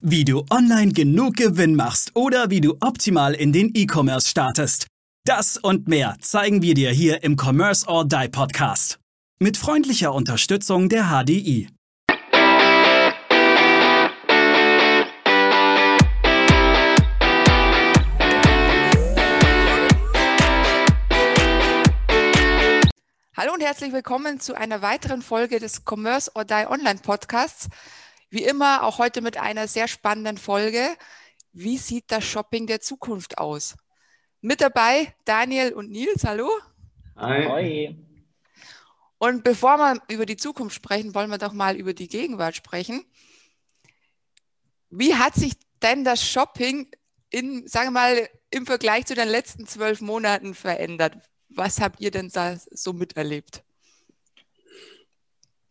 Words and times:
Wie 0.00 0.24
du 0.24 0.44
online 0.48 0.92
genug 0.92 1.34
Gewinn 1.34 1.74
machst 1.74 2.14
oder 2.14 2.50
wie 2.50 2.60
du 2.60 2.76
optimal 2.78 3.34
in 3.34 3.52
den 3.52 3.72
E-Commerce 3.74 4.28
startest. 4.28 4.86
Das 5.24 5.56
und 5.56 5.88
mehr 5.88 6.16
zeigen 6.20 6.62
wir 6.62 6.74
dir 6.74 6.92
hier 6.92 7.24
im 7.24 7.36
Commerce 7.36 7.84
or 7.84 8.04
Die 8.04 8.28
Podcast. 8.28 9.00
Mit 9.40 9.56
freundlicher 9.56 10.14
Unterstützung 10.14 10.88
der 10.88 11.06
HDI. 11.06 11.68
Hallo 23.36 23.52
und 23.52 23.62
herzlich 23.62 23.92
willkommen 23.92 24.38
zu 24.38 24.56
einer 24.56 24.80
weiteren 24.80 25.22
Folge 25.22 25.58
des 25.58 25.82
Commerce 25.84 26.30
or 26.36 26.44
Die 26.44 26.66
Online 26.68 27.00
Podcasts. 27.02 27.68
Wie 28.30 28.44
immer, 28.44 28.82
auch 28.82 28.98
heute 28.98 29.22
mit 29.22 29.38
einer 29.38 29.68
sehr 29.68 29.88
spannenden 29.88 30.36
Folge. 30.36 30.96
Wie 31.52 31.78
sieht 31.78 32.04
das 32.08 32.24
Shopping 32.24 32.66
der 32.66 32.80
Zukunft 32.80 33.38
aus? 33.38 33.76
Mit 34.40 34.60
dabei 34.60 35.14
Daniel 35.24 35.72
und 35.72 35.90
Nils. 35.90 36.24
Hallo. 36.24 36.50
Hi. 37.16 37.44
Hi. 37.48 38.08
Und 39.16 39.44
bevor 39.44 39.78
wir 39.78 40.00
über 40.08 40.26
die 40.26 40.36
Zukunft 40.36 40.76
sprechen, 40.76 41.14
wollen 41.14 41.30
wir 41.30 41.38
doch 41.38 41.52
mal 41.52 41.76
über 41.76 41.94
die 41.94 42.08
Gegenwart 42.08 42.54
sprechen. 42.54 43.04
Wie 44.90 45.14
hat 45.14 45.34
sich 45.34 45.54
denn 45.82 46.04
das 46.04 46.22
Shopping 46.22 46.88
in, 47.30 47.66
sagen 47.66 47.88
wir 47.88 48.00
mal, 48.00 48.28
im 48.50 48.66
Vergleich 48.66 49.06
zu 49.06 49.14
den 49.14 49.28
letzten 49.28 49.66
zwölf 49.66 50.00
Monaten 50.00 50.54
verändert? 50.54 51.16
Was 51.48 51.80
habt 51.80 52.00
ihr 52.00 52.10
denn 52.10 52.28
da 52.28 52.56
so 52.70 52.92
miterlebt? 52.92 53.64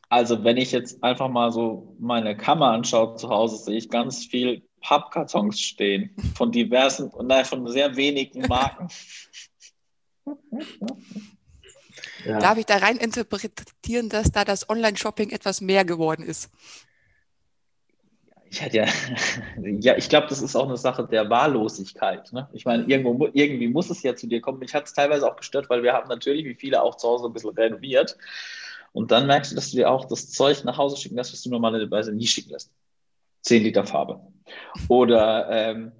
Also 0.09 0.43
wenn 0.43 0.57
ich 0.57 0.71
jetzt 0.71 1.03
einfach 1.03 1.27
mal 1.27 1.51
so 1.51 1.95
meine 1.99 2.37
Kammer 2.37 2.67
anschaue 2.67 3.15
zu 3.15 3.29
Hause, 3.29 3.57
sehe 3.57 3.77
ich 3.77 3.89
ganz 3.89 4.25
viel 4.25 4.61
Pappkartons 4.81 5.59
stehen 5.59 6.15
von 6.35 6.51
diversen, 6.51 7.11
nein, 7.23 7.43
von 7.43 7.67
sehr 7.67 7.95
wenigen 7.95 8.47
Marken. 8.47 8.87
ja. 12.25 12.39
Darf 12.39 12.57
ich 12.57 12.65
da 12.65 12.77
rein 12.77 12.97
interpretieren, 12.97 14.07
dass 14.07 14.31
da 14.31 14.45
das 14.45 14.69
Online-Shopping 14.69 15.31
etwas 15.31 15.59
mehr 15.59 15.83
geworden 15.83 16.23
ist? 16.23 16.49
Ich 18.49 18.61
hätte 18.61 18.77
ja, 18.77 18.85
ja, 19.61 19.97
ich 19.97 20.07
glaube, 20.07 20.27
das 20.27 20.41
ist 20.41 20.55
auch 20.55 20.67
eine 20.67 20.77
Sache 20.77 21.05
der 21.05 21.29
Wahllosigkeit. 21.29 22.31
Ne? 22.31 22.47
Ich 22.53 22.63
meine, 22.63 22.85
irgendwo, 22.85 23.27
irgendwie 23.33 23.67
muss 23.67 23.89
es 23.89 24.03
ja 24.03 24.15
zu 24.15 24.27
dir 24.27 24.39
kommen. 24.39 24.59
Mich 24.59 24.73
hat 24.73 24.85
es 24.85 24.93
teilweise 24.93 25.29
auch 25.29 25.35
gestört, 25.35 25.69
weil 25.69 25.83
wir 25.83 25.91
haben 25.91 26.07
natürlich, 26.07 26.45
wie 26.45 26.55
viele 26.55 26.81
auch 26.81 26.95
zu 26.95 27.09
Hause 27.09 27.25
ein 27.27 27.33
bisschen 27.33 27.49
renoviert. 27.49 28.17
Und 28.97 29.11
dann 29.11 29.27
merkst 29.27 29.51
du, 29.51 29.55
dass 29.55 29.69
du 29.69 29.77
dir 29.77 29.91
auch 29.91 30.05
das 30.05 30.31
Zeug 30.31 30.63
nach 30.63 30.79
Hause 30.79 30.97
schicken 30.97 31.17
lässt, 31.17 31.31
was 31.31 31.43
du 31.43 31.51
normalerweise 31.51 32.11
nie 32.11 32.25
schicken 32.25 32.49
lässt. 32.49 32.71
10 33.43 33.61
Liter 33.61 33.85
Farbe. 33.85 34.19
Oder 34.87 35.47
ähm, 35.51 35.91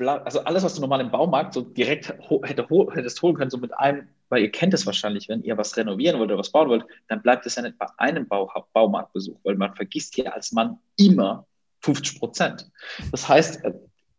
also 0.00 0.40
alles, 0.40 0.64
was 0.64 0.74
du 0.74 0.80
normal 0.80 1.00
im 1.00 1.12
Baumarkt 1.12 1.54
so 1.54 1.60
direkt 1.60 2.12
hätte, 2.42 2.66
hättest 2.90 3.22
holen 3.22 3.36
können, 3.36 3.52
so 3.52 3.58
mit 3.58 3.72
einem, 3.78 4.08
weil 4.30 4.42
ihr 4.42 4.50
kennt 4.50 4.74
es 4.74 4.84
wahrscheinlich, 4.84 5.28
wenn 5.28 5.44
ihr 5.44 5.56
was 5.56 5.76
renovieren 5.76 6.18
wollt 6.18 6.32
oder 6.32 6.40
was 6.40 6.50
bauen 6.50 6.68
wollt, 6.68 6.84
dann 7.06 7.22
bleibt 7.22 7.46
es 7.46 7.54
ja 7.54 7.62
nicht 7.62 7.78
bei 7.78 7.86
einem 7.98 8.26
Bau 8.26 8.50
Baumarktbesuch, 8.72 9.38
weil 9.44 9.54
man 9.54 9.72
vergisst 9.76 10.16
ja 10.16 10.32
als 10.32 10.50
Mann 10.50 10.78
immer 10.96 11.46
50 11.82 12.18
Prozent. 12.18 12.68
Das 13.12 13.28
heißt, 13.28 13.62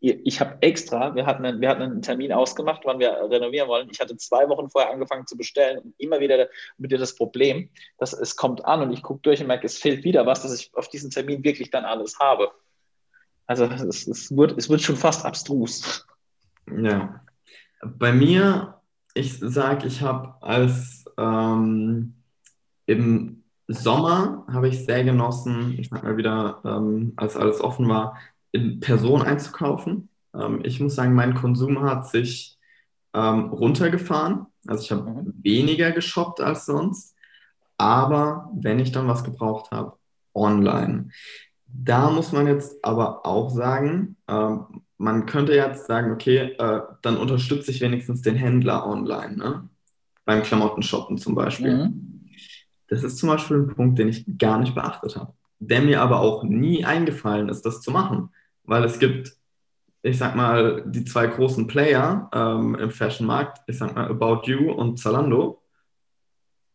ich 0.01 0.39
habe 0.39 0.57
extra, 0.61 1.15
wir 1.15 1.25
hatten, 1.25 1.45
einen, 1.45 1.61
wir 1.61 1.69
hatten 1.69 1.81
einen 1.81 2.01
Termin 2.01 2.31
ausgemacht, 2.31 2.81
wann 2.85 2.99
wir 2.99 3.11
renovieren 3.29 3.67
wollen. 3.67 3.89
Ich 3.89 3.99
hatte 3.99 4.17
zwei 4.17 4.47
Wochen 4.49 4.69
vorher 4.69 4.91
angefangen 4.91 5.25
zu 5.25 5.35
bestellen 5.35 5.79
und 5.79 5.95
immer 5.97 6.19
wieder 6.19 6.47
mit 6.77 6.91
dir 6.91 6.97
das 6.97 7.15
Problem, 7.15 7.69
dass 7.97 8.13
es 8.13 8.35
kommt 8.35 8.63
an 8.65 8.81
und 8.81 8.91
ich 8.91 9.01
gucke 9.01 9.21
durch 9.21 9.41
und 9.41 9.47
merke, 9.47 9.65
es 9.65 9.77
fehlt 9.77 10.03
wieder 10.03 10.25
was, 10.25 10.43
dass 10.43 10.53
ich 10.53 10.71
auf 10.75 10.89
diesen 10.89 11.09
Termin 11.09 11.43
wirklich 11.43 11.71
dann 11.71 11.85
alles 11.85 12.19
habe. 12.19 12.51
Also 13.47 13.65
es, 13.65 14.07
es, 14.07 14.35
wird, 14.35 14.57
es 14.57 14.69
wird 14.69 14.81
schon 14.81 14.95
fast 14.95 15.25
abstrus. 15.25 16.05
Ja. 16.67 17.21
Bei 17.81 18.11
mir, 18.11 18.81
ich 19.13 19.39
sage, 19.39 19.87
ich 19.87 20.01
habe 20.01 20.35
als 20.41 21.05
ähm, 21.17 22.15
im 22.85 23.43
Sommer 23.67 24.45
habe 24.51 24.67
ich 24.67 24.85
sehr 24.85 25.03
genossen, 25.03 25.75
ich 25.79 25.89
sag 25.89 26.03
mal 26.03 26.17
wieder, 26.17 26.61
ähm, 26.63 27.13
als 27.15 27.35
alles 27.35 27.61
offen 27.61 27.87
war, 27.87 28.17
in 28.55 28.79
Person 28.79 29.21
einzukaufen. 29.21 30.09
Ähm, 30.33 30.61
ich 30.63 30.79
muss 30.79 30.95
sagen, 30.95 31.13
mein 31.13 31.35
Konsum 31.35 31.81
hat 31.81 32.07
sich 32.07 32.57
ähm, 33.13 33.49
runtergefahren. 33.49 34.47
Also 34.65 34.83
ich 34.83 34.91
habe 34.91 35.09
mhm. 35.09 35.33
weniger 35.43 35.91
geshoppt 35.91 36.39
als 36.41 36.65
sonst. 36.65 37.15
Aber 37.77 38.49
wenn 38.55 38.79
ich 38.79 38.91
dann 38.91 39.07
was 39.07 39.23
gebraucht 39.23 39.71
habe, 39.71 39.97
online. 40.33 41.09
Da 41.67 42.09
muss 42.09 42.31
man 42.31 42.47
jetzt 42.47 42.83
aber 42.83 43.25
auch 43.25 43.49
sagen, 43.49 44.15
ähm, 44.27 44.81
man 44.97 45.25
könnte 45.25 45.53
jetzt 45.53 45.87
sagen, 45.87 46.11
okay, 46.11 46.55
äh, 46.57 46.81
dann 47.01 47.17
unterstütze 47.17 47.71
ich 47.71 47.81
wenigstens 47.81 48.21
den 48.21 48.35
Händler 48.35 48.87
online, 48.87 49.35
ne? 49.35 49.69
beim 50.23 50.41
Klamottenshoppen 50.41 51.17
zum 51.17 51.35
Beispiel. 51.35 51.75
Mhm. 51.75 52.29
Das 52.87 53.03
ist 53.03 53.17
zum 53.17 53.29
Beispiel 53.29 53.57
ein 53.57 53.75
Punkt, 53.75 53.99
den 53.99 54.07
ich 54.07 54.25
gar 54.37 54.57
nicht 54.57 54.73
beachtet 54.73 55.17
habe, 55.17 55.33
der 55.59 55.81
mir 55.81 56.01
aber 56.01 56.21
auch 56.21 56.43
nie 56.43 56.85
eingefallen 56.85 57.49
ist, 57.49 57.65
das 57.65 57.81
zu 57.81 57.91
machen 57.91 58.29
weil 58.65 58.83
es 58.83 58.99
gibt, 58.99 59.35
ich 60.01 60.17
sag 60.17 60.35
mal, 60.35 60.83
die 60.85 61.05
zwei 61.05 61.27
großen 61.27 61.67
Player 61.67 62.29
ähm, 62.33 62.75
im 62.75 62.91
Fashion-Markt, 62.91 63.61
ich 63.67 63.77
sag 63.77 63.95
mal 63.95 64.09
About 64.09 64.41
You 64.45 64.71
und 64.71 64.99
Zalando. 64.99 65.61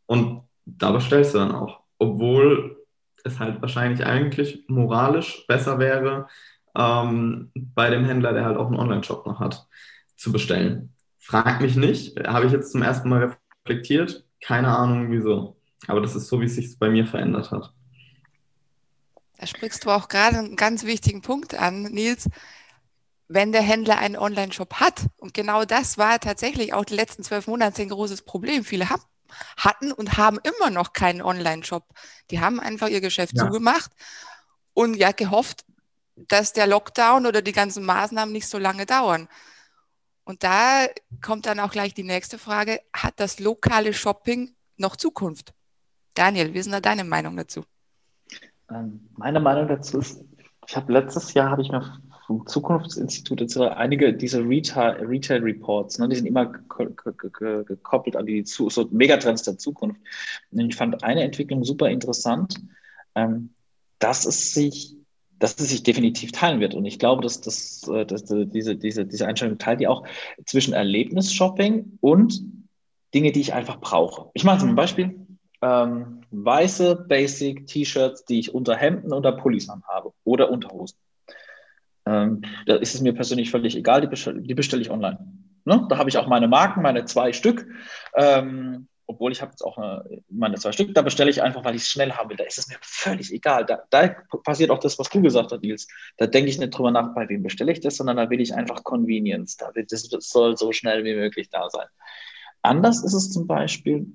Und 0.07 0.43
da 0.65 0.93
bestellst 0.93 1.35
du 1.35 1.39
dann 1.39 1.53
auch, 1.53 1.81
obwohl 1.99 2.85
es 3.25 3.39
halt 3.39 3.61
wahrscheinlich 3.61 4.05
eigentlich 4.05 4.65
moralisch 4.69 5.47
besser 5.47 5.79
wäre, 5.79 6.29
ähm, 6.77 7.51
bei 7.55 7.91
dem 7.91 8.05
Händler, 8.05 8.33
der 8.33 8.45
halt 8.45 8.57
auch 8.57 8.67
einen 8.67 8.79
Online-Shop 8.79 9.27
noch 9.27 9.41
hat, 9.41 9.67
zu 10.17 10.33
bestellen. 10.33 10.95
Frag 11.19 11.61
mich 11.61 11.77
nicht, 11.77 12.19
habe 12.27 12.47
ich 12.47 12.53
jetzt 12.53 12.73
zum 12.73 12.83
ersten 12.83 13.09
Mal 13.09 13.37
reflektiert, 13.67 14.25
keine 14.41 14.77
Ahnung 14.77 15.11
wieso. 15.11 15.57
Aber 15.87 16.01
das 16.01 16.17
ist 16.17 16.29
so, 16.29 16.41
wie 16.41 16.47
es 16.47 16.55
sich 16.55 16.79
bei 16.79 16.91
mir 16.91 17.07
verändert 17.07 17.51
hat. 17.51 17.73
Da 19.41 19.47
sprichst 19.47 19.87
du 19.87 19.91
auch 19.91 20.09
gerade 20.09 20.37
einen 20.37 20.55
ganz 20.55 20.85
wichtigen 20.85 21.23
Punkt 21.23 21.55
an, 21.55 21.85
Nils. 21.85 22.29
Wenn 23.27 23.53
der 23.53 23.63
Händler 23.63 23.97
einen 23.97 24.19
Online-Shop 24.19 24.75
hat, 24.75 25.07
und 25.17 25.33
genau 25.33 25.65
das 25.65 25.97
war 25.97 26.21
tatsächlich 26.21 26.75
auch 26.75 26.85
die 26.85 26.95
letzten 26.95 27.25
zwölf 27.25 27.47
Monate 27.47 27.81
ein 27.81 27.89
großes 27.89 28.21
Problem. 28.21 28.67
Viele 28.67 28.91
haben, 28.91 29.03
hatten 29.57 29.93
und 29.93 30.19
haben 30.19 30.39
immer 30.43 30.69
noch 30.69 30.93
keinen 30.93 31.23
Online-Shop. 31.23 31.87
Die 32.31 32.41
haben 32.41 32.61
einfach 32.61 32.89
ihr 32.89 33.01
Geschäft 33.01 33.33
ja. 33.35 33.47
zugemacht 33.47 33.93
und 34.75 34.95
ja 34.97 35.13
gehofft, 35.13 35.65
dass 36.17 36.53
der 36.53 36.67
Lockdown 36.67 37.25
oder 37.25 37.41
die 37.41 37.53
ganzen 37.53 37.83
Maßnahmen 37.87 38.35
nicht 38.35 38.47
so 38.47 38.59
lange 38.59 38.85
dauern. 38.85 39.27
Und 40.25 40.45
da 40.45 40.87
kommt 41.23 41.47
dann 41.47 41.61
auch 41.61 41.73
gleich 41.73 41.95
die 41.95 42.03
nächste 42.03 42.39
Frage, 42.39 42.83
hat 42.93 43.15
das 43.17 43.41
lokale 43.41 43.95
Shopping 43.95 44.55
noch 44.77 44.97
Zukunft? 44.97 45.55
Daniel, 46.13 46.53
wie 46.53 46.59
ist 46.59 46.71
denn 46.71 46.83
deine 46.83 47.05
Meinung 47.05 47.39
dazu? 47.39 47.65
Ähm, 48.73 49.01
meine 49.17 49.41
Meinung 49.41 49.69
dazu 49.69 49.99
ist, 49.99 50.25
ich 50.67 50.77
habe 50.77 50.93
letztes 50.93 51.35
Jahr 51.35 51.51
habe 51.51 51.63
ich 51.63 51.71
mir 51.71 52.01
vom 52.27 52.47
Zukunftsinstitut 52.47 53.41
jetzt 53.41 53.59
einige 53.59 54.15
diese 54.15 54.47
Retail, 54.47 55.05
Retail 55.05 55.43
Reports, 55.43 55.99
ne, 55.99 56.09
die 56.09 56.17
sind 56.17 56.27
immer 56.27 56.47
gekoppelt 56.47 58.15
an 58.15 58.27
die 58.27 58.45
so 58.45 58.71
Megatrends 58.93 59.43
der 59.43 59.59
Zukunft. 59.59 60.01
Und 60.53 60.61
ich 60.61 60.77
fand 60.77 61.03
eine 61.03 61.25
Entwicklung 61.25 61.65
super 61.65 61.91
interessant, 61.91 62.61
ähm, 63.17 63.51
dass 63.99 64.27
es 64.27 64.55
sich 64.55 64.97
dass 65.41 65.59
es 65.59 65.71
sich 65.71 65.83
definitiv 65.83 66.33
teilen 66.33 66.61
wird. 66.61 66.75
Und 66.75 66.85
ich 66.85 66.99
glaube, 66.99 67.23
dass, 67.23 67.41
dass, 67.41 67.89
äh, 67.89 68.05
dass 68.05 68.25
diese, 68.27 68.77
diese, 68.77 69.07
diese 69.07 69.27
Einstellung 69.27 69.59
teilt 69.59 69.81
die 69.81 69.89
auch 69.89 70.07
zwischen 70.45 70.75
Erlebnisshopping 70.75 71.99
und 72.01 72.43
Dinge, 73.15 73.33
die 73.33 73.41
ich 73.41 73.55
einfach 73.55 73.81
brauche. 73.81 74.31
Ich 74.35 74.45
mache 74.45 74.61
zum 74.61 74.77
Beispiel 74.77 75.27
ähm, 75.63 76.20
weiße 76.31 77.07
Basic 77.09 77.67
T-Shirts, 77.67 78.25
die 78.25 78.41
ich 78.41 78.55
unter 78.55 78.77
Hemden 78.77 79.13
oder 79.13 79.33
Pullis 79.33 79.69
anhabe 79.69 80.13
oder 80.25 80.51
Unterhosen. 80.51 80.99
Ähm, 82.07 82.43
da 82.67 82.77
ist 82.77 82.95
es 82.95 83.01
mir 83.01 83.13
persönlich 83.13 83.51
völlig 83.51 83.77
egal, 83.77 84.01
die 84.01 84.07
bestelle, 84.07 84.41
die 84.41 84.55
bestelle 84.55 84.83
ich 84.83 84.91
online. 84.91 85.19
Ne? 85.65 85.87
Da 85.89 85.99
habe 85.99 86.09
ich 86.09 86.19
auch 86.19 86.27
meine 86.27 86.49
Marken, 86.49 86.83
meine 86.83 87.05
zwei 87.05 87.33
Stück. 87.33 87.67
Ähm, 88.15 88.89
obwohl 89.07 89.33
ich 89.33 89.43
habe 89.43 89.51
jetzt 89.51 89.63
auch 89.63 89.77
eine, 89.77 90.23
meine 90.29 90.55
zwei 90.55 90.71
Stück, 90.71 90.95
da 90.95 91.03
bestelle 91.03 91.31
ich 91.31 91.43
einfach, 91.43 91.65
weil 91.65 91.75
ich 91.75 91.83
es 91.83 91.89
schnell 91.89 92.13
haben 92.13 92.31
will. 92.31 92.37
Da 92.37 92.45
ist 92.45 92.59
es 92.59 92.69
mir 92.69 92.77
völlig 92.81 93.33
egal. 93.33 93.67
Da, 93.67 93.83
da, 93.91 94.09
passiert 94.45 94.71
auch 94.71 94.79
das, 94.79 94.99
was 95.01 95.11
du 95.11 95.21
gesagt 95.21 95.51
hast, 95.51 95.63
Nils. 95.63 95.89
Da 96.17 96.27
denke 96.27 96.49
ich 96.49 96.59
nicht 96.59 96.71
drüber 96.71 96.93
nach, 96.93 97.13
bei 97.13 97.29
wem 97.29 97.43
bestelle 97.43 97.73
ich 97.73 97.81
das, 97.81 97.97
sondern 97.97 98.19
da 98.19 98.31
will 98.31 98.41
ich 98.41 98.55
einfach 98.55 98.85
Convenience. 98.85 99.57
Da 99.57 99.75
will, 99.75 99.85
das 99.89 100.09
soll 100.21 100.57
so 100.57 100.71
schnell 100.71 101.03
wie 101.05 101.15
möglich 101.15 101.51
da 101.51 101.69
sein. 101.71 101.89
Anders 102.63 103.03
ist 103.03 103.15
es 103.15 103.33
zum 103.33 103.49
Beispiel, 103.49 104.07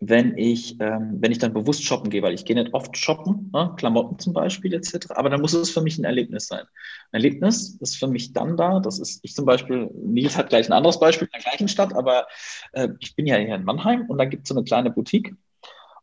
wenn 0.00 0.36
ich, 0.36 0.78
ähm, 0.80 1.16
wenn 1.20 1.32
ich 1.32 1.38
dann 1.38 1.52
bewusst 1.52 1.84
shoppen 1.84 2.10
gehe, 2.10 2.22
weil 2.22 2.34
ich 2.34 2.44
gehe 2.44 2.56
nicht 2.56 2.74
oft 2.74 2.96
shoppen, 2.96 3.50
ne? 3.52 3.72
Klamotten 3.76 4.18
zum 4.18 4.32
Beispiel 4.32 4.74
etc., 4.74 5.10
aber 5.10 5.30
dann 5.30 5.40
muss 5.40 5.54
es 5.54 5.70
für 5.70 5.80
mich 5.80 5.98
ein 5.98 6.04
Erlebnis 6.04 6.46
sein. 6.46 6.64
Ein 7.12 7.22
Erlebnis 7.22 7.76
ist 7.80 7.96
für 7.96 8.06
mich 8.06 8.32
dann 8.32 8.56
da, 8.56 8.80
das 8.80 8.98
ist, 8.98 9.20
ich 9.22 9.34
zum 9.34 9.46
Beispiel, 9.46 9.90
Nils 9.94 10.36
hat 10.36 10.50
gleich 10.50 10.68
ein 10.68 10.72
anderes 10.72 11.00
Beispiel 11.00 11.28
in 11.28 11.32
der 11.32 11.50
gleichen 11.50 11.68
Stadt, 11.68 11.94
aber 11.94 12.26
äh, 12.72 12.88
ich 13.00 13.16
bin 13.16 13.26
ja 13.26 13.36
hier 13.36 13.54
in 13.54 13.64
Mannheim 13.64 14.06
und 14.08 14.18
da 14.18 14.24
gibt 14.24 14.44
es 14.44 14.48
so 14.48 14.54
eine 14.54 14.64
kleine 14.64 14.90
Boutique 14.90 15.34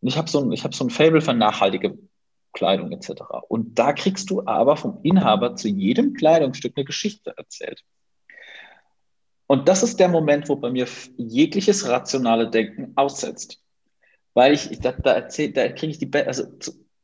und 0.01 0.07
ich 0.07 0.18
habe 0.18 0.30
so 0.30 0.51
hab 0.51 0.74
so 0.74 0.86
ein 0.86 0.89
Fable 0.89 1.22
für 1.22 1.34
nachhaltige 1.34 1.98
Kleidung 2.54 2.92
etc. 2.92 3.24
Und 3.48 3.80
da 3.80 3.94
kriegst 3.94 4.30
du 4.30 4.46
aber 4.46 4.78
vom 4.78 5.00
Inhaber 5.04 5.56
zu 5.56 5.68
jedem 5.68 6.13
Kleidungsstück 6.13 6.74
eine 6.75 6.86
Geschichte 6.86 7.34
erzählt. 7.36 7.84
Und 9.48 9.68
das 9.68 9.84
ist 9.84 10.00
der 10.00 10.07
Moment, 10.07 10.50
wo 10.50 10.56
bei 10.56 10.72
mir 10.72 10.88
jegliches 11.18 11.88
rationale 11.88 12.50
Denken 12.50 12.94
aussetzt. 12.96 13.62
Weil 14.34 14.54
ich, 14.54 14.80
da, 14.80 14.92
da 14.92 15.14
erzähl, 15.14 15.54
da 15.54 15.70
kriege 15.70 15.92
ich 15.92 16.00
die, 16.00 16.06
Be 16.08 16.26
also 16.26 16.46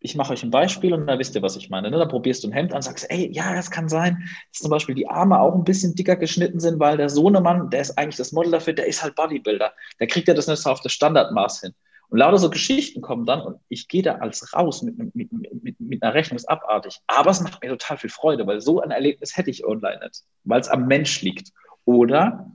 ich 0.02 0.16
mache 0.16 0.34
euch 0.34 0.44
ein 0.44 0.52
Beispiel 0.52 0.94
und 0.94 1.08
dann 1.08 1.20
wisst 1.20 1.36
ihr, 1.36 1.42
was 1.42 1.58
ich 1.58 1.70
meine. 1.70 1.92
Ne? 1.92 1.98
Da 1.98 2.06
probierst 2.06 2.44
du 2.44 2.48
ein 2.48 2.54
Hemd 2.54 2.74
an, 2.74 2.82
sagst, 2.82 3.10
ey, 3.10 3.30
ja, 3.32 3.54
das 3.54 3.70
kann 3.70 3.90
sein, 3.90 4.24
dass 4.52 4.62
zum 4.62 4.72
Beispiel 4.72 4.96
die 4.96 5.08
Arme 5.08 5.40
auch 5.40 5.54
ein 5.54 5.66
bisschen 5.66 5.94
dicker 5.94 6.16
geschnitten 6.16 6.60
sind, 6.60 6.80
weil 6.80 6.98
der 6.98 7.10
Sohnemann, 7.10 7.70
der 7.70 7.82
ist 7.82 7.98
eigentlich 7.98 8.16
das 8.16 8.32
Model 8.32 8.52
dafür, 8.52 8.74
der 8.74 8.88
ist 8.88 9.04
halt 9.04 9.16
Bodybuilder. 9.16 9.74
Der 10.00 10.08
kriegt 10.08 10.28
ja 10.28 10.34
das 10.34 10.48
nicht 10.48 10.62
so 10.62 10.70
auf 10.70 10.82
das 10.82 10.94
Standardmaß 10.94 11.62
hin. 11.62 11.74
Und 12.08 12.18
lauter 12.18 12.40
so 12.40 12.50
Geschichten 12.50 13.02
kommen 13.02 13.26
dann 13.26 13.42
und 13.42 13.60
ich 13.68 13.88
gehe 13.88 14.02
da 14.02 14.16
als 14.16 14.54
raus 14.54 14.82
mit, 14.82 14.98
mit, 14.98 15.32
mit, 15.32 15.80
mit 15.80 16.02
einer 16.02 16.14
Rechnung, 16.14 16.38
ist 16.38 16.50
abartig. 16.50 17.00
Aber 17.06 17.30
es 17.30 17.42
macht 17.42 17.62
mir 17.62 17.70
total 17.70 17.98
viel 17.98 18.10
Freude, 18.10 18.48
weil 18.48 18.62
so 18.62 18.82
ein 18.82 18.90
Erlebnis 18.90 19.38
hätte 19.38 19.52
ich 19.52 19.66
online 19.66 20.00
nicht, 20.04 20.24
weil 20.44 20.60
es 20.60 20.70
am 20.70 20.88
Mensch 20.88 21.22
liegt. 21.22 21.52
Oder 21.86 22.52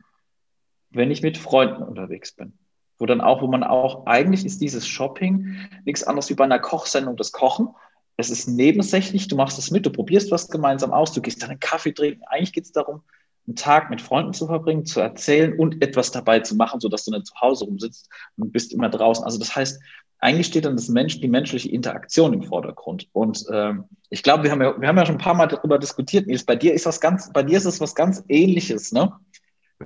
wenn 0.91 1.11
ich 1.11 1.23
mit 1.23 1.39
Freunden 1.39 1.83
unterwegs 1.83 2.33
bin 2.33 2.59
wo 2.99 3.07
dann 3.07 3.21
auch, 3.21 3.43
wo 3.43 3.47
man 3.47 3.65
auch, 3.65 4.07
eigentlich 4.07 4.45
ist 4.45 4.61
dieses 4.61 4.87
Shopping 4.87 5.57
nichts 5.85 6.05
anderes 6.05 6.31
wie 6.31 6.35
bei 6.35 6.45
einer 6.45 6.59
Kochsendung 6.59 7.17
das 7.17 7.33
Kochen. 7.33 7.69
Es 8.17 8.31
ist 8.31 8.47
nebensächlich, 8.47 9.29
du 9.29 9.37
machst 9.37 9.59
es 9.59 9.71
mit, 9.71 9.85
du 9.85 9.91
probierst 9.91 10.31
was 10.31 10.49
gemeinsam 10.49 10.93
aus, 10.93 11.13
du 11.13 11.21
gehst 11.21 11.43
dann 11.43 11.51
einen 11.51 11.61
Kaffee 11.61 11.93
trinken. 11.93 12.23
Eigentlich 12.29 12.53
geht 12.53 12.65
es 12.65 12.73
darum, 12.73 13.03
einen 13.47 13.57
Tag 13.57 13.91
mit 13.91 14.01
Freunden 14.01 14.33
zu 14.33 14.47
verbringen, 14.47 14.87
zu 14.87 15.01
erzählen 15.01 15.59
und 15.59 15.83
etwas 15.83 16.11
dabei 16.11 16.41
zu 16.41 16.57
machen, 16.57 16.81
sodass 16.81 17.05
du 17.05 17.11
nicht 17.11 17.27
zu 17.27 17.35
Hause 17.41 17.65
rumsitzt 17.65 18.09
und 18.37 18.53
bist 18.53 18.73
immer 18.73 18.89
draußen. 18.89 19.25
Also 19.25 19.39
das 19.39 19.55
heißt, 19.55 19.81
eigentlich 20.19 20.47
steht 20.47 20.65
dann 20.65 20.77
das 20.77 20.89
Mensch, 20.89 21.21
die 21.21 21.29
menschliche 21.29 21.71
Interaktion 21.71 22.33
im 22.33 22.43
Vordergrund. 22.43 23.09
Und 23.13 23.45
ähm, 23.53 23.85
ich 24.09 24.23
glaube, 24.23 24.45
wir 24.45 24.51
haben 24.51 24.63
ja, 24.63 24.81
wir 24.81 24.89
haben 24.89 24.97
ja 24.97 25.05
schon 25.05 25.17
ein 25.17 25.21
paar 25.21 25.35
Mal 25.35 25.49
darüber 25.49 25.79
diskutiert, 25.79 26.27
Nils. 26.27 26.45
Bei 26.45 26.57
dir 26.57 26.73
ist 26.73 26.87
was 26.87 27.01
ganz, 27.01 27.31
bei 27.33 27.43
dir 27.43 27.59
ist 27.59 27.67
es 27.67 27.81
was 27.81 27.95
ganz 27.95 28.25
Ähnliches, 28.29 28.93
ne? 28.93 29.13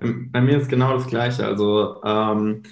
Bei 0.00 0.40
mir 0.40 0.58
ist 0.58 0.68
genau 0.68 0.94
das 0.94 1.08
Gleiche. 1.08 1.44
Also 1.44 2.02
ähm, 2.04 2.62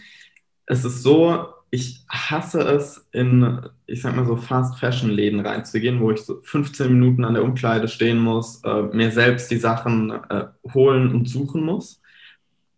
es 0.67 0.85
ist 0.85 1.03
so, 1.03 1.47
ich 1.71 2.05
hasse 2.09 2.61
es, 2.61 3.09
in, 3.13 3.61
ich 3.87 4.03
sag 4.03 4.15
mal 4.17 4.27
so, 4.27 4.37
Fast-Fashion-Läden 4.37 5.41
reinzugehen, 5.41 6.01
wo 6.01 6.11
ich 6.11 6.21
so 6.21 6.41
15 6.43 6.93
Minuten 6.93 7.25
an 7.25 7.35
der 7.35 7.45
Umkleide 7.45 7.89
stehen 7.89 8.19
muss, 8.19 8.63
äh, 8.65 8.83
mir 8.83 9.11
selbst 9.11 9.51
die 9.51 9.59
Sachen 9.59 10.11
äh, 10.11 10.47
holen 10.75 11.13
und 11.13 11.29
suchen 11.29 11.63
muss. 11.63 12.01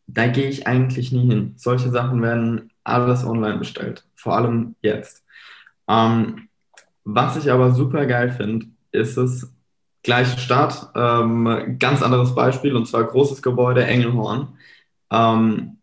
Da 0.06 0.26
gehe 0.26 0.48
ich 0.48 0.66
eigentlich 0.66 1.12
nie 1.12 1.26
hin. 1.26 1.54
Solche 1.56 1.90
Sachen 1.90 2.22
werden 2.22 2.70
alles 2.84 3.24
online 3.24 3.58
bestellt, 3.58 4.04
vor 4.14 4.36
allem 4.36 4.74
jetzt. 4.80 5.24
Ähm, 5.86 6.48
was 7.04 7.36
ich 7.36 7.50
aber 7.50 7.72
super 7.72 8.06
geil 8.06 8.30
finde, 8.30 8.66
ist 8.92 9.16
es, 9.16 9.52
gleiche 10.02 10.38
Stadt, 10.38 10.90
ähm, 10.94 11.76
ganz 11.78 12.02
anderes 12.02 12.34
Beispiel, 12.34 12.74
und 12.74 12.86
zwar 12.86 13.04
großes 13.04 13.42
Gebäude, 13.42 13.84
Engelhorn. 13.84 14.48
Ähm, 15.10 15.78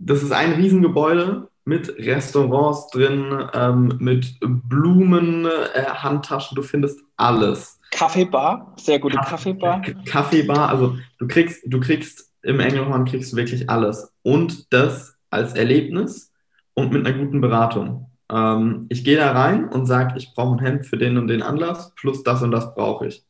das 0.00 0.22
ist 0.22 0.32
ein 0.32 0.52
Riesengebäude 0.52 1.48
mit 1.64 1.88
Restaurants 1.98 2.88
drin, 2.88 3.48
ähm, 3.54 3.94
mit 4.00 4.38
Blumen, 4.40 5.46
äh, 5.46 5.84
Handtaschen, 5.84 6.56
du 6.56 6.62
findest 6.62 7.00
alles. 7.16 7.78
Kaffeebar, 7.92 8.74
sehr 8.76 8.98
gute 8.98 9.18
Kaffeebar. 9.18 9.82
Kaffeebar, 10.06 10.68
also 10.68 10.96
du 11.18 11.28
kriegst, 11.28 11.62
du 11.66 11.78
kriegst 11.80 12.30
im 12.42 12.60
Engelhorn 12.60 13.04
kriegst 13.04 13.32
du 13.32 13.36
wirklich 13.36 13.68
alles. 13.68 14.12
Und 14.22 14.72
das 14.72 15.16
als 15.28 15.54
Erlebnis 15.54 16.32
und 16.74 16.92
mit 16.92 17.06
einer 17.06 17.16
guten 17.16 17.40
Beratung. 17.40 18.10
Ähm, 18.32 18.86
ich 18.88 19.04
gehe 19.04 19.16
da 19.16 19.32
rein 19.32 19.68
und 19.68 19.86
sage, 19.86 20.14
ich 20.16 20.32
brauche 20.34 20.56
ein 20.56 20.64
Hemd 20.64 20.86
für 20.86 20.96
den 20.96 21.18
und 21.18 21.28
den 21.28 21.42
Anlass, 21.42 21.92
plus 21.94 22.22
das 22.22 22.42
und 22.42 22.50
das 22.52 22.74
brauche 22.74 23.06
ich. 23.06 23.24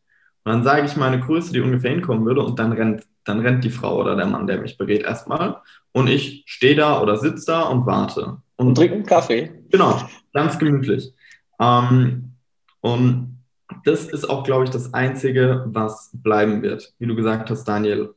Und 0.45 0.53
dann 0.53 0.63
sage 0.63 0.87
ich 0.87 0.97
meine 0.97 1.21
Größe, 1.21 1.53
die 1.53 1.61
ungefähr 1.61 1.91
hinkommen 1.91 2.25
würde, 2.25 2.43
und 2.43 2.59
dann 2.59 2.73
rennt 2.73 3.05
dann 3.25 3.41
rennt 3.41 3.65
die 3.65 3.71
Frau 3.71 3.99
oder 3.99 4.17
der 4.17 4.27
Mann, 4.27 4.47
der 4.47 4.61
mich 4.61 4.79
berät, 4.79 5.03
erstmal. 5.03 5.61
Und 5.93 6.09
ich 6.09 6.45
stehe 6.47 6.77
da 6.77 7.01
oder 7.01 7.17
sitze 7.17 7.47
da 7.47 7.63
und 7.63 7.87
warte. 7.87 8.39
Und, 8.57 8.69
und 8.69 8.75
trinke 8.75 8.95
einen 8.95 9.07
Kaffee. 9.07 9.51
Genau, 9.71 10.01
ganz 10.33 10.59
gemütlich. 10.59 11.13
Ähm, 11.61 12.33
und 12.81 13.39
das 13.85 14.07
ist 14.07 14.29
auch, 14.29 14.45
glaube 14.45 14.65
ich, 14.65 14.71
das 14.71 14.95
Einzige, 14.95 15.65
was 15.67 16.11
bleiben 16.13 16.63
wird. 16.63 16.93
Wie 16.99 17.07
du 17.07 17.15
gesagt 17.15 17.51
hast, 17.51 17.65
Daniel, 17.65 18.15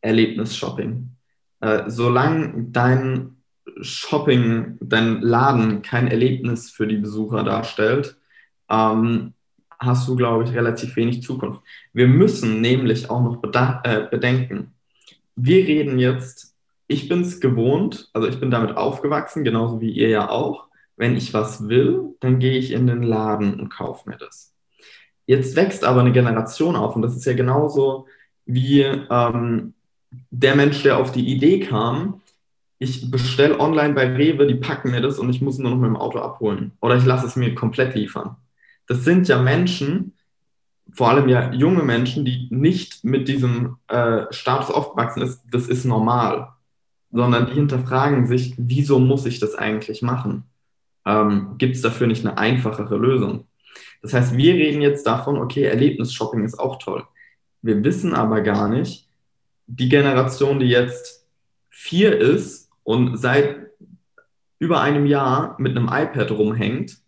Erlebnis-Shopping. 0.00 1.10
Äh, 1.60 1.84
solange 1.88 2.66
dein 2.70 3.36
Shopping, 3.80 4.78
dein 4.80 5.20
Laden 5.20 5.82
kein 5.82 6.08
Erlebnis 6.08 6.70
für 6.70 6.86
die 6.86 6.98
Besucher 6.98 7.42
darstellt, 7.42 8.16
ähm, 8.68 9.34
hast 9.84 10.08
du, 10.08 10.16
glaube 10.16 10.44
ich, 10.44 10.52
relativ 10.52 10.96
wenig 10.96 11.22
Zukunft. 11.22 11.60
Wir 11.92 12.08
müssen 12.08 12.60
nämlich 12.60 13.10
auch 13.10 13.22
noch 13.22 13.42
äh, 13.42 14.06
bedenken, 14.10 14.74
wir 15.36 15.66
reden 15.66 15.98
jetzt, 15.98 16.54
ich 16.86 17.08
bin 17.08 17.22
es 17.22 17.40
gewohnt, 17.40 18.08
also 18.12 18.28
ich 18.28 18.38
bin 18.38 18.50
damit 18.50 18.76
aufgewachsen, 18.76 19.44
genauso 19.44 19.80
wie 19.80 19.90
ihr 19.90 20.08
ja 20.08 20.28
auch. 20.30 20.68
Wenn 20.96 21.16
ich 21.16 21.34
was 21.34 21.68
will, 21.68 22.14
dann 22.20 22.38
gehe 22.38 22.56
ich 22.56 22.70
in 22.70 22.86
den 22.86 23.02
Laden 23.02 23.58
und 23.58 23.68
kaufe 23.68 24.08
mir 24.08 24.16
das. 24.16 24.52
Jetzt 25.26 25.56
wächst 25.56 25.84
aber 25.84 26.00
eine 26.00 26.12
Generation 26.12 26.76
auf 26.76 26.94
und 26.94 27.02
das 27.02 27.16
ist 27.16 27.24
ja 27.24 27.32
genauso 27.32 28.06
wie 28.46 28.82
ähm, 28.82 29.74
der 30.30 30.54
Mensch, 30.54 30.82
der 30.82 30.98
auf 30.98 31.10
die 31.10 31.26
Idee 31.26 31.60
kam, 31.60 32.20
ich 32.78 33.10
bestelle 33.10 33.58
online 33.58 33.94
bei 33.94 34.06
Rewe, 34.06 34.46
die 34.46 34.56
packen 34.56 34.90
mir 34.90 35.00
das 35.00 35.18
und 35.18 35.30
ich 35.30 35.40
muss 35.40 35.58
nur 35.58 35.70
noch 35.70 35.78
mit 35.78 35.88
dem 35.88 35.96
Auto 35.96 36.18
abholen. 36.18 36.72
Oder 36.80 36.96
ich 36.96 37.04
lasse 37.04 37.26
es 37.26 37.34
mir 37.34 37.54
komplett 37.54 37.94
liefern 37.94 38.36
das 38.86 39.04
sind 39.04 39.28
ja 39.28 39.40
Menschen, 39.40 40.14
vor 40.92 41.10
allem 41.10 41.28
ja 41.28 41.52
junge 41.52 41.82
Menschen, 41.82 42.24
die 42.24 42.48
nicht 42.50 43.04
mit 43.04 43.28
diesem 43.28 43.76
äh, 43.88 44.26
Status 44.30 44.70
aufgewachsen 44.70 45.22
ist, 45.22 45.42
das 45.50 45.68
ist 45.68 45.84
normal, 45.84 46.48
sondern 47.10 47.46
die 47.46 47.54
hinterfragen 47.54 48.26
sich, 48.26 48.54
wieso 48.56 48.98
muss 48.98 49.26
ich 49.26 49.40
das 49.40 49.54
eigentlich 49.54 50.02
machen? 50.02 50.44
Ähm, 51.06 51.54
Gibt 51.58 51.76
es 51.76 51.82
dafür 51.82 52.06
nicht 52.06 52.24
eine 52.24 52.38
einfachere 52.38 52.96
Lösung? 52.96 53.46
Das 54.02 54.12
heißt, 54.12 54.36
wir 54.36 54.54
reden 54.54 54.82
jetzt 54.82 55.06
davon, 55.06 55.38
okay, 55.38 55.62
Erlebnisshopping 55.62 56.44
ist 56.44 56.58
auch 56.58 56.78
toll. 56.78 57.04
Wir 57.62 57.82
wissen 57.82 58.14
aber 58.14 58.42
gar 58.42 58.68
nicht, 58.68 59.08
die 59.66 59.88
Generation, 59.88 60.60
die 60.60 60.66
jetzt 60.66 61.26
vier 61.70 62.18
ist 62.18 62.70
und 62.82 63.16
seit 63.16 63.56
über 64.58 64.80
einem 64.80 65.06
Jahr 65.06 65.56
mit 65.58 65.76
einem 65.76 65.88
iPad 65.88 66.30
rumhängt, 66.32 66.98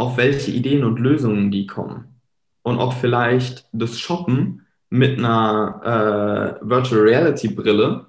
auf 0.00 0.16
welche 0.16 0.50
Ideen 0.50 0.82
und 0.82 0.98
Lösungen 0.98 1.50
die 1.50 1.66
kommen. 1.66 2.20
Und 2.62 2.78
ob 2.78 2.94
vielleicht 2.94 3.66
das 3.72 4.00
Shoppen 4.00 4.66
mit 4.88 5.18
einer 5.18 6.58
äh, 6.62 6.66
Virtual 6.66 7.02
Reality 7.02 7.48
Brille 7.48 8.06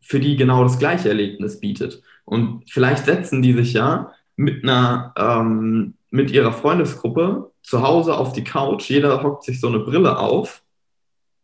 für 0.00 0.18
die 0.18 0.36
genau 0.36 0.62
das 0.62 0.78
gleiche 0.78 1.10
Erlebnis 1.10 1.60
bietet. 1.60 2.02
Und 2.24 2.64
vielleicht 2.70 3.04
setzen 3.04 3.42
die 3.42 3.52
sich 3.52 3.74
ja 3.74 4.12
mit 4.36 4.62
einer, 4.62 5.12
ähm, 5.18 5.94
mit 6.10 6.30
ihrer 6.30 6.52
Freundesgruppe 6.52 7.50
zu 7.62 7.82
Hause 7.82 8.16
auf 8.16 8.32
die 8.32 8.44
Couch, 8.44 8.88
jeder 8.88 9.22
hockt 9.22 9.44
sich 9.44 9.60
so 9.60 9.68
eine 9.68 9.80
Brille 9.80 10.18
auf 10.18 10.62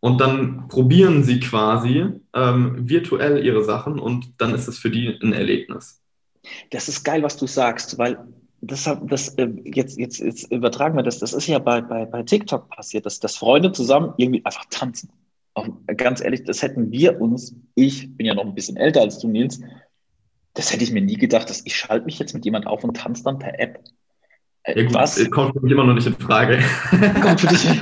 und 0.00 0.23
dann 0.23 0.69
probieren 0.69 1.23
sie 1.23 1.38
quasi 1.38 2.07
ähm, 2.35 2.88
virtuell 2.88 3.45
ihre 3.45 3.62
Sachen 3.62 3.99
und 3.99 4.33
dann 4.38 4.55
ist 4.55 4.69
es 4.69 4.79
für 4.79 4.90
die 4.90 5.19
ein 5.23 5.35
Erlebnis. 5.35 6.00
Das 6.71 6.88
ist 6.88 7.05
geil, 7.05 7.23
was 7.23 7.37
du 7.37 7.47
sagst, 7.47 7.99
weil 7.99 8.19
das, 8.61 8.90
das 9.05 9.29
äh, 9.37 9.49
jetzt, 9.64 9.99
jetzt, 9.99 10.21
jetzt 10.21 10.50
übertragen 10.52 10.97
wir 10.97 11.02
das, 11.02 11.19
das 11.19 11.33
ist 11.33 11.47
ja 11.47 11.59
bei, 11.59 11.81
bei, 11.81 12.05
bei 12.05 12.23
TikTok 12.23 12.69
passiert, 12.69 13.07
dass, 13.07 13.21
dass 13.21 13.37
Freunde 13.37 13.73
zusammen 13.73 14.14
irgendwie 14.17 14.45
einfach 14.45 14.67
tanzen. 14.71 15.11
Auch, 15.55 15.67
ganz 15.97 16.21
ehrlich, 16.21 16.45
das 16.45 16.62
hätten 16.62 16.93
wir 16.93 17.21
uns, 17.21 17.55
ich 17.75 18.17
bin 18.17 18.26
ja 18.26 18.35
noch 18.35 18.45
ein 18.45 18.55
bisschen 18.55 18.76
älter 18.76 19.00
als 19.00 19.19
du, 19.19 19.29
Nils, 19.29 19.61
das 20.55 20.73
hätte 20.73 20.85
ich 20.85 20.93
mir 20.93 21.02
nie 21.02 21.17
gedacht, 21.17 21.49
dass 21.49 21.64
ich 21.64 21.76
schalte 21.76 22.07
mich 22.07 22.19
jetzt 22.19 22.35
mit 22.35 22.45
jemand 22.45 22.67
auf 22.67 22.85
und 22.85 22.97
tanze 22.97 23.25
dann 23.25 23.38
per 23.38 23.59
App. 23.59 23.83
Äh, 24.64 24.79
ja, 24.79 24.87
gut, 24.87 24.95
was? 24.95 25.31
Kommt 25.31 25.55
für 25.55 25.61
mich 25.61 25.73
immer 25.73 25.85
noch 25.85 25.95
nicht 25.95 26.07
in 26.07 26.14
Frage. 26.14 26.59
Kommt 27.23 27.40
für 27.40 27.47
dich. 27.49 27.67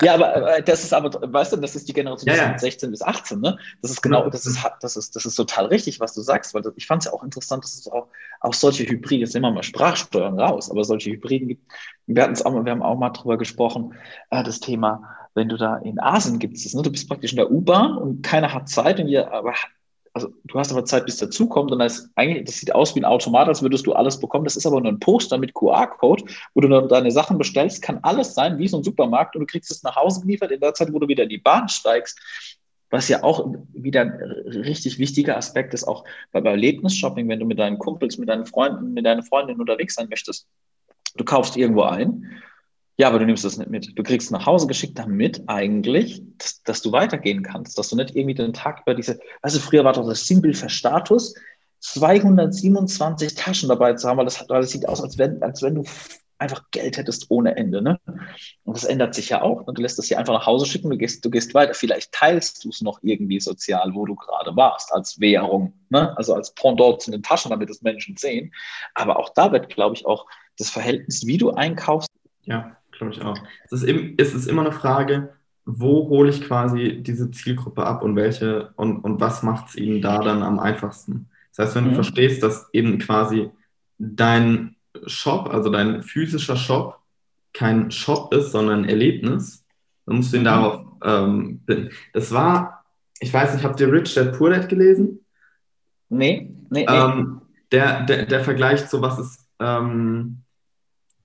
Ja, 0.00 0.14
aber 0.14 0.58
äh, 0.58 0.62
das 0.62 0.84
ist 0.84 0.94
aber, 0.94 1.10
weißt 1.10 1.52
du, 1.52 1.56
das 1.56 1.74
ist 1.74 1.88
die 1.88 1.92
Generation 1.92 2.32
ja, 2.32 2.52
ja. 2.52 2.56
16 2.56 2.92
bis 2.92 3.02
18, 3.02 3.40
ne? 3.40 3.58
Das 3.82 3.90
ist 3.90 4.00
genau, 4.00 4.30
das 4.30 4.46
ist, 4.46 4.64
das 4.80 4.96
ist, 4.96 5.16
das 5.16 5.26
ist 5.26 5.34
total 5.34 5.66
richtig, 5.66 5.98
was 5.98 6.14
du 6.14 6.20
sagst, 6.20 6.54
weil 6.54 6.62
ich 6.76 6.86
fand 6.86 7.02
es 7.02 7.06
ja 7.06 7.12
auch 7.12 7.24
interessant, 7.24 7.64
dass 7.64 7.74
es 7.74 7.88
auch, 7.88 8.06
auch 8.40 8.54
solche 8.54 8.84
Hybride, 8.84 9.22
jetzt 9.22 9.34
nehmen 9.34 9.46
wir 9.46 9.50
mal 9.50 9.64
Sprachsteuern 9.64 10.38
raus, 10.38 10.70
aber 10.70 10.84
solche 10.84 11.10
Hybriden 11.10 11.48
gibt. 11.48 11.72
Wir 12.06 12.22
hatten 12.22 12.34
es 12.34 12.46
auch 12.46 12.52
mal, 12.52 12.64
wir 12.64 12.70
haben 12.70 12.82
auch 12.82 12.96
mal 12.96 13.10
drüber 13.10 13.38
gesprochen, 13.38 13.94
äh, 14.30 14.44
das 14.44 14.60
Thema, 14.60 15.02
wenn 15.34 15.48
du 15.48 15.56
da 15.56 15.78
in 15.78 15.98
Asien 15.98 16.38
gibt 16.38 16.56
es, 16.56 16.72
ne? 16.74 16.82
Du 16.82 16.92
bist 16.92 17.08
praktisch 17.08 17.32
in 17.32 17.38
der 17.38 17.50
U-Bahn 17.50 17.96
und 17.98 18.22
keiner 18.22 18.54
hat 18.54 18.68
Zeit 18.68 19.00
und 19.00 19.08
ihr 19.08 19.32
aber 19.32 19.54
also 20.12 20.28
du 20.44 20.58
hast 20.58 20.72
aber 20.72 20.84
Zeit, 20.84 21.06
bis 21.06 21.16
dazu 21.18 21.48
kommt 21.48 21.70
und 21.70 21.78
das, 21.78 22.10
eigentlich, 22.14 22.44
das 22.44 22.58
sieht 22.58 22.74
aus 22.74 22.94
wie 22.94 23.00
ein 23.00 23.04
Automat, 23.04 23.48
als 23.48 23.62
würdest 23.62 23.86
du 23.86 23.92
alles 23.92 24.18
bekommen. 24.18 24.44
Das 24.44 24.56
ist 24.56 24.66
aber 24.66 24.80
nur 24.80 24.92
ein 24.92 24.98
Poster 24.98 25.38
mit 25.38 25.54
QR-Code, 25.54 26.24
wo 26.54 26.60
du 26.60 26.68
dann 26.68 26.88
deine 26.88 27.10
Sachen 27.10 27.38
bestellst, 27.38 27.82
kann 27.82 27.98
alles 28.02 28.34
sein, 28.34 28.58
wie 28.58 28.68
so 28.68 28.78
ein 28.78 28.84
Supermarkt 28.84 29.36
und 29.36 29.40
du 29.40 29.46
kriegst 29.46 29.70
es 29.70 29.82
nach 29.82 29.96
Hause 29.96 30.20
geliefert 30.22 30.50
in 30.50 30.60
der 30.60 30.74
Zeit, 30.74 30.92
wo 30.92 30.98
du 30.98 31.08
wieder 31.08 31.24
in 31.24 31.28
die 31.28 31.38
Bahn 31.38 31.68
steigst. 31.68 32.18
Was 32.90 33.08
ja 33.08 33.22
auch 33.22 33.54
wieder 33.74 34.00
ein 34.00 34.12
richtig 34.46 34.98
wichtiger 34.98 35.36
Aspekt 35.36 35.74
ist, 35.74 35.84
auch 35.84 36.04
bei 36.32 36.40
Erlebnisshopping, 36.40 37.28
wenn 37.28 37.38
du 37.38 37.44
mit 37.44 37.58
deinen 37.58 37.78
Kumpels, 37.78 38.16
mit 38.16 38.30
deinen 38.30 38.46
Freunden, 38.46 38.94
mit 38.94 39.04
deinen 39.04 39.22
Freundinnen 39.22 39.60
unterwegs 39.60 39.94
sein 39.94 40.08
möchtest. 40.08 40.46
Du 41.16 41.24
kaufst 41.24 41.56
irgendwo 41.56 41.82
ein 41.82 42.24
Ja, 43.00 43.06
aber 43.08 43.20
du 43.20 43.26
nimmst 43.26 43.44
das 43.44 43.56
nicht 43.56 43.70
mit. 43.70 43.96
Du 43.96 44.02
kriegst 44.02 44.32
nach 44.32 44.44
Hause 44.44 44.66
geschickt 44.66 44.98
damit 44.98 45.42
eigentlich, 45.46 46.20
dass, 46.36 46.62
dass, 46.64 46.82
du 46.82 46.90
weitergehen 46.90 47.44
kannst, 47.44 47.78
dass 47.78 47.90
du 47.90 47.96
nicht 47.96 48.16
irgendwie 48.16 48.34
den 48.34 48.52
Tag 48.52 48.82
über 48.82 48.94
diese, 48.94 49.20
also 49.40 49.60
früher 49.60 49.84
war 49.84 49.92
doch 49.92 50.06
das 50.06 50.26
Symbol 50.26 50.52
für 50.52 50.68
Status, 50.68 51.34
227 51.78 53.36
Taschen 53.36 53.68
dabei 53.68 53.94
zu 53.94 54.08
haben, 54.08 54.18
weil 54.18 54.24
das, 54.24 54.44
weil 54.48 54.62
das 54.62 54.70
sieht 54.70 54.88
aus, 54.88 55.00
als 55.00 55.16
wenn, 55.16 55.40
als 55.44 55.62
wenn 55.62 55.76
du 55.76 55.84
einfach 56.38 56.64
Geld 56.72 56.96
hättest 56.96 57.30
ohne 57.30 57.56
Ende. 57.56 57.82
Ne? 57.82 58.00
Und 58.64 58.76
das 58.76 58.82
ändert 58.84 59.14
sich 59.14 59.28
ja 59.28 59.42
auch. 59.42 59.64
Ne? 59.64 59.74
Du 59.74 59.82
lässt 59.82 59.98
das 59.98 60.06
hier 60.06 60.18
einfach 60.18 60.34
nach 60.34 60.46
Hause 60.46 60.66
schicken, 60.66 60.90
du 60.90 60.96
gehst, 60.96 61.24
du 61.24 61.30
gehst 61.30 61.54
weiter. 61.54 61.74
Vielleicht 61.74 62.10
teilst 62.10 62.64
du 62.64 62.70
es 62.70 62.80
noch 62.80 62.98
irgendwie 63.02 63.38
sozial, 63.38 63.94
wo 63.94 64.06
du 64.06 64.16
gerade 64.16 64.56
warst, 64.56 64.92
als 64.92 65.20
Währung, 65.20 65.72
ne? 65.90 66.16
also 66.16 66.34
als 66.34 66.52
Pendant 66.54 67.00
zu 67.00 67.12
den 67.12 67.22
Taschen, 67.22 67.50
damit 67.50 67.70
es 67.70 67.82
Menschen 67.82 68.16
sehen. 68.16 68.52
Aber 68.94 69.20
auch 69.20 69.28
da 69.30 69.52
wird, 69.52 69.68
glaube 69.68 69.94
ich, 69.94 70.04
auch 70.04 70.26
das 70.58 70.70
Verhältnis, 70.70 71.26
wie 71.26 71.38
du 71.38 71.52
einkaufst. 71.52 72.08
Ja, 72.42 72.77
glaube 72.98 73.12
ich 73.12 73.22
auch. 73.22 73.38
Es 73.64 73.72
ist, 73.72 73.84
eben, 73.84 74.14
es 74.18 74.34
ist 74.34 74.46
immer 74.46 74.62
eine 74.62 74.72
Frage, 74.72 75.30
wo 75.64 76.08
hole 76.08 76.30
ich 76.30 76.42
quasi 76.42 77.02
diese 77.02 77.30
Zielgruppe 77.30 77.84
ab 77.84 78.02
und 78.02 78.16
welche 78.16 78.70
und, 78.76 79.00
und 79.00 79.20
was 79.20 79.42
macht 79.42 79.68
es 79.68 79.76
ihnen 79.76 80.00
da 80.00 80.20
dann 80.20 80.42
am 80.42 80.58
einfachsten? 80.58 81.28
Das 81.54 81.66
heißt, 81.66 81.76
wenn 81.76 81.84
du 81.84 81.90
mhm. 81.90 81.96
verstehst, 81.96 82.42
dass 82.42 82.68
eben 82.72 82.98
quasi 82.98 83.50
dein 83.98 84.76
Shop, 85.06 85.52
also 85.52 85.70
dein 85.70 86.02
physischer 86.02 86.56
Shop, 86.56 86.98
kein 87.52 87.90
Shop 87.90 88.32
ist, 88.32 88.52
sondern 88.52 88.82
ein 88.82 88.88
Erlebnis, 88.88 89.64
dann 90.06 90.16
musst 90.16 90.32
du 90.32 90.36
ihn 90.36 90.42
mhm. 90.42 90.46
darauf 90.46 90.86
ähm, 91.04 91.58
binden. 91.66 91.90
Das 92.12 92.32
war, 92.32 92.84
ich 93.20 93.32
weiß 93.32 93.54
nicht, 93.54 93.64
habt 93.64 93.80
ihr 93.80 93.92
Rich 93.92 94.14
Dad 94.14 94.38
Poor 94.38 94.50
Dad 94.50 94.68
gelesen? 94.68 95.20
Nee, 96.08 96.50
nee, 96.70 96.86
ähm, 96.88 97.42
Der, 97.70 98.04
der, 98.04 98.26
der 98.26 98.40
Vergleich 98.40 98.88
zu 98.88 99.02
was 99.02 99.18
ist, 99.18 99.46
ähm, 99.60 100.42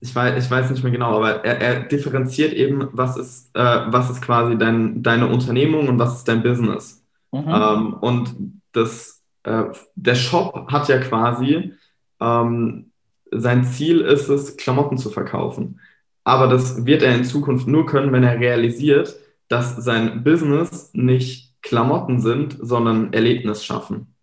ich 0.04 0.14
weiß, 0.14 0.44
ich 0.44 0.50
weiß 0.50 0.70
nicht 0.70 0.82
mehr 0.82 0.92
genau, 0.92 1.16
aber 1.16 1.46
er, 1.46 1.60
er 1.62 1.80
differenziert 1.84 2.52
eben, 2.52 2.88
was 2.92 3.16
ist, 3.16 3.56
äh, 3.56 3.86
was 3.86 4.10
ist 4.10 4.20
quasi 4.20 4.58
dein, 4.58 5.02
deine 5.02 5.28
Unternehmung 5.28 5.88
und 5.88 5.98
was 5.98 6.18
ist 6.18 6.28
dein 6.28 6.42
Business. 6.42 7.02
Mhm. 7.32 7.44
Ähm, 7.48 7.94
und 7.94 8.36
das, 8.72 9.22
äh, 9.44 9.64
der 9.94 10.14
Shop 10.14 10.70
hat 10.70 10.88
ja 10.88 10.98
quasi 10.98 11.72
ähm, 12.20 12.90
sein 13.30 13.64
Ziel 13.64 14.02
ist 14.02 14.28
es, 14.28 14.58
Klamotten 14.58 14.98
zu 14.98 15.08
verkaufen. 15.08 15.80
Aber 16.22 16.48
das 16.48 16.84
wird 16.84 17.02
er 17.02 17.14
in 17.14 17.24
Zukunft 17.24 17.66
nur 17.66 17.86
können, 17.86 18.12
wenn 18.12 18.24
er 18.24 18.38
realisiert, 18.38 19.16
dass 19.48 19.74
sein 19.76 20.22
Business 20.22 20.90
nicht 20.92 21.54
Klamotten 21.62 22.20
sind, 22.20 22.58
sondern 22.60 23.14
Erlebnis 23.14 23.64
schaffen. 23.64 24.14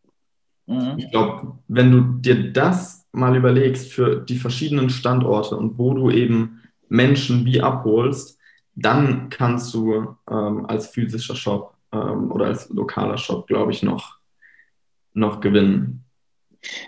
Mhm. 0.68 0.94
Ich 0.98 1.10
glaube, 1.10 1.58
wenn 1.68 1.92
du 1.92 2.02
dir 2.22 2.54
das 2.54 3.01
mal 3.12 3.36
überlegst 3.36 3.92
für 3.92 4.18
die 4.18 4.38
verschiedenen 4.38 4.90
Standorte 4.90 5.56
und 5.56 5.78
wo 5.78 5.94
du 5.94 6.10
eben 6.10 6.62
Menschen 6.88 7.46
wie 7.46 7.62
abholst, 7.62 8.38
dann 8.76 9.30
kannst 9.30 9.74
du 9.74 10.16
ähm, 10.30 10.66
als 10.66 10.88
physischer 10.88 11.36
Shop 11.36 11.76
ähm, 11.92 12.32
oder 12.32 12.46
als 12.46 12.70
lokaler 12.70 13.18
Shop, 13.18 13.48
glaube 13.48 13.72
ich, 13.72 13.84
noch, 13.84 14.18
noch 15.14 15.40
gewinnen. 15.40 16.06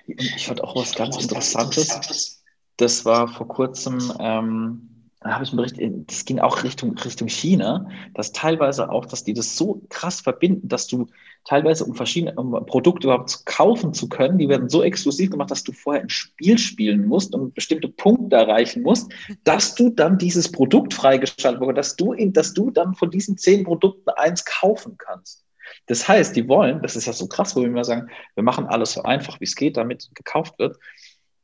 Ich 0.06 0.48
fand 0.48 0.64
auch 0.64 0.76
was 0.76 0.96
ganz 0.96 1.22
Interessantes. 1.22 2.44
Das 2.78 3.06
war 3.06 3.28
vor 3.28 3.48
kurzem, 3.48 4.00
ähm, 4.20 4.93
da 5.24 5.34
habe 5.34 5.44
ich 5.44 5.52
einen 5.52 5.58
Bericht, 5.58 5.78
das 6.10 6.26
ging 6.26 6.40
auch 6.40 6.64
Richtung, 6.64 6.98
Richtung 6.98 7.28
China, 7.28 7.90
dass 8.14 8.34
teilweise 8.34 8.90
auch, 8.90 9.06
dass 9.06 9.24
die 9.24 9.34
das 9.34 9.56
so 9.56 9.82
krass 9.90 10.22
verbinden, 10.22 10.68
dass 10.68 10.88
du 10.88 11.08
teilweise, 11.46 11.86
um 11.86 11.96
verschiedene 11.96 12.34
um 12.36 12.52
Produkte 12.66 13.08
überhaupt 13.08 13.46
kaufen 13.46 13.94
zu 13.94 14.10
können, 14.10 14.38
die 14.38 14.50
werden 14.50 14.70
so 14.70 14.84
exklusiv 14.84 15.32
gemacht, 15.32 15.52
dass 15.52 15.64
du 15.64 15.72
vorher 15.72 16.04
ein 16.04 16.10
Spiel 16.10 16.58
spielen 16.58 17.06
musst 17.06 17.34
und 17.34 17.54
bestimmte 17.54 17.88
Punkte 17.88 18.36
erreichen 18.36 18.84
musst, 18.84 19.12
dass 19.44 19.76
du 19.76 19.90
dann 19.90 20.18
dieses 20.18 20.52
Produkt 20.52 20.94
freigeschaltet 20.94 21.60
bekommst, 21.60 21.78
dass 21.78 21.96
du, 21.96 22.14
in, 22.14 22.34
dass 22.34 22.54
du 22.54 22.70
dann 22.70 22.94
von 22.96 23.10
diesen 23.10 23.38
zehn 23.38 23.64
Produkten 23.64 24.10
eins 24.12 24.46
kaufen 24.46 24.98
kannst. 24.98 25.46
Das 25.88 26.08
heißt, 26.08 26.36
die 26.36 26.48
wollen, 26.48 26.82
das 26.82 26.96
ist 26.96 27.08
ja 27.08 27.14
so 27.14 27.28
krass, 27.28 27.56
wo 27.56 27.62
wir 27.62 27.68
immer 27.68 27.84
sagen, 27.84 28.10
wir 28.36 28.44
machen 28.44 28.66
alles 28.66 28.94
so 28.94 29.04
einfach, 29.04 29.40
wie 29.40 29.46
es 29.46 29.56
geht, 29.56 29.78
damit 29.78 30.10
gekauft 30.14 30.60
wird, 30.60 30.78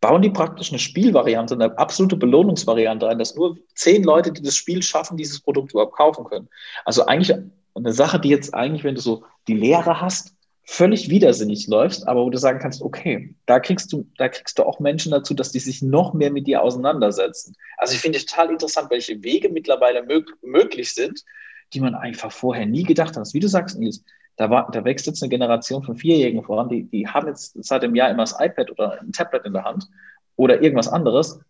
bauen 0.02 0.22
die 0.22 0.30
praktisch 0.30 0.70
eine 0.72 0.80
Spielvariante, 0.80 1.54
eine 1.54 1.78
absolute 1.78 2.16
Belohnungsvariante 2.16 3.08
ein, 3.08 3.20
dass 3.20 3.36
nur 3.36 3.58
zehn 3.76 4.04
Leute, 4.04 4.32
die 4.32 4.42
das 4.42 4.56
Spiel 4.56 4.82
schaffen, 4.82 5.18
dieses 5.18 5.42
Produkt 5.42 5.72
überhaupt 5.72 5.96
kaufen 5.96 6.24
können. 6.26 6.48
Also 6.86 7.06
eigentlich 7.06 7.38
eine 7.76 7.94
Sache, 7.94 8.20
die 8.20 8.30
jetzt 8.30 8.54
eigentlich, 8.54 8.84
wenn 8.84 8.96
du 8.96 9.02
so 9.02 9.24
die 9.48 9.56
Lehre 9.56 10.00
hast, 10.00 10.34
völlig 10.64 11.10
widersinnig 11.10 11.68
läufst, 11.68 12.08
aber 12.08 12.24
wo 12.24 12.30
du 12.30 12.38
sagen 12.38 12.60
kannst, 12.60 12.84
okay, 12.84 13.34
da 13.48 13.60
kriegst 13.60 13.92
du, 13.92 14.08
da 14.18 14.30
kriegst 14.30 14.60
du 14.60 14.64
auch 14.64 14.80
Menschen 14.80 15.12
dazu, 15.12 15.34
dass 15.34 15.52
die 15.52 15.60
sich 15.60 15.82
noch 15.82 16.14
mehr 16.14 16.32
mit 16.32 16.46
dir 16.46 16.62
auseinandersetzen. 16.62 17.56
Also 17.78 17.96
ich 17.96 18.00
finde 18.00 18.20
es 18.20 18.26
total 18.26 18.52
interessant, 18.52 18.92
welche 18.92 19.24
Wege 19.24 19.50
mittlerweile 19.50 20.04
mög 20.04 20.38
möglich 20.44 20.94
sind, 20.94 21.26
die 21.74 21.80
man 21.80 21.96
einfach 21.96 22.32
vorher 22.32 22.68
nie 22.68 22.84
gedacht 22.84 23.18
hat. 23.18 23.34
Wie 23.34 23.40
du 23.40 23.48
sagst, 23.48 23.80
Nils, 23.80 24.04
da, 24.40 24.50
war, 24.50 24.72
da 24.72 24.84
wächst 24.86 25.06
jetzt 25.06 25.22
eine 25.22 25.30
Generation 25.30 25.84
von 25.84 25.98
Vierjährigen 25.98 26.44
voran, 26.44 26.70
die, 26.70 26.86
die 26.86 27.06
haben 27.06 27.28
jetzt 27.28 27.62
seit 27.62 27.84
dem 27.84 27.94
Jahr 27.94 28.10
immer 28.10 28.24
das 28.24 28.40
iPad 28.40 28.72
oder 28.72 29.02
ein 29.02 29.12
Tablet 29.12 29.46
in 29.46 29.52
der 29.52 29.66
Hand 29.66 29.90
oder 30.38 30.62
irgendwas 30.62 30.88
anderes. 30.88 31.42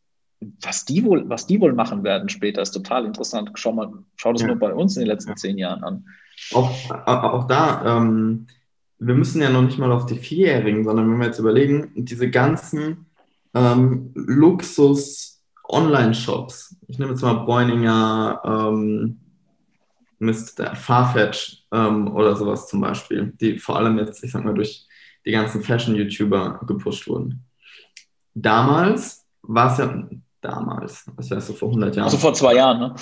Was 0.63 0.85
die 0.85 1.03
wohl, 1.03 1.29
was 1.29 1.45
die 1.45 1.61
wohl 1.61 1.73
machen 1.73 2.03
werden 2.03 2.29
später, 2.29 2.63
ist 2.63 2.71
total 2.71 3.05
interessant. 3.05 3.51
Schau 3.53 3.73
mal, 3.73 3.91
schau 4.15 4.33
das 4.33 4.41
ja. 4.41 4.47
nur 4.47 4.55
bei 4.55 4.73
uns 4.73 4.97
in 4.97 5.01
den 5.01 5.09
letzten 5.09 5.29
ja. 5.29 5.35
zehn 5.35 5.59
Jahren 5.59 5.83
an. 5.83 6.03
Auch, 6.51 6.71
auch 7.05 7.45
da, 7.45 7.97
ähm, 7.97 8.47
wir 8.97 9.13
müssen 9.13 9.43
ja 9.43 9.51
noch 9.51 9.61
nicht 9.61 9.77
mal 9.77 9.91
auf 9.91 10.07
die 10.07 10.17
Vierjährigen, 10.17 10.83
sondern 10.83 11.11
wenn 11.11 11.19
wir 11.19 11.27
jetzt 11.27 11.37
überlegen, 11.37 11.91
diese 11.93 12.31
ganzen 12.31 13.05
ähm, 13.53 14.13
Luxus-Online-Shops, 14.15 16.75
ich 16.87 16.97
nehme 16.97 17.11
jetzt 17.11 17.21
mal 17.21 17.45
Bräuninger, 17.45 18.41
ähm, 18.43 19.19
Mist, 20.17 20.59
Farfetch 20.73 21.58
ähm, 21.71 22.13
oder 22.13 22.35
sowas 22.35 22.67
zum 22.67 22.81
Beispiel, 22.81 23.33
die 23.39 23.57
vor 23.57 23.77
allem 23.77 23.97
jetzt, 23.97 24.23
ich 24.23 24.31
sag 24.31 24.43
mal, 24.43 24.53
durch 24.53 24.87
die 25.25 25.31
ganzen 25.31 25.61
Fashion-YouTuber 25.61 26.61
gepusht 26.67 27.07
wurden. 27.07 27.45
Damals 28.33 29.25
war 29.41 29.71
es 29.71 29.77
ja, 29.77 30.07
damals, 30.41 31.05
was 31.15 31.29
wärst 31.29 31.49
du 31.49 31.53
vor 31.53 31.69
100 31.69 31.95
Jahren? 31.95 32.05
Also 32.05 32.17
vor 32.17 32.33
zwei 32.33 32.55
Jahren, 32.55 32.79
ne? 32.79 32.95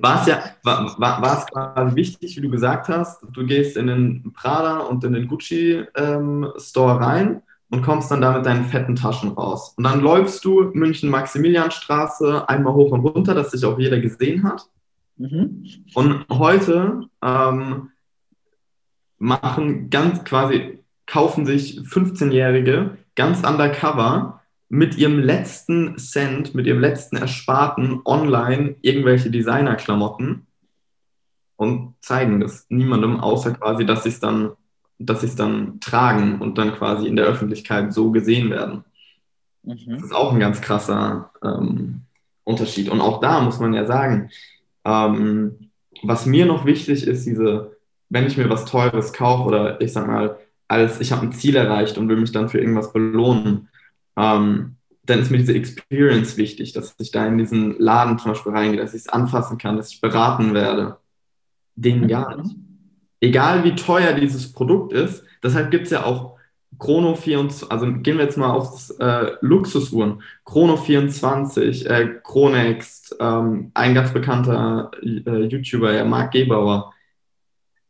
war 0.00 0.20
es 0.20 0.26
ja, 0.26 0.42
war, 0.62 0.98
war, 0.98 1.22
war 1.22 1.38
es 1.38 1.46
quasi 1.46 1.96
wichtig, 1.96 2.36
wie 2.36 2.40
du 2.40 2.50
gesagt 2.50 2.88
hast, 2.88 3.22
du 3.32 3.44
gehst 3.44 3.76
in 3.76 3.86
den 3.86 4.32
Prada 4.32 4.78
und 4.78 5.04
in 5.04 5.12
den 5.12 5.28
Gucci-Store 5.28 6.92
ähm, 6.92 7.02
rein 7.02 7.42
und 7.70 7.82
kommst 7.82 8.10
dann 8.10 8.20
da 8.20 8.36
mit 8.36 8.46
deinen 8.46 8.64
fetten 8.66 8.96
Taschen 8.96 9.32
raus. 9.32 9.74
Und 9.76 9.84
dann 9.84 10.00
läufst 10.00 10.44
du 10.44 10.70
München-Maximilianstraße 10.72 12.48
einmal 12.48 12.74
hoch 12.74 12.92
und 12.92 13.00
runter, 13.00 13.34
dass 13.34 13.50
sich 13.50 13.64
auch 13.64 13.78
jeder 13.78 13.98
gesehen 14.00 14.44
hat. 14.44 14.66
Mhm. 15.16 15.64
Und 15.94 16.26
heute 16.30 17.02
ähm, 17.22 17.90
machen 19.18 19.90
ganz 19.90 20.24
quasi, 20.24 20.80
kaufen 21.06 21.46
sich 21.46 21.80
15-Jährige 21.80 22.98
ganz 23.14 23.46
undercover 23.46 24.42
mit 24.68 24.96
ihrem 24.96 25.18
letzten 25.20 25.98
Cent, 25.98 26.54
mit 26.54 26.66
ihrem 26.66 26.80
letzten 26.80 27.16
Ersparten 27.16 28.00
online 28.04 28.76
irgendwelche 28.82 29.30
Designerklamotten 29.30 30.46
und 31.56 31.94
zeigen 32.00 32.40
das 32.40 32.66
niemandem, 32.68 33.20
außer 33.20 33.52
quasi, 33.52 33.86
dass 33.86 34.02
sie 34.02 34.08
es 34.08 34.20
dann, 34.20 34.52
dass 34.98 35.20
sie 35.20 35.26
es 35.26 35.36
dann 35.36 35.78
tragen 35.80 36.40
und 36.40 36.58
dann 36.58 36.74
quasi 36.74 37.06
in 37.06 37.16
der 37.16 37.26
Öffentlichkeit 37.26 37.92
so 37.92 38.10
gesehen 38.10 38.50
werden. 38.50 38.84
Mhm. 39.62 39.78
Das 39.86 40.02
ist 40.02 40.14
auch 40.14 40.32
ein 40.32 40.40
ganz 40.40 40.60
krasser 40.60 41.30
ähm, 41.42 42.02
Unterschied. 42.42 42.88
Und 42.88 43.00
auch 43.00 43.20
da 43.20 43.40
muss 43.40 43.60
man 43.60 43.74
ja 43.74 43.86
sagen, 43.86 44.30
ähm, 44.84 45.70
was 46.02 46.26
mir 46.26 46.46
noch 46.46 46.64
wichtig 46.64 47.06
ist, 47.06 47.26
diese, 47.26 47.76
wenn 48.08 48.26
ich 48.26 48.36
mir 48.36 48.50
was 48.50 48.64
Teures 48.64 49.12
kaufe 49.12 49.44
oder 49.44 49.80
ich 49.80 49.92
sag 49.92 50.06
mal, 50.06 50.38
als 50.68 51.00
ich 51.00 51.12
habe 51.12 51.22
ein 51.22 51.32
Ziel 51.32 51.56
erreicht 51.56 51.98
und 51.98 52.08
will 52.08 52.16
mich 52.16 52.32
dann 52.32 52.48
für 52.48 52.58
irgendwas 52.58 52.92
belohnen, 52.92 53.68
ähm, 54.16 54.76
dann 55.06 55.18
ist 55.20 55.30
mir 55.30 55.38
diese 55.38 55.54
Experience 55.54 56.36
wichtig, 56.36 56.72
dass 56.72 56.94
ich 56.98 57.10
da 57.10 57.26
in 57.26 57.38
diesen 57.38 57.78
Laden 57.78 58.18
zum 58.18 58.32
Beispiel 58.32 58.52
reingehe, 58.52 58.80
dass 58.80 58.94
ich 58.94 59.02
es 59.02 59.08
anfassen 59.08 59.58
kann, 59.58 59.76
dass 59.76 59.90
ich 59.90 60.00
beraten 60.00 60.54
werde. 60.54 60.96
Den 61.76 62.08
gar 62.08 62.36
nicht. 62.36 62.56
Egal 63.20 63.64
wie 63.64 63.74
teuer 63.74 64.12
dieses 64.14 64.52
Produkt 64.52 64.92
ist, 64.92 65.24
deshalb 65.42 65.70
gibt 65.70 65.84
es 65.84 65.90
ja 65.90 66.04
auch 66.04 66.33
Chrono 66.78 67.14
24, 67.14 67.70
also 67.70 67.86
gehen 67.86 68.18
wir 68.18 68.24
jetzt 68.24 68.36
mal 68.36 68.50
auf 68.50 68.92
äh, 68.98 69.32
Luxusuhren. 69.40 70.22
Chrono 70.44 70.76
24, 70.76 71.88
äh, 71.88 72.20
Chronext, 72.22 73.16
ähm, 73.20 73.70
ein 73.74 73.94
ganz 73.94 74.12
bekannter 74.12 74.90
äh, 75.02 75.44
YouTuber, 75.44 75.92
ja, 75.92 76.04
Marc 76.04 76.32
Gebauer, 76.32 76.92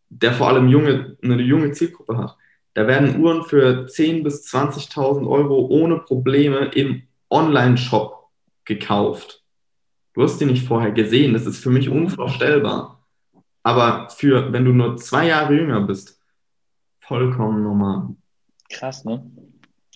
der 0.09 0.33
vor 0.33 0.49
allem 0.49 0.69
junge, 0.69 1.17
eine 1.23 1.43
junge 1.43 1.73
Zielgruppe 1.73 2.17
hat. 2.19 2.37
Da 2.75 2.87
werden 2.87 3.21
Uhren 3.21 3.45
für 3.45 3.87
10.000 3.87 4.23
bis 4.25 4.47
20.000 4.53 5.29
Euro 5.29 5.67
ohne 5.67 5.99
Probleme 5.99 6.67
im 6.75 7.03
Online-Shop 7.31 8.29
gekauft. 8.65 9.45
Du 10.15 10.23
hast 10.23 10.41
die 10.41 10.47
nicht 10.47 10.67
vorher 10.67 10.93
gesehen, 10.93 11.33
das 11.33 11.47
ist 11.47 11.63
für 11.63 11.71
mich 11.71 11.89
unvorstellbar. 11.89 13.05
Aber 13.63 14.09
für, 14.11 14.53
wenn 14.53 14.65
du 14.65 14.73
nur 14.73 14.97
zwei 14.97 15.29
Jahre 15.29 15.55
jünger 15.55 15.81
bist, 15.81 16.21
vollkommen 17.01 17.63
normal. 17.63 18.15
Krass, 18.71 19.05
ne? 19.05 19.23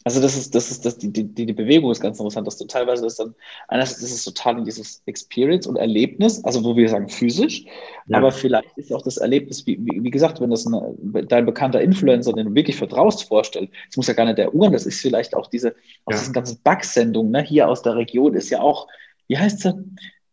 Also 0.04 0.22
das 0.22 0.38
ist, 0.38 0.54
das 0.54 0.70
ist, 0.70 0.86
das, 0.86 0.96
die, 0.96 1.12
die, 1.12 1.24
die 1.24 1.52
Bewegung 1.52 1.90
ist 1.90 2.00
ganz 2.00 2.18
interessant, 2.18 2.46
dass 2.46 2.56
du 2.56 2.64
teilweise 2.66 3.02
das 3.02 3.16
dann, 3.16 3.34
einerseits 3.66 4.00
ist 4.00 4.14
es 4.14 4.24
total 4.24 4.56
in 4.56 4.64
dieses 4.64 5.02
Experience 5.04 5.66
und 5.66 5.76
Erlebnis, 5.76 6.42
also 6.44 6.64
wo 6.64 6.74
wir 6.76 6.88
sagen 6.88 7.08
physisch, 7.08 7.66
ja. 8.06 8.16
aber 8.16 8.32
vielleicht 8.32 8.78
ist 8.78 8.90
auch 8.90 9.02
das 9.02 9.18
Erlebnis, 9.18 9.66
wie, 9.66 9.76
wie, 9.80 10.02
wie 10.02 10.10
gesagt, 10.10 10.40
wenn 10.40 10.48
das 10.48 10.66
eine, 10.66 10.94
dein 11.26 11.44
bekannter 11.44 11.82
Influencer, 11.82 12.32
den 12.32 12.46
du 12.46 12.54
wirklich 12.54 12.76
vertraust, 12.76 13.24
vorstellt, 13.24 13.70
es 13.90 13.98
muss 13.98 14.06
ja 14.06 14.14
gar 14.14 14.24
nicht 14.24 14.38
der 14.38 14.54
Uhren, 14.54 14.72
das 14.72 14.86
ist 14.86 15.00
vielleicht 15.00 15.36
auch 15.36 15.48
diese, 15.48 15.74
aus 16.06 16.14
ja. 16.14 16.18
diesen 16.20 16.32
ganzen 16.32 16.62
Backsendungen, 16.62 17.32
ne, 17.32 17.42
hier 17.42 17.68
aus 17.68 17.82
der 17.82 17.96
Region 17.96 18.32
ist 18.34 18.48
ja 18.48 18.60
auch, 18.60 18.86
wie 19.26 19.36
heißt 19.36 19.60
sie, 19.60 19.74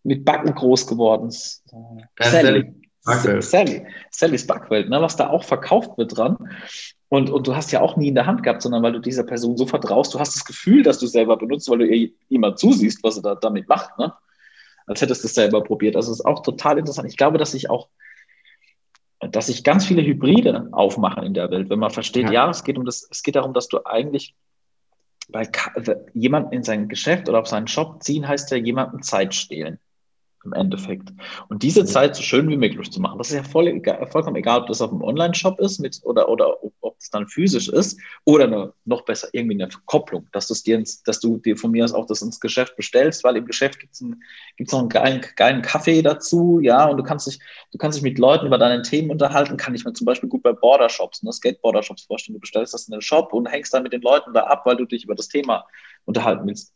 mit 0.04 0.24
Backen 0.24 0.54
groß 0.54 0.88
geworden. 0.88 1.32
Sally. 1.32 2.74
Sally. 3.02 3.42
Sally. 3.42 3.86
Sally's 4.10 4.48
Backwelt, 4.48 4.90
ne, 4.90 5.02
was 5.02 5.16
da 5.16 5.30
auch 5.30 5.44
verkauft 5.44 5.98
wird 5.98 6.16
dran. 6.16 6.38
Und, 7.10 7.30
und 7.30 7.46
du 7.46 7.56
hast 7.56 7.72
ja 7.72 7.82
auch 7.82 7.98
nie 7.98 8.08
in 8.08 8.16
der 8.16 8.26
Hand 8.26 8.44
gehabt, 8.44 8.62
sondern 8.62 8.82
weil 8.82 8.94
du 8.94 9.00
dieser 9.00 9.24
Person 9.24 9.58
so 9.58 9.68
vertraust, 9.68 10.14
du 10.14 10.20
hast 10.20 10.36
das 10.36 10.46
Gefühl, 10.46 10.84
dass 10.84 11.00
du 11.00 11.08
selber 11.08 11.38
benutzt, 11.38 11.70
weil 11.70 11.80
du 11.80 11.88
ihr 11.88 12.12
immer 12.30 12.56
zusiehst, 12.56 13.04
was 13.04 13.18
er 13.18 13.24
da 13.24 13.36
damit 13.36 13.70
macht, 13.70 13.98
ne? 14.00 14.14
Als 14.88 15.02
hättest 15.02 15.24
du 15.24 15.28
es 15.28 15.34
selber 15.34 15.64
probiert. 15.64 15.96
Also 15.96 16.12
es 16.12 16.20
ist 16.20 16.26
auch 16.26 16.44
total 16.44 16.78
interessant. 16.78 17.10
Ich 17.10 17.18
glaube, 17.18 17.40
dass 17.40 17.52
sich 17.52 17.70
auch, 17.72 17.90
dass 19.20 19.48
sich 19.48 19.64
ganz 19.64 19.86
viele 19.86 20.04
Hybride 20.04 20.70
aufmachen 20.72 21.24
in 21.24 21.34
der 21.34 21.50
Welt, 21.50 21.70
wenn 21.70 21.80
man 21.80 21.90
versteht, 21.90 22.26
ja, 22.26 22.32
ja 22.32 22.50
es 22.50 22.64
geht 22.64 22.78
um 22.78 22.86
das, 22.86 23.08
es 23.10 23.24
geht 23.24 23.36
darum, 23.36 23.54
dass 23.54 23.68
du 23.68 23.84
eigentlich 23.86 24.36
bei 25.28 25.50
jemanden 26.14 26.54
in 26.54 26.64
sein 26.64 26.88
Geschäft 26.88 27.28
oder 27.30 27.40
auf 27.40 27.48
seinen 27.48 27.68
Shop 27.68 28.04
ziehen, 28.04 28.28
heißt 28.28 28.52
ja 28.52 28.58
jemanden 28.58 29.02
Zeit 29.02 29.34
stehlen 29.34 29.80
im 30.46 30.54
Endeffekt. 30.54 31.10
Und 31.50 31.64
diese. 31.64 31.86
Zeit 31.96 32.16
so 32.16 32.24
schön 32.24 32.50
wie 32.50 32.58
möglich 32.58 32.92
zu 32.92 33.00
machen. 33.00 33.18
Das 33.18 33.30
ist 33.30 33.36
ja 33.36 33.44
voll 33.44 33.68
egal, 33.68 34.06
vollkommen 34.08 34.36
egal, 34.36 34.62
ob 34.62 34.68
das 34.68 34.82
auf 34.82 34.90
dem 34.90 35.02
Online-Shop 35.02 35.60
ist 35.60 35.80
mit, 35.80 36.00
oder, 36.04 36.28
oder 36.28 36.58
ob 36.82 36.96
es 37.00 37.10
dann 37.10 37.28
physisch 37.28 37.70
ist 37.70 38.00
oder 38.26 38.46
eine, 38.46 38.74
noch 38.84 39.04
besser 39.06 39.30
irgendwie 39.32 39.62
eine 39.62 39.72
Verkopplung, 39.72 40.28
dass, 40.34 40.48
dir 40.64 40.76
ins, 40.76 41.04
dass 41.04 41.20
du 41.20 41.38
dir 41.38 41.58
von 41.58 41.72
mir 41.72 41.86
aus 41.86 41.94
auch 41.94 42.06
das 42.06 42.22
ins 42.22 42.40
Geschäft 42.40 42.76
bestellst, 42.76 43.24
weil 43.24 43.38
im 43.38 43.46
Geschäft 43.46 43.80
gibt 43.80 43.94
es 43.94 44.04
gibt's 44.58 44.74
noch 44.74 44.80
einen 44.80 44.90
geilen, 44.90 45.26
geilen 45.36 45.62
Kaffee 45.62 46.02
dazu, 46.02 46.60
ja, 46.62 46.86
und 46.86 46.98
du 46.98 47.04
kannst 47.04 47.28
dich, 47.28 47.40
du 47.72 47.78
kannst 47.78 47.98
dich 47.98 48.04
mit 48.04 48.20
Leuten 48.20 48.48
über 48.48 48.58
deine 48.58 48.82
Themen 48.82 49.10
unterhalten, 49.10 49.58
kann 49.58 49.74
ich 49.76 49.86
mir 49.86 49.94
zum 49.94 50.06
Beispiel 50.06 50.30
gut 50.30 50.44
bei 50.44 50.54
Border-Shops, 50.54 51.24
ne, 51.24 51.32
Skateboarder-Shops 51.32 52.04
vorstellen. 52.04 52.36
Du 52.36 52.42
bestellst 52.42 52.74
das 52.74 52.88
in 52.88 52.92
den 52.92 53.02
Shop 53.02 53.34
und 53.34 53.48
hängst 53.48 53.74
dann 53.74 53.84
mit 53.84 53.94
den 53.94 54.02
Leuten 54.02 54.34
da 54.34 54.44
ab, 54.44 54.66
weil 54.66 54.76
du 54.76 54.86
dich 54.86 55.06
über 55.06 55.16
das 55.16 55.28
Thema 55.28 55.66
unterhalten 56.06 56.46
willst. 56.46 56.74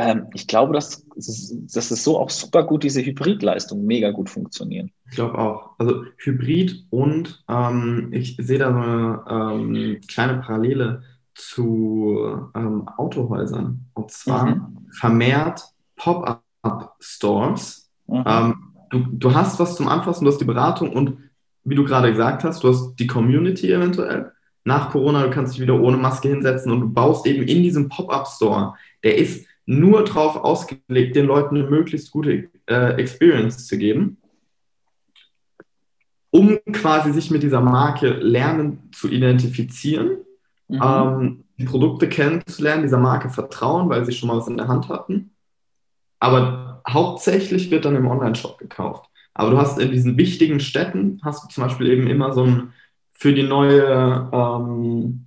Ähm, 0.00 0.26
ich 0.32 0.46
glaube, 0.46 0.72
dass, 0.72 1.04
dass 1.14 1.90
es 1.90 2.04
so 2.04 2.18
auch 2.18 2.30
super 2.30 2.64
gut 2.64 2.84
diese 2.84 3.04
Hybridleistung 3.04 3.84
mega 3.84 4.10
gut 4.12 4.30
funktionieren. 4.30 4.90
Ich 5.10 5.16
glaube 5.16 5.38
auch. 5.38 5.72
Also 5.78 6.04
Hybrid 6.16 6.86
und 6.88 7.44
ähm, 7.48 8.08
ich 8.12 8.36
sehe 8.40 8.58
da 8.58 8.72
so 8.72 8.78
eine 8.78 9.24
ähm, 9.28 10.00
kleine 10.08 10.38
Parallele 10.38 11.02
zu 11.34 12.48
ähm, 12.54 12.88
Autohäusern. 12.96 13.84
Und 13.92 14.10
zwar 14.10 14.46
mhm. 14.46 14.88
vermehrt 14.90 15.64
Pop-up-Stores. 15.96 17.90
Mhm. 18.06 18.24
Ähm, 18.26 18.54
du, 18.88 19.04
du 19.12 19.34
hast 19.34 19.60
was 19.60 19.76
zum 19.76 19.88
Anfassen, 19.88 20.24
du 20.24 20.30
hast 20.30 20.40
die 20.40 20.46
Beratung 20.46 20.94
und 20.94 21.18
wie 21.64 21.74
du 21.74 21.84
gerade 21.84 22.10
gesagt 22.10 22.42
hast, 22.42 22.64
du 22.64 22.68
hast 22.68 22.94
die 22.96 23.06
Community 23.06 23.70
eventuell. 23.70 24.32
Nach 24.64 24.90
Corona, 24.90 25.24
du 25.24 25.30
kannst 25.30 25.54
dich 25.54 25.60
wieder 25.60 25.78
ohne 25.78 25.98
Maske 25.98 26.28
hinsetzen 26.28 26.72
und 26.72 26.80
du 26.80 26.88
baust 26.88 27.26
eben 27.26 27.42
in 27.42 27.62
diesem 27.62 27.90
Pop-up-Store, 27.90 28.74
der 29.04 29.18
ist 29.18 29.46
nur 29.70 30.04
darauf 30.04 30.36
ausgelegt, 30.36 31.14
den 31.14 31.26
Leuten 31.26 31.56
eine 31.56 31.70
möglichst 31.70 32.10
gute 32.10 32.50
äh, 32.66 32.94
Experience 32.94 33.68
zu 33.68 33.78
geben, 33.78 34.16
um 36.30 36.58
quasi 36.72 37.12
sich 37.12 37.30
mit 37.30 37.44
dieser 37.44 37.60
Marke 37.60 38.08
lernen 38.08 38.90
zu 38.92 39.08
identifizieren, 39.08 40.18
mhm. 40.66 40.80
ähm, 40.82 41.44
die 41.56 41.66
Produkte 41.66 42.08
kennenzulernen, 42.08 42.82
dieser 42.82 42.98
Marke 42.98 43.30
vertrauen, 43.30 43.88
weil 43.88 44.04
sie 44.04 44.12
schon 44.12 44.28
mal 44.28 44.38
was 44.38 44.48
in 44.48 44.56
der 44.56 44.66
Hand 44.66 44.88
hatten. 44.88 45.30
Aber 46.18 46.82
hauptsächlich 46.88 47.70
wird 47.70 47.84
dann 47.84 47.94
im 47.94 48.08
Online-Shop 48.08 48.58
gekauft. 48.58 49.08
Aber 49.34 49.52
du 49.52 49.58
hast 49.58 49.78
in 49.78 49.92
diesen 49.92 50.16
wichtigen 50.16 50.58
Städten, 50.58 51.20
hast 51.22 51.44
du 51.44 51.48
zum 51.48 51.62
Beispiel 51.62 51.86
eben 51.86 52.08
immer 52.08 52.32
so 52.32 52.44
ein 52.44 52.72
für 53.12 53.32
die 53.32 53.44
neue, 53.44 54.28
ähm, 54.32 55.26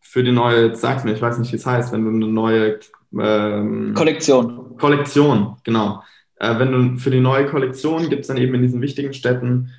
für 0.00 0.22
die 0.22 0.30
neue, 0.30 0.76
sag's 0.76 1.02
mir, 1.02 1.14
ich 1.14 1.22
weiß 1.22 1.38
nicht, 1.38 1.50
wie 1.50 1.56
es 1.56 1.66
heißt, 1.66 1.92
wenn 1.92 2.04
du 2.04 2.10
eine 2.10 2.32
neue 2.32 2.78
ähm, 3.20 3.94
Kollektion. 3.94 4.76
Kollektion, 4.76 5.56
genau. 5.64 6.02
Äh, 6.36 6.58
wenn 6.58 6.72
du 6.72 6.98
für 6.98 7.10
die 7.10 7.20
neue 7.20 7.46
Kollektion 7.46 8.08
gibt 8.08 8.22
es 8.22 8.28
dann 8.28 8.36
eben 8.36 8.54
in 8.54 8.62
diesen 8.62 8.80
wichtigen 8.80 9.12
Städten 9.12 9.70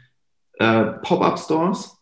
äh, 0.54 0.84
Pop-up-Stores, 1.04 1.97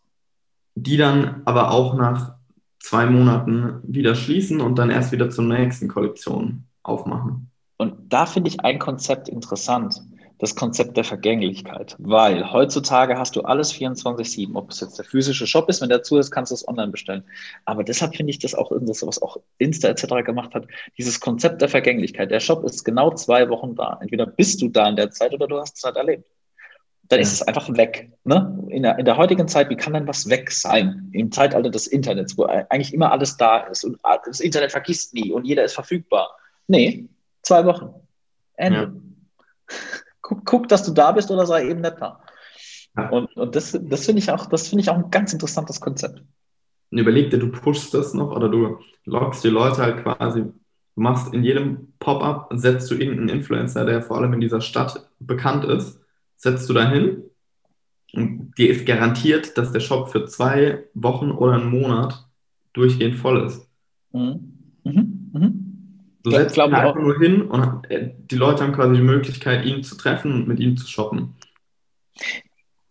die 0.76 0.98
dann 0.98 1.42
aber 1.46 1.72
auch 1.72 1.96
nach 1.96 2.36
zwei 2.80 3.06
Monaten 3.06 3.82
wieder 3.84 4.16
schließen 4.16 4.62
und 4.62 4.78
dann 4.78 4.90
erst 4.90 5.12
wieder 5.12 5.30
zur 5.30 5.46
nächsten 5.46 5.88
Kollektion 5.88 6.66
aufmachen. 6.84 7.50
Und 7.78 7.96
da 8.08 8.26
finde 8.26 8.50
ich 8.50 8.62
ein 8.62 8.80
Konzept 8.80 9.28
interessant 9.28 10.02
das 10.40 10.56
Konzept 10.56 10.98
der 10.98 11.06
Vergänglichkeit, 11.06 11.96
weil 11.98 12.52
heutzutage 12.52 13.18
hast 13.18 13.36
du 13.36 13.42
alles 13.42 13.74
24-7, 13.74 14.56
ob 14.56 14.72
es 14.72 14.82
jetzt 14.82 14.98
der 14.98 15.06
physische 15.06 15.48
Shop 15.48 15.70
ist, 15.70 15.82
wenn 15.82 15.90
der 15.90 16.04
zu 16.04 16.18
ist, 16.18 16.32
kannst 16.32 16.52
du 16.52 16.56
es 16.56 16.68
online 16.68 16.92
bestellen. 16.92 17.24
Aber 17.64 17.84
deshalb 17.84 18.16
finde 18.16 18.32
ich 18.32 18.40
das 18.40 18.54
auch, 18.54 18.72
das, 18.82 19.06
was 19.06 19.22
auch 19.22 19.38
Insta 19.60 19.88
etc. 19.88 20.26
gemacht 20.26 20.54
hat, 20.54 20.68
dieses 20.98 21.20
Konzept 21.20 21.62
der 21.62 21.70
Vergänglichkeit. 21.70 22.32
Der 22.32 22.42
Shop 22.42 22.66
ist 22.66 22.84
genau 22.84 23.12
zwei 23.12 23.48
Wochen 23.50 23.76
da. 23.76 23.98
Entweder 24.02 24.26
bist 24.26 24.62
du 24.62 24.68
da 24.68 24.90
in 24.90 24.98
der 24.98 25.10
Zeit 25.12 25.34
oder 25.34 25.48
du 25.48 25.58
hast 25.58 25.78
es 25.78 25.84
halt 25.84 25.96
erlebt. 25.96 26.26
Dann 27.08 27.20
ist 27.20 27.34
es 27.34 27.42
einfach 27.44 27.70
weg. 27.78 28.12
Ne? 28.24 28.66
In, 28.70 28.84
der, 28.84 28.98
in 28.98 29.06
der 29.06 29.16
heutigen 29.16 29.48
Zeit, 29.48 29.70
wie 29.70 29.76
kann 29.76 29.94
denn 29.94 30.08
was 30.08 30.28
weg 30.28 30.52
sein? 30.52 31.10
Im 31.14 31.32
Zeitalter 31.32 31.70
des 31.70 31.88
Internets, 31.88 32.38
wo 32.38 32.44
eigentlich 32.46 32.94
immer 32.94 33.12
alles 33.12 33.38
da 33.38 33.60
ist 33.60 33.86
und 33.86 34.00
das 34.26 34.40
Internet 34.40 34.72
vergisst 34.72 35.14
nie 35.14 35.32
und 35.32 35.46
jeder 35.46 35.64
ist 35.64 35.74
verfügbar. 35.74 36.36
Nee, 36.68 37.08
zwei 37.44 37.64
Wochen. 37.66 37.94
Ende. 38.56 38.80
Ja 38.80 38.92
guck, 40.26 40.44
guck, 40.44 40.68
dass 40.68 40.84
du 40.84 40.92
da 40.92 41.12
bist 41.12 41.30
oder 41.30 41.46
sei 41.46 41.70
eben 41.70 41.82
nicht 41.82 41.98
da. 42.00 42.20
Ja. 42.98 43.10
Und, 43.10 43.36
und 43.38 43.56
das, 43.56 43.78
das 43.80 44.06
finde 44.06 44.20
ich, 44.20 44.32
auch, 44.32 44.50
find 44.50 44.82
ich 44.82 44.90
auch 44.90 44.96
ein 44.96 45.12
ganz 45.12 45.34
interessantes 45.34 45.80
Konzept. 45.80 46.24
Und 46.92 46.98
überleg 46.98 47.30
dir, 47.30 47.38
du 47.38 47.52
pushst 47.52 47.94
das 47.94 48.14
noch 48.14 48.36
oder 48.36 48.50
du 48.50 48.80
lockst 49.06 49.44
die 49.44 49.50
Leute 49.50 49.78
halt 49.78 50.04
quasi, 50.04 50.42
du 50.42 50.54
machst 50.96 51.34
in 51.34 51.44
jedem 51.44 51.94
Pop-up, 52.00 52.50
setzt 52.54 52.90
du 52.90 52.96
irgendeinen 52.96 53.30
Influencer, 53.30 53.86
der 53.86 54.02
vor 54.02 54.18
allem 54.18 54.34
in 54.34 54.40
dieser 54.40 54.62
Stadt 54.62 55.10
bekannt 55.20 55.66
ist, 55.66 56.00
setzt 56.38 56.70
du 56.70 56.74
da 56.74 56.90
hin 56.90 57.24
und 58.14 58.54
dir 58.58 58.70
ist 58.70 58.86
garantiert, 58.86 59.58
dass 59.58 59.72
der 59.72 59.80
Shop 59.80 60.10
für 60.10 60.26
zwei 60.26 60.86
Wochen 60.94 61.32
oder 61.32 61.54
einen 61.54 61.70
Monat 61.70 62.28
durchgehend 62.74 63.18
voll 63.18 63.46
ist. 63.46 63.70
Mhm. 64.12 64.54
Mhm. 64.84 65.32
Mhm. 65.34 65.75
Du 66.26 66.32
ja, 66.32 66.40
setzt 66.40 66.58
ihn 66.58 66.74
einfach 66.74 66.96
nur 66.96 67.20
hin 67.20 67.44
und 67.44 67.86
äh, 67.92 68.10
die 68.18 68.36
Leute 68.36 68.64
haben 68.64 68.74
quasi 68.74 68.96
die 68.96 69.02
Möglichkeit, 69.04 69.64
ihn 69.64 69.84
zu 69.84 69.96
treffen 69.96 70.34
und 70.34 70.48
mit 70.48 70.60
ihm 70.60 70.76
zu 70.76 70.88
shoppen. 70.88 71.36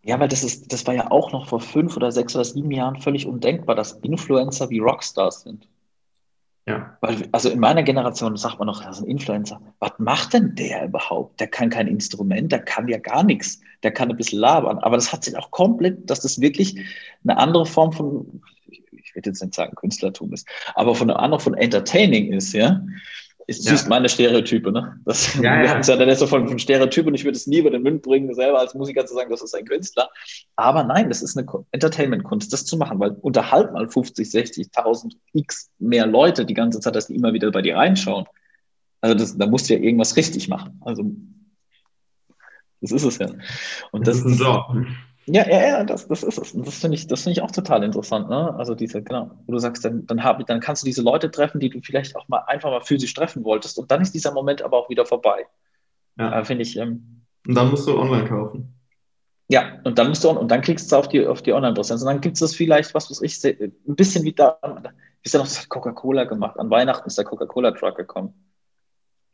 Ja, 0.04 0.20
weil 0.20 0.28
das 0.28 0.44
ist, 0.44 0.72
das 0.72 0.86
war 0.86 0.94
ja 0.94 1.10
auch 1.10 1.32
noch 1.32 1.48
vor 1.48 1.58
fünf 1.60 1.96
oder 1.96 2.12
sechs 2.12 2.36
oder 2.36 2.44
sieben 2.44 2.70
Jahren 2.70 3.00
völlig 3.00 3.26
undenkbar, 3.26 3.74
dass 3.74 3.92
Influencer 4.02 4.70
wie 4.70 4.78
Rockstars 4.78 5.40
sind. 5.40 5.66
Ja. 6.66 6.96
Weil, 7.00 7.28
also 7.32 7.48
in 7.50 7.58
meiner 7.58 7.82
Generation 7.82 8.36
sagt 8.36 8.60
man 8.60 8.66
noch, 8.66 8.84
das 8.84 8.98
ist 8.98 9.04
ein 9.04 9.10
Influencer. 9.10 9.60
Was 9.80 9.92
macht 9.98 10.32
denn 10.32 10.54
der 10.54 10.84
überhaupt? 10.84 11.40
Der 11.40 11.48
kann 11.48 11.70
kein 11.70 11.88
Instrument, 11.88 12.52
der 12.52 12.60
kann 12.60 12.86
ja 12.86 12.98
gar 12.98 13.24
nichts. 13.24 13.60
Der 13.82 13.90
kann 13.90 14.10
ein 14.10 14.16
bisschen 14.16 14.38
labern. 14.38 14.78
Aber 14.78 14.94
das 14.94 15.12
hat 15.12 15.24
sich 15.24 15.36
auch 15.36 15.50
komplett, 15.50 16.08
dass 16.08 16.20
das 16.20 16.40
wirklich 16.40 16.78
eine 17.24 17.36
andere 17.36 17.66
Form 17.66 17.92
von, 17.92 18.42
ich 18.68 19.14
will 19.16 19.22
jetzt 19.26 19.42
nicht 19.42 19.54
sagen 19.54 19.74
Künstlertum 19.74 20.32
ist, 20.32 20.46
aber 20.76 20.94
von 20.94 21.10
einer 21.10 21.18
anderen 21.18 21.42
von 21.42 21.54
Entertaining 21.54 22.32
ist, 22.32 22.52
ja. 22.52 22.80
Ist 23.46 23.64
ja. 23.64 23.76
meine 23.88 24.08
Stereotype, 24.08 24.72
ne? 24.72 25.00
Das, 25.04 25.34
ja, 25.34 25.42
wir 25.42 25.64
ja. 25.64 25.70
haben 25.70 25.80
es 25.80 25.86
ja 25.86 25.96
dann 25.96 26.14
so 26.14 26.26
von, 26.26 26.48
von 26.48 26.58
Stereotyp 26.58 27.06
und 27.06 27.14
ich 27.14 27.24
würde 27.24 27.36
es 27.36 27.46
nie 27.46 27.58
über 27.58 27.70
den 27.70 27.82
Mund 27.82 28.02
bringen, 28.02 28.32
selber 28.34 28.58
als 28.58 28.74
Musiker 28.74 29.04
zu 29.04 29.14
sagen, 29.14 29.30
das 29.30 29.42
ist 29.42 29.54
ein 29.54 29.64
Künstler. 29.64 30.08
Aber 30.56 30.84
nein, 30.84 31.08
das 31.08 31.22
ist 31.22 31.36
eine 31.36 31.46
Entertainment-Kunst, 31.72 32.52
das 32.52 32.64
zu 32.64 32.76
machen, 32.76 32.98
weil 33.00 33.10
unterhalt 33.20 33.72
mal 33.72 33.88
50, 33.88 34.28
60.000 34.28 35.12
x 35.32 35.70
mehr 35.78 36.06
Leute 36.06 36.46
die 36.46 36.54
ganze 36.54 36.80
Zeit, 36.80 36.96
dass 36.96 37.08
die 37.08 37.16
immer 37.16 37.32
wieder 37.32 37.50
bei 37.50 37.62
dir 37.62 37.76
reinschauen. 37.76 38.26
Also 39.00 39.16
das, 39.16 39.36
da 39.36 39.46
musst 39.46 39.68
du 39.68 39.74
ja 39.74 39.80
irgendwas 39.80 40.16
richtig 40.16 40.48
machen. 40.48 40.80
Also 40.82 41.04
das 42.80 42.92
ist 42.92 43.04
es 43.04 43.18
ja. 43.18 43.28
Und 43.92 44.06
das, 44.06 44.22
das 44.22 44.32
ist 44.32 44.40
ein 44.40 44.46
Job. 44.46 44.76
Ja, 45.26 45.48
ja, 45.48 45.66
ja, 45.66 45.84
das, 45.84 46.06
das 46.06 46.22
ist 46.22 46.38
es. 46.38 46.52
Und 46.52 46.66
das 46.66 46.78
finde 46.78 46.96
ich, 46.96 47.06
das 47.06 47.26
ich 47.26 47.40
auch 47.40 47.50
total 47.50 47.82
interessant, 47.82 48.28
ne? 48.28 48.54
Also 48.56 48.74
diese, 48.74 49.02
genau, 49.02 49.30
wo 49.46 49.52
du 49.52 49.58
sagst, 49.58 49.84
dann, 49.84 50.06
dann, 50.06 50.22
hab, 50.22 50.44
dann 50.46 50.60
kannst 50.60 50.82
du 50.82 50.86
diese 50.86 51.02
Leute 51.02 51.30
treffen, 51.30 51.60
die 51.60 51.70
du 51.70 51.80
vielleicht 51.80 52.14
auch 52.16 52.28
mal 52.28 52.44
einfach 52.46 52.70
mal 52.70 52.82
physisch 52.82 53.14
treffen 53.14 53.42
wolltest. 53.44 53.78
Und 53.78 53.90
dann 53.90 54.02
ist 54.02 54.12
dieser 54.12 54.32
Moment 54.32 54.60
aber 54.60 54.76
auch 54.76 54.90
wieder 54.90 55.06
vorbei. 55.06 55.46
Ja. 56.18 56.40
Äh, 56.40 56.44
finde 56.44 56.62
ich. 56.62 56.76
Ähm, 56.76 57.22
und 57.46 57.54
dann 57.54 57.70
musst 57.70 57.86
du 57.86 57.98
online 57.98 58.26
kaufen. 58.26 58.74
Ja, 59.48 59.78
und 59.84 59.98
dann 59.98 60.08
musst 60.08 60.24
du 60.24 60.30
und 60.30 60.50
dann 60.50 60.62
klickst 60.62 60.90
du 60.90 60.96
auf 60.96 61.08
die, 61.08 61.26
auf 61.26 61.42
die 61.42 61.52
Online-Präsenz. 61.52 62.02
Und 62.02 62.08
dann 62.08 62.20
gibt 62.20 62.34
es 62.34 62.40
das 62.40 62.54
vielleicht, 62.54 62.94
was 62.94 63.10
weiß 63.10 63.20
ich, 63.22 63.42
ein 63.44 63.96
bisschen 63.96 64.24
wie 64.24 64.32
da, 64.32 64.58
ist 65.22 65.34
ja 65.34 65.40
noch 65.40 65.68
Coca-Cola 65.68 66.24
gemacht. 66.24 66.58
An 66.58 66.70
Weihnachten 66.70 67.06
ist 67.06 67.18
der 67.18 67.24
Coca-Cola-Truck 67.24 67.96
gekommen. 67.96 68.32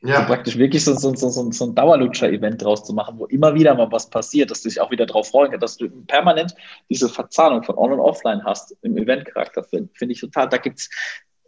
Ja. 0.03 0.17
Also 0.17 0.27
praktisch 0.29 0.57
wirklich 0.57 0.83
so, 0.83 0.95
so, 0.95 1.15
so, 1.15 1.29
so 1.29 1.65
ein 1.67 1.75
Dauerlutscher-Event 1.75 2.63
draus 2.63 2.85
zu 2.85 2.95
machen, 2.95 3.19
wo 3.19 3.27
immer 3.27 3.55
wieder 3.55 3.75
mal 3.75 3.93
was 3.93 4.09
passiert, 4.09 4.51
dass 4.51 4.63
du 4.63 4.71
dich 4.71 4.81
auch 4.81 4.91
wieder 4.91 5.05
darauf 5.05 5.29
freuen 5.29 5.51
kannst, 5.51 5.63
dass 5.63 5.77
du 5.77 5.91
permanent 6.07 6.55
diese 6.89 7.09
Verzahnung 7.09 7.63
von 7.63 7.77
On- 7.77 7.93
und 7.93 8.01
Offline 8.01 8.43
hast 8.45 8.75
im 8.83 8.97
Event-Charakter, 8.97 9.63
finde 9.63 9.91
find 9.95 10.13
ich 10.13 10.21
total. 10.21 10.49
Da 10.49 10.57
gibt 10.57 10.79
es 10.79 10.89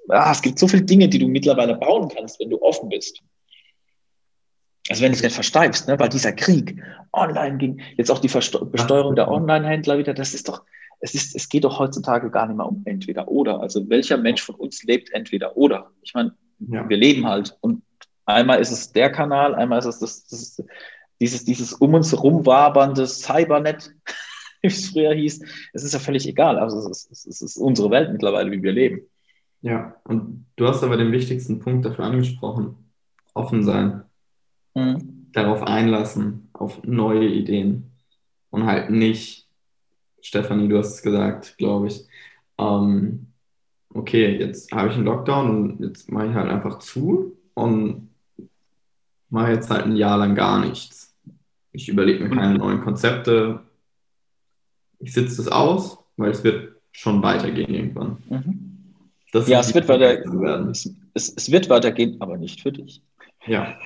ah, 0.08 0.32
es 0.32 0.42
gibt 0.42 0.58
so 0.58 0.68
viele 0.68 0.82
Dinge, 0.82 1.08
die 1.08 1.18
du 1.18 1.28
mittlerweile 1.28 1.74
bauen 1.76 2.08
kannst, 2.08 2.40
wenn 2.40 2.50
du 2.50 2.60
offen 2.60 2.88
bist. 2.88 3.22
Also 4.90 5.02
wenn 5.02 5.12
du 5.12 5.16
es 5.16 5.22
nicht 5.22 5.34
versteifst, 5.34 5.88
ne? 5.88 5.98
weil 5.98 6.08
dieser 6.08 6.32
Krieg 6.32 6.82
online 7.12 7.56
ging, 7.56 7.80
jetzt 7.96 8.10
auch 8.10 8.18
die 8.18 8.28
Versteu 8.28 8.64
Besteuerung 8.64 9.14
der 9.14 9.28
Online-Händler 9.28 9.98
wieder, 9.98 10.12
das 10.12 10.34
ist 10.34 10.48
doch, 10.48 10.62
es, 11.00 11.14
ist, 11.14 11.36
es 11.36 11.48
geht 11.48 11.64
doch 11.64 11.78
heutzutage 11.78 12.30
gar 12.30 12.46
nicht 12.46 12.56
mehr 12.56 12.66
um 12.66 12.82
entweder 12.84 13.28
oder. 13.28 13.60
Also 13.60 13.88
welcher 13.88 14.16
Mensch 14.16 14.42
von 14.42 14.56
uns 14.56 14.82
lebt 14.82 15.12
entweder 15.12 15.56
oder? 15.56 15.90
Ich 16.02 16.14
meine, 16.14 16.34
ja. 16.58 16.88
wir 16.88 16.96
leben 16.96 17.26
halt 17.26 17.56
und 17.60 17.82
einmal 18.26 18.60
ist 18.60 18.70
es 18.70 18.92
der 18.92 19.10
Kanal, 19.10 19.54
einmal 19.54 19.78
ist 19.78 19.86
es 19.86 19.98
das, 19.98 20.26
das 20.26 20.64
dieses, 21.20 21.44
dieses 21.44 21.72
um 21.72 21.94
uns 21.94 22.10
herum 22.10 22.44
wabernde 22.44 23.06
Cybernet, 23.06 23.94
wie 24.62 24.66
es 24.66 24.90
früher 24.90 25.14
hieß. 25.14 25.44
Es 25.72 25.84
ist 25.84 25.92
ja 25.92 26.00
völlig 26.00 26.26
egal. 26.26 26.58
Also 26.58 26.78
es 26.90 27.06
ist, 27.06 27.26
es 27.26 27.40
ist 27.42 27.56
unsere 27.56 27.90
Welt 27.90 28.12
mittlerweile, 28.12 28.50
wie 28.50 28.62
wir 28.62 28.72
leben. 28.72 29.02
Ja, 29.60 29.94
und 30.04 30.46
du 30.56 30.66
hast 30.66 30.82
aber 30.82 30.96
den 30.96 31.12
wichtigsten 31.12 31.60
Punkt 31.60 31.84
dafür 31.84 32.04
angesprochen. 32.04 32.90
Offen 33.34 33.62
sein. 33.62 34.02
Mhm. 34.74 35.28
Darauf 35.32 35.62
einlassen, 35.62 36.50
auf 36.52 36.82
neue 36.82 37.28
Ideen. 37.28 37.92
Und 38.50 38.66
halt 38.66 38.90
nicht, 38.90 39.48
Stefanie, 40.20 40.68
du 40.68 40.78
hast 40.78 40.94
es 40.94 41.02
gesagt, 41.02 41.56
glaube 41.56 41.86
ich, 41.86 42.06
ähm, 42.58 43.28
okay, 43.94 44.36
jetzt 44.38 44.72
habe 44.72 44.88
ich 44.88 44.94
einen 44.96 45.04
Lockdown 45.04 45.50
und 45.50 45.80
jetzt 45.80 46.10
mache 46.10 46.26
ich 46.26 46.34
halt 46.34 46.50
einfach 46.50 46.80
zu 46.80 47.36
und 47.54 48.11
mache 49.32 49.52
jetzt 49.52 49.70
halt 49.70 49.86
ein 49.86 49.96
Jahr 49.96 50.18
lang 50.18 50.34
gar 50.34 50.60
nichts. 50.60 51.14
Ich 51.72 51.88
überlege 51.88 52.24
mir 52.24 52.36
keine 52.36 52.58
neuen 52.58 52.80
Konzepte. 52.80 53.60
Ich 54.98 55.12
sitze 55.12 55.38
das 55.38 55.48
aus, 55.48 55.98
weil 56.16 56.30
es 56.30 56.44
wird 56.44 56.76
schon 56.92 57.22
weitergehen 57.22 57.74
irgendwann. 57.74 58.22
Mhm. 58.28 58.94
ja, 59.46 59.60
es 59.60 59.74
wird, 59.74 59.88
weiter, 59.88 60.68
es, 60.68 60.94
es, 61.14 61.34
es 61.34 61.50
wird 61.50 61.68
weitergehen, 61.70 62.20
aber 62.20 62.36
nicht 62.36 62.60
für 62.60 62.72
dich. 62.72 63.02
Ja. 63.46 63.78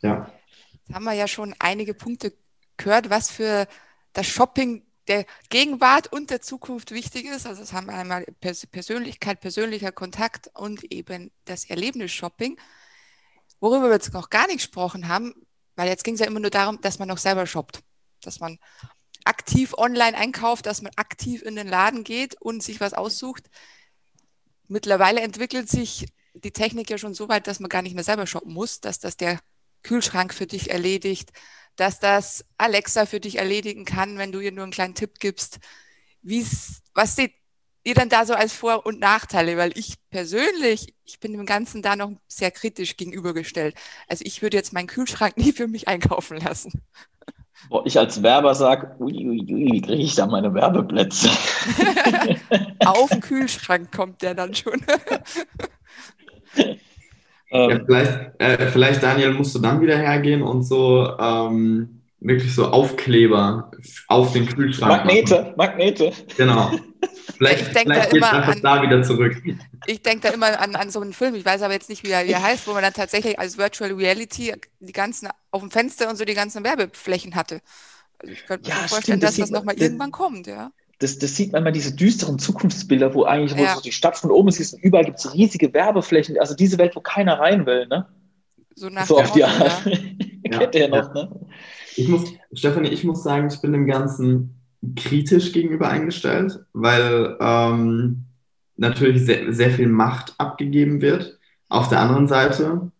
Ja. 0.00 0.32
Jetzt 0.72 0.94
haben 0.94 1.04
wir 1.04 1.12
ja 1.14 1.26
schon 1.26 1.54
einige 1.58 1.94
Punkte 1.94 2.32
gehört, 2.76 3.10
was 3.10 3.30
für 3.30 3.66
das 4.12 4.26
Shopping 4.26 4.82
der 5.08 5.26
Gegenwart 5.48 6.12
und 6.12 6.30
der 6.30 6.40
Zukunft 6.40 6.92
wichtig 6.92 7.24
ist. 7.24 7.46
Also 7.46 7.62
es 7.62 7.72
haben 7.72 7.86
wir 7.86 7.94
einmal 7.94 8.24
Persönlichkeit, 8.40 9.40
persönlicher 9.40 9.90
Kontakt 9.90 10.50
und 10.54 10.84
eben 10.92 11.32
das 11.44 11.64
Erlebnis-Shopping. 11.64 12.56
Worüber 13.60 13.88
wir 13.88 13.92
jetzt 13.92 14.12
noch 14.12 14.30
gar 14.30 14.46
nicht 14.46 14.58
gesprochen 14.58 15.08
haben, 15.08 15.34
weil 15.76 15.88
jetzt 15.88 16.04
ging 16.04 16.14
es 16.14 16.20
ja 16.20 16.26
immer 16.26 16.40
nur 16.40 16.50
darum, 16.50 16.80
dass 16.80 16.98
man 16.98 17.08
noch 17.08 17.18
selber 17.18 17.46
shoppt, 17.46 17.80
dass 18.20 18.40
man 18.40 18.58
aktiv 19.24 19.74
online 19.76 20.16
einkauft, 20.16 20.66
dass 20.66 20.82
man 20.82 20.92
aktiv 20.96 21.42
in 21.42 21.56
den 21.56 21.68
Laden 21.68 22.04
geht 22.04 22.40
und 22.40 22.62
sich 22.62 22.80
was 22.80 22.94
aussucht. 22.94 23.44
Mittlerweile 24.68 25.20
entwickelt 25.20 25.68
sich 25.68 26.06
die 26.34 26.52
Technik 26.52 26.90
ja 26.90 26.98
schon 26.98 27.14
so 27.14 27.28
weit, 27.28 27.46
dass 27.46 27.60
man 27.60 27.68
gar 27.68 27.82
nicht 27.82 27.94
mehr 27.94 28.04
selber 28.04 28.26
shoppen 28.26 28.52
muss, 28.52 28.80
dass 28.80 28.98
das 28.98 29.16
der 29.16 29.40
Kühlschrank 29.82 30.34
für 30.34 30.46
dich 30.46 30.70
erledigt, 30.70 31.30
dass 31.76 32.00
das 32.00 32.44
Alexa 32.58 33.06
für 33.06 33.20
dich 33.20 33.38
erledigen 33.38 33.84
kann, 33.84 34.18
wenn 34.18 34.32
du 34.32 34.40
ihr 34.40 34.52
nur 34.52 34.64
einen 34.64 34.72
kleinen 34.72 34.94
Tipp 34.94 35.18
gibst. 35.20 35.58
Wie's, 36.22 36.82
was 36.94 37.16
seht 37.16 37.32
ihr 37.84 37.94
dann 37.94 38.08
da 38.08 38.24
so 38.24 38.34
als 38.34 38.52
Vor- 38.52 38.86
und 38.86 39.00
Nachteile? 39.00 39.56
Weil 39.56 39.76
ich 39.76 39.94
persönlich, 40.10 40.94
ich 41.04 41.20
bin 41.20 41.32
dem 41.32 41.46
Ganzen 41.46 41.82
da 41.82 41.96
noch 41.96 42.12
sehr 42.28 42.50
kritisch 42.50 42.96
gegenübergestellt. 42.96 43.74
Also 44.08 44.24
ich 44.26 44.42
würde 44.42 44.56
jetzt 44.56 44.72
meinen 44.72 44.86
Kühlschrank 44.86 45.36
nie 45.38 45.52
für 45.52 45.68
mich 45.68 45.88
einkaufen 45.88 46.38
lassen. 46.38 46.82
Boah, 47.70 47.84
ich 47.84 47.98
als 47.98 48.22
Werber 48.22 48.54
sage, 48.54 48.94
wie 49.00 49.82
kriege 49.82 50.02
ich 50.02 50.14
da 50.14 50.26
meine 50.26 50.54
Werbeplätze? 50.54 51.28
Auf 52.86 53.10
den 53.10 53.20
Kühlschrank 53.20 53.90
kommt 53.90 54.22
der 54.22 54.34
dann 54.34 54.54
schon. 54.54 54.80
Ähm, 57.50 57.70
ja, 57.70 57.80
vielleicht, 57.84 58.18
äh, 58.38 58.66
vielleicht, 58.66 59.02
Daniel, 59.02 59.32
musst 59.32 59.54
du 59.54 59.58
dann 59.58 59.80
wieder 59.80 59.96
hergehen 59.96 60.42
und 60.42 60.64
so 60.64 61.16
ähm, 61.18 62.02
wirklich 62.20 62.54
so 62.54 62.66
Aufkleber 62.66 63.70
auf 64.08 64.32
den 64.32 64.46
Kühlschrank. 64.46 65.04
Magnete, 65.04 65.34
machen. 65.34 65.54
Magnete. 65.56 66.12
Genau. 66.36 66.72
Vielleicht, 67.38 67.62
ich 67.62 67.68
vielleicht 67.68 68.10
geht 68.10 68.22
einfach 68.22 68.56
an, 68.56 68.62
da 68.62 68.82
wieder 68.82 69.02
zurück. 69.02 69.40
Ich 69.86 70.02
denke 70.02 70.28
da 70.28 70.34
immer 70.34 70.60
an, 70.60 70.74
an 70.74 70.90
so 70.90 71.00
einen 71.00 71.12
Film, 71.12 71.34
ich 71.34 71.44
weiß 71.44 71.62
aber 71.62 71.72
jetzt 71.72 71.88
nicht, 71.88 72.02
wie 72.02 72.10
er, 72.10 72.26
wie 72.26 72.32
er 72.32 72.42
heißt, 72.42 72.66
wo 72.66 72.72
man 72.72 72.82
dann 72.82 72.92
tatsächlich 72.92 73.38
als 73.38 73.56
Virtual 73.56 73.92
Reality 73.92 74.54
die 74.80 74.92
ganzen 74.92 75.28
auf 75.50 75.62
dem 75.62 75.70
Fenster 75.70 76.10
und 76.10 76.16
so 76.16 76.24
die 76.24 76.34
ganzen 76.34 76.64
Werbeflächen 76.64 77.34
hatte. 77.36 77.60
Also 78.18 78.32
ich 78.34 78.44
könnte 78.44 78.68
mir 78.68 78.74
ja, 78.74 78.88
vorstellen, 78.88 79.02
stimmt, 79.02 79.22
dass 79.22 79.36
das, 79.36 79.48
das 79.48 79.50
nochmal 79.50 79.76
irgendwann 79.76 80.10
kommt, 80.10 80.46
ja 80.46 80.72
das, 80.98 81.18
das 81.18 81.36
sieht 81.36 81.52
man 81.52 81.62
immer, 81.62 81.72
diese 81.72 81.94
düsteren 81.94 82.38
Zukunftsbilder, 82.38 83.14
wo 83.14 83.24
eigentlich 83.24 83.56
wo 83.56 83.62
ja. 83.62 83.76
so 83.76 83.80
die 83.80 83.92
Stadt 83.92 84.16
von 84.16 84.30
oben 84.30 84.50
siehst 84.50 84.74
und 84.74 84.82
überall 84.82 85.04
gibt 85.04 85.18
es 85.18 85.32
riesige 85.32 85.72
Werbeflächen. 85.72 86.38
Also 86.38 86.54
diese 86.54 86.78
Welt, 86.78 86.96
wo 86.96 87.00
keiner 87.00 87.38
rein 87.38 87.66
will, 87.66 87.86
ne? 87.86 88.06
So 88.74 88.88
nach 88.88 89.06
so 89.06 89.18
auf 89.18 89.32
die 89.32 89.44
Art. 89.44 89.86
Ja. 89.86 90.58
Kennt 90.58 90.74
ihr 90.74 90.88
noch, 90.88 91.14
ne? 91.14 91.30
Ich 91.96 92.08
muss, 92.08 92.32
Stefanie, 92.52 92.88
ich 92.88 93.04
muss 93.04 93.22
sagen, 93.22 93.48
ich 93.48 93.60
bin 93.60 93.72
dem 93.72 93.86
Ganzen 93.86 94.57
kritisch 94.96 95.52
gegenüber 95.52 95.88
eingestellt, 95.88 96.60
weil 96.72 97.36
ähm, 97.40 98.24
natürlich 98.76 99.24
sehr, 99.24 99.52
sehr 99.52 99.70
viel 99.70 99.88
Macht 99.88 100.34
abgegeben 100.38 101.00
wird. 101.00 101.38
Auf 101.68 101.88
der 101.88 102.00
anderen 102.00 102.28
Seite 102.28 102.90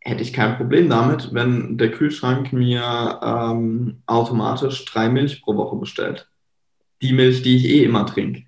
hätte 0.00 0.22
ich 0.22 0.32
kein 0.32 0.56
Problem 0.56 0.88
damit, 0.88 1.32
wenn 1.32 1.78
der 1.78 1.90
Kühlschrank 1.90 2.52
mir 2.52 3.20
ähm, 3.22 4.02
automatisch 4.06 4.84
drei 4.84 5.08
Milch 5.08 5.42
pro 5.42 5.56
Woche 5.56 5.76
bestellt 5.76 6.28
die 7.02 7.12
Milch, 7.12 7.42
die 7.42 7.56
ich 7.56 7.64
eh 7.66 7.84
immer 7.84 8.06
trinke. 8.06 8.44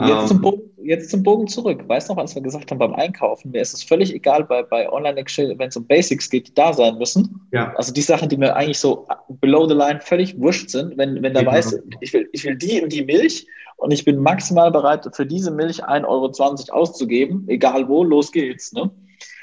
Jetzt, 0.00 0.10
ähm, 0.10 0.26
zum 0.26 0.40
Bogen, 0.40 0.62
jetzt 0.82 1.10
zum 1.10 1.22
Bogen 1.22 1.48
zurück. 1.48 1.84
Weißt 1.86 2.08
du 2.08 2.14
noch, 2.14 2.22
als 2.22 2.34
wir 2.34 2.40
gesagt 2.40 2.70
haben 2.70 2.78
beim 2.78 2.94
Einkaufen, 2.94 3.50
mir 3.50 3.60
ist 3.60 3.74
es 3.74 3.82
völlig 3.82 4.14
egal 4.14 4.44
bei, 4.44 4.62
bei 4.62 4.90
Online-Exchange, 4.90 5.58
wenn 5.58 5.68
es 5.68 5.76
um 5.76 5.86
Basics 5.86 6.30
geht, 6.30 6.48
die 6.48 6.54
da 6.54 6.72
sein 6.72 6.96
müssen. 6.96 7.46
Ja. 7.52 7.74
Also 7.76 7.92
die 7.92 8.00
Sachen, 8.00 8.30
die 8.30 8.38
mir 8.38 8.56
eigentlich 8.56 8.78
so 8.78 9.06
below 9.28 9.68
the 9.68 9.74
line 9.74 10.00
völlig 10.00 10.38
wurscht 10.40 10.70
sind, 10.70 10.96
wenn, 10.96 11.22
wenn 11.22 11.34
da 11.34 11.40
genau. 11.40 11.52
weiß, 11.52 11.78
ich 12.00 12.12
will, 12.14 12.28
ich 12.32 12.44
will 12.44 12.56
die 12.56 12.80
und 12.80 12.90
die 12.90 13.04
Milch 13.04 13.46
und 13.76 13.90
ich 13.90 14.04
bin 14.04 14.18
maximal 14.18 14.70
bereit, 14.70 15.06
für 15.12 15.26
diese 15.26 15.50
Milch 15.50 15.84
1,20 15.84 16.06
Euro 16.06 16.80
auszugeben, 16.80 17.44
egal 17.48 17.86
wo, 17.86 18.02
los 18.02 18.32
geht's. 18.32 18.72
Ne? 18.72 18.90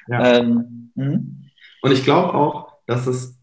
Ja. 0.07 0.37
Ähm, 0.37 0.91
mhm. 0.95 1.45
und 1.83 1.91
ich 1.91 2.03
glaube 2.03 2.33
auch, 2.33 2.73
dass 2.87 3.05
es, 3.05 3.37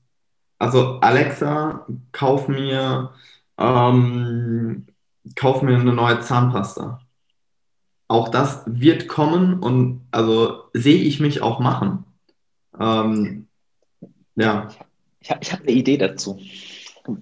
also 0.59 0.99
Alexa, 1.01 1.87
kauf 2.11 2.49
mir 2.49 3.11
ähm, 3.59 4.87
kauf 5.35 5.63
mir 5.63 5.77
eine 5.77 5.93
neue 5.93 6.21
Zahnpasta. 6.21 7.01
Auch 8.09 8.29
das 8.29 8.63
wird 8.67 9.09
kommen 9.09 9.61
und 9.61 10.07
also 10.13 10.65
sehe 10.73 11.03
ich 11.03 11.19
mich 11.19 11.43
auch 11.43 11.59
machen. 11.59 12.05
Ähm, 12.79 13.49
ja. 14.37 14.69
Ich 15.21 15.31
habe 15.31 15.41
hab 15.45 15.61
eine 15.63 15.73
Idee 15.73 15.97
dazu. 15.97 16.39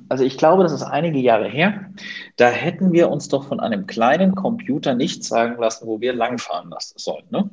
Also 0.09 0.25
ich 0.25 0.39
glaube, 0.39 0.63
das 0.63 0.73
ist 0.73 0.83
einige 0.83 1.19
Jahre 1.19 1.49
her. 1.49 1.91
Da 2.37 2.49
hätten 2.49 2.93
wir 2.93 3.11
uns 3.11 3.29
doch 3.29 3.47
von 3.49 3.61
einem 3.61 3.87
kleinen 3.87 4.35
Computer 4.35 4.95
nicht 4.95 5.25
sagen 5.25 5.59
lassen, 5.59 5.87
wo 5.87 6.01
wir 6.01 6.13
langfahren 6.15 6.71
lassen 6.71 6.99
sollen. 6.99 7.27
Ne? 7.31 7.51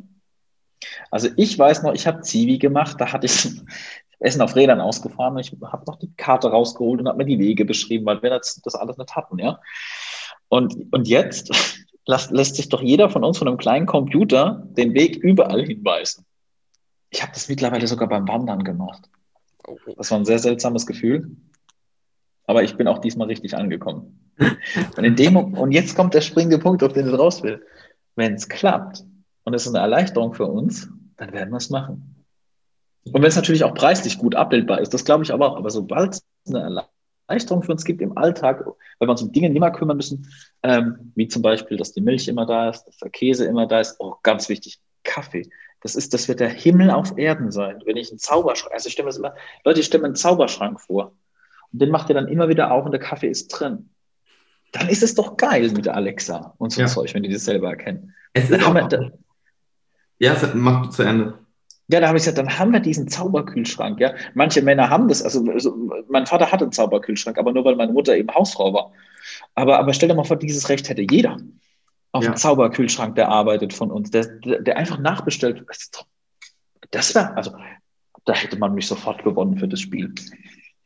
Also 1.09 1.29
ich 1.35 1.57
weiß 1.57 1.83
noch, 1.83 1.93
ich 1.93 2.07
habe 2.07 2.21
Zivi 2.21 2.57
gemacht, 2.57 2.97
da 2.99 3.11
hatte 3.11 3.25
ich 3.25 3.49
Essen 4.19 4.41
auf 4.41 4.55
Rädern 4.55 4.81
ausgefahren 4.81 5.35
und 5.35 5.39
ich 5.39 5.51
habe 5.63 5.85
noch 5.87 5.97
die 5.97 6.13
Karte 6.15 6.49
rausgeholt 6.49 6.99
und 6.99 7.07
habe 7.07 7.17
mir 7.17 7.25
die 7.25 7.39
Wege 7.39 7.65
beschrieben, 7.65 8.05
weil 8.05 8.21
wir 8.21 8.29
das, 8.29 8.61
das 8.63 8.75
alles 8.75 8.97
nicht 8.97 9.15
hatten, 9.15 9.39
ja. 9.39 9.59
Und, 10.51 10.75
und 10.91 11.07
jetzt 11.07 11.49
lässt, 12.05 12.31
lässt 12.31 12.55
sich 12.57 12.67
doch 12.67 12.81
jeder 12.81 13.09
von 13.09 13.23
uns 13.23 13.37
von 13.37 13.47
einem 13.47 13.57
kleinen 13.57 13.85
Computer 13.85 14.67
den 14.71 14.93
Weg 14.93 15.15
überall 15.15 15.63
hinweisen. 15.63 16.25
Ich 17.09 17.21
habe 17.21 17.31
das 17.33 17.47
mittlerweile 17.47 17.87
sogar 17.87 18.09
beim 18.09 18.27
Wandern 18.27 18.65
gemacht. 18.65 19.09
Das 19.95 20.11
war 20.11 20.19
ein 20.19 20.25
sehr 20.25 20.39
seltsames 20.39 20.85
Gefühl. 20.85 21.31
Aber 22.47 22.63
ich 22.63 22.75
bin 22.75 22.89
auch 22.89 22.99
diesmal 22.99 23.27
richtig 23.27 23.55
angekommen. 23.55 24.33
Und, 24.97 25.03
in 25.03 25.15
dem, 25.15 25.35
und 25.37 25.71
jetzt 25.71 25.95
kommt 25.95 26.15
der 26.15 26.21
springende 26.21 26.57
Punkt, 26.57 26.83
auf 26.83 26.93
den 26.93 27.07
ich 27.07 27.17
raus 27.17 27.43
will. 27.43 27.63
Wenn 28.15 28.33
es 28.33 28.49
klappt 28.49 29.03
und 29.43 29.53
es 29.53 29.65
ist 29.65 29.75
eine 29.75 29.83
Erleichterung 29.83 30.33
für 30.33 30.47
uns, 30.47 30.89
dann 31.17 31.31
werden 31.31 31.51
wir 31.51 31.57
es 31.57 31.69
machen. 31.69 32.25
Und 33.05 33.13
wenn 33.13 33.23
es 33.23 33.35
natürlich 33.35 33.63
auch 33.63 33.75
preislich 33.75 34.17
gut 34.17 34.35
abbildbar 34.35 34.81
ist, 34.81 34.93
das 34.93 35.05
glaube 35.05 35.23
ich 35.23 35.31
aber 35.31 35.51
auch. 35.51 35.57
Aber 35.57 35.69
sobald 35.69 36.15
es 36.15 36.23
eine 36.47 36.63
Erleichterung 37.31 37.63
für 37.63 37.71
uns 37.71 37.85
gibt 37.85 38.01
im 38.01 38.17
Alltag, 38.17 38.65
weil 38.65 39.07
wir 39.07 39.11
uns 39.11 39.21
um 39.21 39.31
Dinge 39.31 39.49
nicht 39.49 39.59
mehr 39.59 39.71
kümmern 39.71 39.97
müssen, 39.97 40.27
ähm, 40.63 41.11
wie 41.15 41.27
zum 41.27 41.41
Beispiel, 41.41 41.77
dass 41.77 41.93
die 41.93 42.01
Milch 42.01 42.27
immer 42.27 42.45
da 42.45 42.69
ist, 42.69 42.83
dass 42.83 42.97
der 42.97 43.09
Käse 43.09 43.45
immer 43.45 43.67
da 43.67 43.79
ist, 43.79 43.95
oh, 43.99 44.15
ganz 44.23 44.49
wichtig, 44.49 44.79
Kaffee. 45.03 45.49
Das 45.81 45.95
ist, 45.95 46.13
das 46.13 46.27
wird 46.27 46.39
der 46.39 46.49
Himmel 46.49 46.91
auf 46.91 47.17
Erden 47.17 47.51
sein. 47.51 47.81
Wenn 47.85 47.97
ich 47.97 48.11
einen 48.11 48.19
Zauberschrank, 48.19 48.73
also 48.73 48.87
ich 48.87 48.93
stelle 48.93 49.05
mir 49.05 49.09
das 49.09 49.17
immer, 49.17 49.33
Leute, 49.63 49.79
ich 49.79 49.85
stelle 49.85 50.01
mir 50.01 50.07
einen 50.07 50.15
Zauberschrank 50.15 50.79
vor. 50.79 51.15
Und 51.71 51.81
den 51.81 51.89
macht 51.89 52.09
ihr 52.09 52.15
dann 52.15 52.27
immer 52.27 52.49
wieder 52.49 52.71
auf 52.71 52.85
und 52.85 52.91
der 52.91 52.99
Kaffee 52.99 53.29
ist 53.29 53.47
drin. 53.47 53.89
Dann 54.73 54.89
ist 54.89 55.03
es 55.03 55.15
doch 55.15 55.37
geil 55.37 55.71
mit 55.71 55.85
der 55.85 55.95
Alexa 55.95 56.53
und 56.57 56.71
so 56.71 56.81
ja. 56.81 56.87
Zeug, 56.87 57.13
wenn 57.13 57.23
die 57.23 57.31
das 57.31 57.45
selber 57.45 57.69
erkennen. 57.69 58.13
Es 58.33 58.49
ist 58.49 58.63
auch, 58.63 58.75
ja, 60.19 60.35
mach 60.53 60.89
zu 60.91 61.03
Ende. 61.03 61.39
Ja, 61.91 61.99
da 61.99 62.07
habe 62.07 62.17
ich 62.17 62.23
gesagt, 62.23 62.37
dann 62.37 62.57
haben 62.57 62.71
wir 62.71 62.79
diesen 62.79 63.07
Zauberkühlschrank. 63.07 63.99
Ja, 63.99 64.13
manche 64.33 64.61
Männer 64.61 64.89
haben 64.89 65.07
das. 65.07 65.21
Also, 65.21 65.43
also 65.51 65.75
mein 66.09 66.25
Vater 66.25 66.51
hatte 66.51 66.63
einen 66.65 66.71
Zauberkühlschrank, 66.71 67.37
aber 67.37 67.51
nur 67.51 67.65
weil 67.65 67.75
meine 67.75 67.91
Mutter 67.91 68.15
eben 68.15 68.33
Hausfrau 68.33 68.73
war. 68.73 68.91
Aber, 69.55 69.77
aber 69.79 69.93
stell 69.93 70.09
dir 70.09 70.15
mal 70.15 70.23
vor, 70.23 70.37
dieses 70.37 70.69
Recht 70.69 70.87
hätte 70.89 71.01
jeder. 71.09 71.37
auf 72.13 72.23
Ja. 72.25 72.31
dem 72.31 72.35
Zauberkühlschrank, 72.37 73.15
der 73.15 73.29
arbeitet 73.29 73.73
von 73.73 73.89
uns, 73.89 74.11
der, 74.11 74.25
der, 74.25 74.75
einfach 74.77 74.99
nachbestellt. 74.99 75.63
Das 75.67 75.91
doch- 75.91 76.05
Das 76.91 77.15
wäre, 77.15 77.35
also, 77.37 77.51
da 78.25 78.33
hätte 78.33 78.57
man 78.57 78.73
mich 78.73 78.85
sofort 78.87 79.23
gewonnen 79.23 79.57
für 79.57 79.67
das 79.67 79.79
Spiel. 79.79 80.13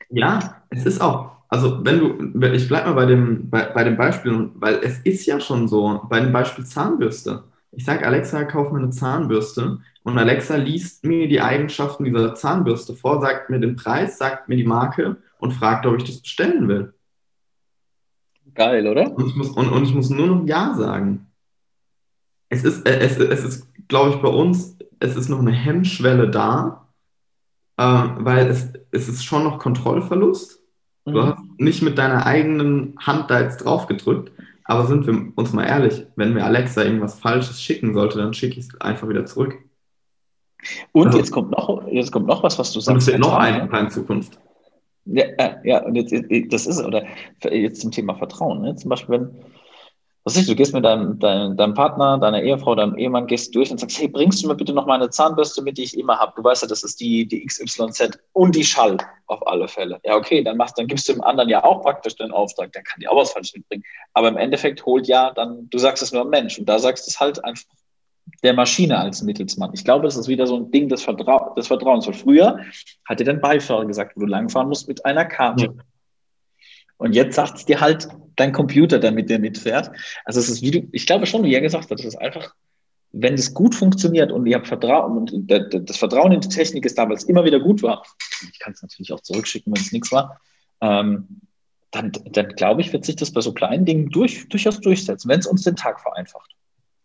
Ja, 0.09 0.61
es 0.69 0.85
ist 0.85 1.01
auch. 1.01 1.31
Also 1.49 1.83
wenn 1.85 1.99
du, 1.99 2.47
ich 2.53 2.67
bleib 2.67 2.85
mal 2.85 2.93
bei 2.93 3.05
dem, 3.05 3.49
bei, 3.49 3.63
bei 3.65 3.83
dem 3.83 3.97
Beispiel, 3.97 4.49
weil 4.55 4.75
es 4.83 4.99
ist 4.99 5.25
ja 5.25 5.39
schon 5.39 5.67
so, 5.67 6.01
bei 6.09 6.19
dem 6.19 6.31
Beispiel 6.31 6.65
Zahnbürste. 6.65 7.43
Ich 7.75 7.85
sage 7.85 8.05
Alexa, 8.05 8.43
kauf 8.45 8.71
mir 8.71 8.79
eine 8.79 8.89
Zahnbürste 8.89 9.79
und 10.03 10.17
Alexa 10.17 10.55
liest 10.55 11.03
mir 11.03 11.27
die 11.27 11.41
Eigenschaften 11.41 12.03
dieser 12.05 12.33
Zahnbürste 12.35 12.93
vor, 12.95 13.21
sagt 13.21 13.49
mir 13.49 13.59
den 13.59 13.75
Preis, 13.75 14.17
sagt 14.17 14.47
mir 14.49 14.55
die 14.55 14.63
Marke 14.65 15.17
und 15.39 15.51
fragt, 15.53 15.85
ob 15.85 15.97
ich 15.97 16.03
das 16.05 16.21
bestellen 16.21 16.67
will. 16.67 16.93
Geil, 18.53 18.87
oder? 18.87 19.11
Und 19.15 19.27
ich 19.27 19.35
muss, 19.35 19.49
und, 19.49 19.69
und 19.69 19.83
ich 19.83 19.93
muss 19.93 20.09
nur 20.09 20.27
noch 20.27 20.45
Ja 20.47 20.73
sagen. 20.75 21.27
Es 22.49 22.63
ist, 22.63 22.87
äh, 22.87 22.99
es, 22.99 23.17
es 23.17 23.43
ist, 23.43 23.67
glaube 23.87 24.11
ich, 24.11 24.15
bei 24.21 24.29
uns, 24.29 24.77
es 24.99 25.15
ist 25.15 25.29
noch 25.29 25.39
eine 25.39 25.51
Hemmschwelle 25.51 26.29
da, 26.29 26.87
ähm, 27.77 28.17
weil 28.19 28.47
es, 28.47 28.69
es 28.91 29.09
ist 29.09 29.25
schon 29.25 29.43
noch 29.43 29.59
Kontrollverlust. 29.59 30.61
Du 31.05 31.11
Mhm. 31.11 31.21
hast 31.21 31.37
nicht 31.57 31.81
mit 31.83 31.97
deiner 31.97 32.25
eigenen 32.25 32.95
Hand 32.99 33.29
da 33.29 33.41
jetzt 33.41 33.57
drauf 33.57 33.87
gedrückt, 33.87 34.31
aber 34.65 34.85
sind 34.87 35.05
wir 35.07 35.31
uns 35.35 35.53
mal 35.53 35.65
ehrlich, 35.65 36.05
wenn 36.15 36.33
mir 36.33 36.43
Alexa 36.43 36.83
irgendwas 36.83 37.19
Falsches 37.19 37.61
schicken 37.61 37.93
sollte, 37.93 38.17
dann 38.17 38.33
schicke 38.33 38.59
ich 38.59 38.67
es 38.67 38.81
einfach 38.81 39.07
wieder 39.07 39.25
zurück. 39.25 39.57
Und 40.91 41.07
Also- 41.07 41.17
jetzt 41.19 41.31
kommt 41.31 41.51
noch, 41.51 41.87
jetzt 41.87 42.11
kommt 42.11 42.27
noch 42.27 42.43
was, 42.43 42.57
was 42.59 42.71
du 42.73 42.77
Und 42.79 42.81
es 42.81 42.85
sagst. 42.85 43.07
wird 43.07 43.19
noch 43.19 43.35
ein 43.37 43.69
in 43.69 43.89
Zukunft. 43.89 44.39
Ja, 45.05 45.23
äh, 45.37 45.55
ja, 45.63 45.85
und 45.85 45.93
jetzt, 45.95 46.11
das 46.51 46.65
ist, 46.65 46.83
oder 46.83 47.05
jetzt 47.51 47.81
zum 47.81 47.91
Thema 47.91 48.15
Vertrauen. 48.15 48.61
Ne? 48.61 48.75
Zum 48.75 48.89
Beispiel, 48.89 49.13
wenn, 49.19 49.29
was 50.25 50.35
ist, 50.35 50.49
du 50.49 50.55
gehst 50.55 50.73
mit 50.73 50.83
deinem, 50.83 51.19
deinem, 51.19 51.55
deinem 51.55 51.75
Partner, 51.75 52.17
deiner 52.17 52.41
Ehefrau, 52.41 52.73
deinem 52.73 52.97
Ehemann, 52.97 53.27
gehst 53.27 53.53
durch 53.53 53.69
und 53.69 53.79
sagst, 53.79 53.99
hey, 53.99 54.07
bringst 54.07 54.43
du 54.43 54.47
mir 54.47 54.55
bitte 54.55 54.73
noch 54.73 54.87
meine 54.87 55.11
Zahnbürste 55.11 55.61
mit, 55.61 55.77
die 55.77 55.83
ich 55.83 55.95
immer 55.95 56.17
habe? 56.17 56.33
Du 56.35 56.43
weißt 56.43 56.63
ja, 56.63 56.67
das 56.67 56.83
ist 56.83 56.99
die, 56.99 57.27
die 57.27 57.45
XYZ 57.45 58.17
und 58.33 58.55
die 58.55 58.63
Schall 58.63 58.97
auf 59.27 59.45
alle 59.45 59.67
Fälle. 59.67 59.99
Ja, 60.03 60.15
okay, 60.15 60.43
dann 60.43 60.57
machst, 60.57 60.79
dann 60.79 60.87
gibst 60.87 61.07
du 61.07 61.13
dem 61.13 61.21
anderen 61.21 61.47
ja 61.49 61.63
auch 61.63 61.83
praktisch 61.83 62.15
den 62.15 62.31
Auftrag, 62.31 62.73
der 62.73 62.81
kann 62.81 62.99
dir 63.01 63.11
auch 63.11 63.17
was 63.17 63.33
falsch 63.33 63.53
mitbringen. 63.53 63.83
Aber 64.13 64.27
im 64.27 64.37
Endeffekt 64.37 64.83
holt 64.87 65.07
ja 65.07 65.31
dann, 65.31 65.69
du 65.69 65.77
sagst 65.77 66.01
es 66.01 66.11
nur 66.11 66.23
ein 66.23 66.29
Mensch 66.29 66.57
und 66.57 66.67
da 66.67 66.79
sagst 66.79 67.07
es 67.07 67.19
halt 67.19 67.45
einfach 67.45 67.63
der 68.43 68.55
Maschine 68.55 68.97
als 68.97 69.21
Mittelsmann. 69.21 69.71
Ich 69.75 69.83
glaube, 69.83 70.05
das 70.05 70.17
ist 70.17 70.27
wieder 70.27 70.47
so 70.47 70.57
ein 70.57 70.71
Ding 70.71 70.89
des, 70.89 71.03
Vertrau 71.03 71.53
des 71.53 71.67
Vertrauens. 71.67 72.07
Weil 72.07 72.15
früher 72.15 72.59
hat 73.07 73.19
dir 73.19 73.25
dein 73.25 73.41
Beifahrer 73.41 73.85
gesagt, 73.85 74.15
wo 74.15 74.21
du 74.21 74.25
langfahren 74.25 74.67
musst 74.69 74.87
mit 74.87 75.05
einer 75.05 75.25
Karte. 75.25 75.65
Ja. 75.65 75.71
Und 76.97 77.13
jetzt 77.13 77.35
sagt 77.35 77.57
es 77.57 77.65
dir 77.65 77.81
halt 77.81 78.07
dein 78.35 78.51
Computer, 78.51 78.99
der 78.99 79.11
mit 79.11 79.29
dir 79.29 79.39
mitfährt. 79.39 79.91
Also 80.25 80.39
es 80.39 80.49
ist 80.49 80.61
wie 80.61 80.71
du, 80.71 80.87
ich 80.91 81.05
glaube 81.05 81.25
schon, 81.25 81.43
wie 81.43 81.53
er 81.53 81.61
gesagt 81.61 81.89
hat, 81.91 81.99
es 81.99 82.05
ist 82.05 82.15
einfach, 82.17 82.53
wenn 83.11 83.33
es 83.35 83.53
gut 83.53 83.75
funktioniert 83.75 84.31
und 84.31 84.45
ihr 84.45 84.55
habt 84.57 84.67
Vertrauen 84.67 85.17
und 85.17 85.49
der- 85.49 85.67
der- 85.69 85.79
das 85.81 85.97
Vertrauen 85.97 86.31
in 86.33 86.41
die 86.41 86.49
Technik 86.49 86.85
ist 86.85 86.97
da, 86.97 87.07
weil 87.07 87.15
es 87.15 87.23
immer 87.23 87.45
wieder 87.45 87.59
gut 87.59 87.81
war. 87.83 88.03
Ich 88.51 88.59
kann 88.59 88.73
es 88.73 88.81
natürlich 88.81 89.13
auch 89.13 89.21
zurückschicken, 89.21 89.73
wenn 89.73 89.81
es 89.81 89.91
nichts 89.91 90.11
war. 90.11 90.39
Ähm, 90.81 91.39
dann, 91.91 92.11
dann 92.31 92.49
glaube 92.49 92.81
ich, 92.81 92.91
wird 92.91 93.05
sich 93.05 93.15
das 93.15 93.31
bei 93.31 93.39
so 93.39 93.53
kleinen 93.53 93.85
Dingen 93.85 94.09
durch, 94.09 94.49
durchaus 94.49 94.81
durchsetzen, 94.81 95.29
wenn 95.29 95.39
es 95.39 95.47
uns 95.47 95.63
den 95.63 95.77
Tag 95.77 96.01
vereinfacht. 96.01 96.51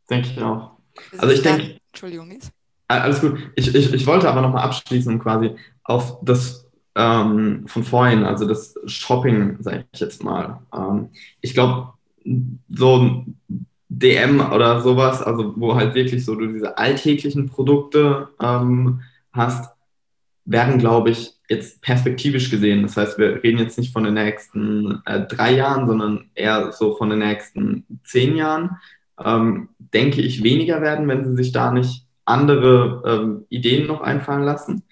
Denke 0.08 0.30
ich 0.30 0.42
auch. 0.42 0.72
Also 1.18 1.32
ich 1.32 1.42
denke- 1.42 1.78
Entschuldigung, 1.92 2.26
Nils. 2.28 2.50
Ah, 2.88 3.02
Alles 3.02 3.20
gut. 3.20 3.38
Ich, 3.54 3.72
ich, 3.72 3.92
ich 3.92 4.06
wollte 4.06 4.28
aber 4.28 4.40
nochmal 4.42 4.64
abschließen 4.64 5.20
quasi 5.20 5.54
auf 5.84 6.18
das 6.24 6.66
ähm, 7.00 7.64
von 7.66 7.82
vorhin, 7.82 8.24
also 8.24 8.46
das 8.46 8.74
Shopping, 8.84 9.56
sage 9.60 9.86
ich 9.92 10.00
jetzt 10.00 10.22
mal. 10.22 10.60
Ähm, 10.74 11.08
ich 11.40 11.54
glaube, 11.54 11.94
so 12.68 12.96
ein 12.98 13.36
DM 13.88 14.40
oder 14.52 14.82
sowas, 14.82 15.22
also 15.22 15.54
wo 15.56 15.74
halt 15.74 15.94
wirklich 15.94 16.24
so 16.24 16.34
du 16.34 16.46
diese 16.46 16.76
alltäglichen 16.76 17.48
Produkte 17.48 18.28
ähm, 18.40 19.00
hast, 19.32 19.74
werden, 20.44 20.78
glaube 20.78 21.10
ich, 21.10 21.32
jetzt 21.48 21.80
perspektivisch 21.80 22.50
gesehen. 22.50 22.82
Das 22.82 22.96
heißt, 22.96 23.18
wir 23.18 23.42
reden 23.42 23.58
jetzt 23.58 23.78
nicht 23.78 23.92
von 23.92 24.04
den 24.04 24.14
nächsten 24.14 25.00
äh, 25.06 25.26
drei 25.26 25.52
Jahren, 25.54 25.86
sondern 25.86 26.30
eher 26.34 26.72
so 26.72 26.96
von 26.96 27.10
den 27.10 27.20
nächsten 27.20 27.86
zehn 28.04 28.36
Jahren. 28.36 28.76
Ähm, 29.22 29.70
denke 29.78 30.20
ich, 30.20 30.42
weniger 30.42 30.82
werden, 30.82 31.08
wenn 31.08 31.24
sie 31.24 31.34
sich 31.34 31.52
da 31.52 31.72
nicht 31.72 32.06
andere 32.24 33.02
ähm, 33.06 33.44
Ideen 33.48 33.86
noch 33.86 34.02
einfallen 34.02 34.42
lassen. 34.42 34.82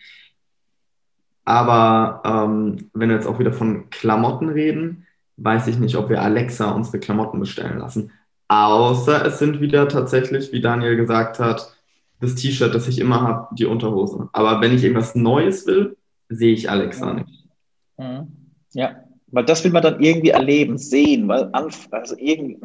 Aber 1.48 2.20
ähm, 2.26 2.90
wenn 2.92 3.08
wir 3.08 3.16
jetzt 3.16 3.26
auch 3.26 3.38
wieder 3.38 3.54
von 3.54 3.88
Klamotten 3.88 4.50
reden, 4.50 5.06
weiß 5.38 5.66
ich 5.68 5.78
nicht, 5.78 5.96
ob 5.96 6.10
wir 6.10 6.20
Alexa 6.20 6.72
unsere 6.72 6.98
Klamotten 6.98 7.40
bestellen 7.40 7.78
lassen. 7.78 8.12
Außer 8.48 9.24
es 9.24 9.38
sind 9.38 9.58
wieder 9.62 9.88
tatsächlich, 9.88 10.52
wie 10.52 10.60
Daniel 10.60 10.96
gesagt 10.96 11.38
hat, 11.38 11.74
das 12.20 12.34
T-Shirt, 12.34 12.74
das 12.74 12.86
ich 12.86 12.98
immer 12.98 13.22
habe, 13.22 13.54
die 13.54 13.64
Unterhose. 13.64 14.28
Aber 14.34 14.60
wenn 14.60 14.74
ich 14.74 14.84
irgendwas 14.84 15.14
Neues 15.14 15.66
will, 15.66 15.96
sehe 16.28 16.52
ich 16.52 16.68
Alexa 16.68 17.14
nicht. 17.14 17.46
Mhm. 17.96 18.26
Ja, 18.74 19.02
weil 19.28 19.46
das 19.46 19.64
will 19.64 19.70
man 19.70 19.82
dann 19.82 20.02
irgendwie 20.02 20.30
erleben, 20.30 20.76
sehen, 20.76 21.28
weil 21.28 21.48
anf 21.52 21.88
also 21.90 22.14
irgendwie, 22.18 22.58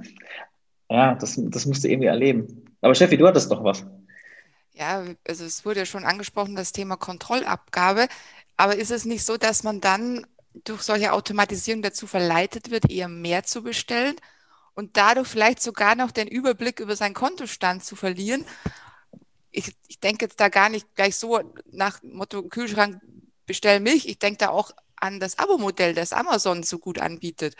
ja, 0.89 1.15
das, 1.15 1.39
das 1.41 1.65
musst 1.65 1.85
du 1.85 1.87
irgendwie 1.87 2.07
erleben. 2.07 2.65
Aber 2.81 2.93
Steffi, 2.93 3.15
du 3.15 3.25
hattest 3.25 3.49
doch 3.49 3.63
was. 3.63 3.85
Ja, 4.73 5.03
also 5.25 5.45
es 5.45 5.65
wurde 5.65 5.81
ja 5.81 5.85
schon 5.85 6.03
angesprochen, 6.03 6.55
das 6.55 6.71
Thema 6.71 6.97
Kontrollabgabe. 6.97 8.07
Aber 8.57 8.75
ist 8.77 8.91
es 8.91 9.05
nicht 9.05 9.25
so, 9.25 9.37
dass 9.37 9.63
man 9.63 9.81
dann 9.81 10.25
durch 10.53 10.83
solche 10.83 11.13
Automatisierung 11.13 11.81
dazu 11.81 12.07
verleitet 12.07 12.69
wird, 12.69 12.89
eher 12.89 13.07
mehr 13.07 13.43
zu 13.43 13.63
bestellen 13.63 14.15
und 14.75 14.97
dadurch 14.97 15.27
vielleicht 15.27 15.61
sogar 15.61 15.95
noch 15.95 16.11
den 16.11 16.27
Überblick 16.27 16.79
über 16.79 16.95
seinen 16.95 17.15
Kontostand 17.15 17.83
zu 17.83 17.95
verlieren? 17.95 18.45
Ich, 19.51 19.75
ich 19.87 19.99
denke 19.99 20.25
jetzt 20.25 20.39
da 20.39 20.49
gar 20.49 20.69
nicht 20.69 20.95
gleich 20.95 21.15
so 21.15 21.39
nach 21.71 22.01
Motto 22.03 22.43
Kühlschrank 22.43 23.01
bestell 23.45 23.79
Milch. 23.79 24.05
Ich 24.07 24.19
denke 24.19 24.37
da 24.37 24.49
auch 24.49 24.71
an 24.95 25.19
das 25.19 25.37
Abo-Modell, 25.37 25.93
das 25.93 26.13
Amazon 26.13 26.63
so 26.63 26.79
gut 26.79 26.99
anbietet. 26.99 27.55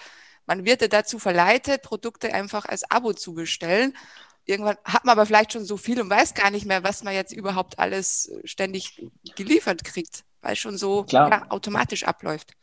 Man 0.45 0.65
wird 0.65 0.81
ja 0.81 0.87
dazu 0.87 1.19
verleitet, 1.19 1.83
Produkte 1.83 2.33
einfach 2.33 2.65
als 2.65 2.89
Abo 2.89 3.13
zu 3.13 3.33
bestellen. 3.33 3.95
Irgendwann 4.45 4.77
hat 4.83 5.05
man 5.05 5.13
aber 5.13 5.25
vielleicht 5.25 5.53
schon 5.53 5.65
so 5.65 5.77
viel 5.77 6.01
und 6.01 6.09
weiß 6.09 6.33
gar 6.33 6.51
nicht 6.51 6.65
mehr, 6.65 6.83
was 6.83 7.03
man 7.03 7.13
jetzt 7.13 7.31
überhaupt 7.31 7.79
alles 7.79 8.31
ständig 8.43 9.01
geliefert 9.35 9.83
kriegt, 9.83 10.25
weil 10.43 10.53
es 10.53 10.59
schon 10.59 10.77
so 10.77 11.05
ja, 11.09 11.43
automatisch 11.49 12.03
abläuft. 12.03 12.53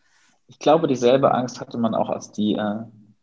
Ich 0.47 0.59
glaube, 0.59 0.87
dieselbe 0.87 1.33
Angst 1.33 1.61
hatte 1.61 1.79
man 1.79 1.95
auch, 1.95 2.09
als 2.11 2.31
die, 2.33 2.55
äh, 2.55 2.77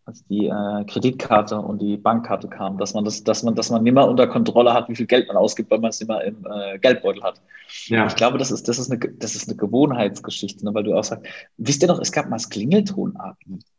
als 0.06 0.26
die 0.28 0.48
äh, 0.48 0.86
Kreditkarte 0.86 1.60
und 1.60 1.80
die 1.82 1.98
Bankkarte 1.98 2.48
kam, 2.48 2.78
dass 2.78 2.94
man 2.94 3.06
das, 3.06 3.24
dass 3.24 3.44
man, 3.44 3.56
dass 3.56 3.70
man 3.70 3.84
nicht 3.84 3.94
mehr 3.94 4.08
unter 4.08 4.28
Kontrolle 4.28 4.74
hat, 4.74 4.90
wie 4.90 4.96
viel 4.96 5.06
Geld 5.08 5.28
man 5.28 5.38
ausgibt, 5.38 5.70
weil 5.70 5.80
man 5.80 5.90
es 5.90 6.00
nicht 6.00 6.10
mehr 6.10 6.24
im 6.24 6.46
äh, 6.50 6.80
Geldbeutel 6.80 7.24
hat. 7.24 7.42
Ja, 7.86 8.08
Ich 8.08 8.16
glaube, 8.16 8.38
das 8.38 8.52
ist, 8.52 8.68
das 8.68 8.80
ist 8.80 8.92
eine, 8.92 9.00
das 9.00 9.36
ist 9.36 9.48
eine 9.50 9.58
Gewohnheitsgeschichte, 9.58 10.66
ne? 10.66 10.74
weil 10.74 10.84
du 10.84 10.96
auch 10.96 11.04
sagst, 11.04 11.26
wisst 11.58 11.82
ihr 11.82 11.90
noch, 11.90 12.00
es 12.00 12.12
gab 12.12 12.30
mal 12.30 12.38
das 12.38 12.50
Klingelton-Abo. 12.50 13.36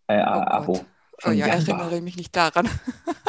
Äh, 0.09 0.23
Oh 0.23 0.25
Abo. 0.25 0.73
Oh 1.23 1.31
von 1.31 1.35
ja, 1.37 1.47
Jamba. 1.49 1.73
erinnere 1.73 2.01
mich 2.03 2.17
nicht 2.17 2.37
daran. 2.37 2.69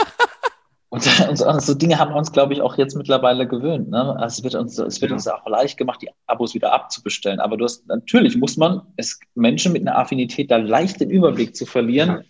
Und, 0.91 1.05
und 1.29 1.37
so, 1.37 1.59
so 1.59 1.73
Dinge 1.75 1.99
haben 1.99 2.11
wir 2.11 2.17
uns, 2.17 2.31
glaube 2.31 2.53
ich, 2.53 2.61
auch 2.61 2.77
jetzt 2.77 2.95
mittlerweile 2.95 3.47
gewöhnt. 3.47 3.89
Ne? 3.89 4.15
Also 4.19 4.39
es 4.39 4.43
wird 4.43 4.55
uns, 4.55 4.77
es 4.77 5.01
wird 5.01 5.11
Ja. 5.11 5.15
uns 5.15 5.27
auch 5.27 5.45
leicht 5.47 5.77
gemacht, 5.77 6.01
die 6.01 6.09
Abos 6.27 6.53
wieder 6.53 6.73
abzubestellen. 6.73 7.39
Aber 7.39 7.57
du 7.57 7.65
hast, 7.65 7.87
natürlich 7.87 8.35
muss 8.37 8.57
man, 8.57 8.81
es, 8.97 9.19
Menschen 9.35 9.73
mit 9.73 9.83
einer 9.87 9.97
Affinität 9.97 10.49
da 10.49 10.57
leicht 10.57 10.99
den 10.99 11.09
Überblick 11.11 11.55
zu 11.55 11.65
verlieren, 11.65 12.23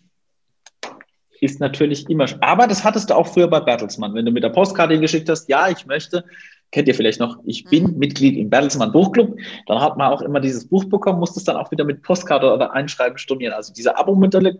ist 1.41 1.61
natürlich 1.61 2.09
immer. 2.09 2.25
Aber 2.41 2.67
das 2.67 2.83
hattest 2.83 3.09
du 3.09 3.13
auch 3.15 3.27
früher 3.27 3.47
bei 3.47 3.61
Bertelsmann. 3.61 4.13
Wenn 4.13 4.25
du 4.25 4.31
mit 4.31 4.43
der 4.43 4.49
Postkarte 4.49 4.93
hingeschickt 4.93 5.29
hast, 5.29 5.47
ja, 5.47 5.69
ich 5.69 5.85
möchte, 5.85 6.25
kennt 6.71 6.89
ihr 6.89 6.95
vielleicht 6.95 7.21
noch, 7.21 7.37
ich 7.45 7.63
bin 7.63 7.85
Mhm. 7.93 7.97
Mitglied 7.97 8.37
im 8.37 8.49
Bertelsmann 8.49 8.91
Buchclub, 8.91 9.37
dann 9.67 9.79
hat 9.79 9.95
man 9.95 10.11
auch 10.11 10.21
immer 10.21 10.41
dieses 10.41 10.67
Buch 10.67 10.83
bekommen, 10.85 11.19
musste 11.19 11.39
es 11.39 11.45
dann 11.45 11.55
auch 11.55 11.71
wieder 11.71 11.85
mit 11.85 12.01
Postkarte 12.01 12.51
oder 12.53 12.73
Einschreiben 12.73 13.17
stornieren. 13.17 13.53
Also 13.53 13.71
diese 13.73 13.97
Abo-Modelle, 13.97 14.55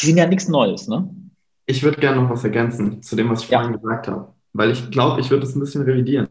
die 0.00 0.06
sind 0.06 0.16
ja 0.16 0.26
nichts 0.28 0.46
Neues, 0.46 0.86
ne? 0.86 1.10
Ich 1.66 1.82
würde 1.82 2.00
gerne 2.00 2.20
noch 2.22 2.30
was 2.30 2.44
ergänzen 2.44 3.02
zu 3.02 3.16
dem, 3.16 3.28
was 3.30 3.42
ich 3.42 3.48
Ja. 3.50 3.58
vorhin 3.60 3.80
gesagt 3.80 4.08
habe, 4.08 4.32
weil 4.52 4.70
ich 4.70 4.90
glaube, 4.90 5.20
ich 5.20 5.30
würde 5.30 5.44
es 5.44 5.54
ein 5.54 5.60
bisschen 5.60 5.82
revidieren. 5.82 6.28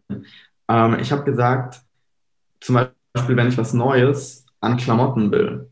Ähm, 0.67 0.97
ich 0.99 1.11
habe 1.11 1.23
gesagt, 1.23 1.81
zum 2.61 2.75
Beispiel, 2.75 3.35
wenn 3.35 3.47
ich 3.49 3.57
was 3.57 3.73
Neues 3.73 4.45
an 4.61 4.77
Klamotten 4.77 5.31
will, 5.31 5.69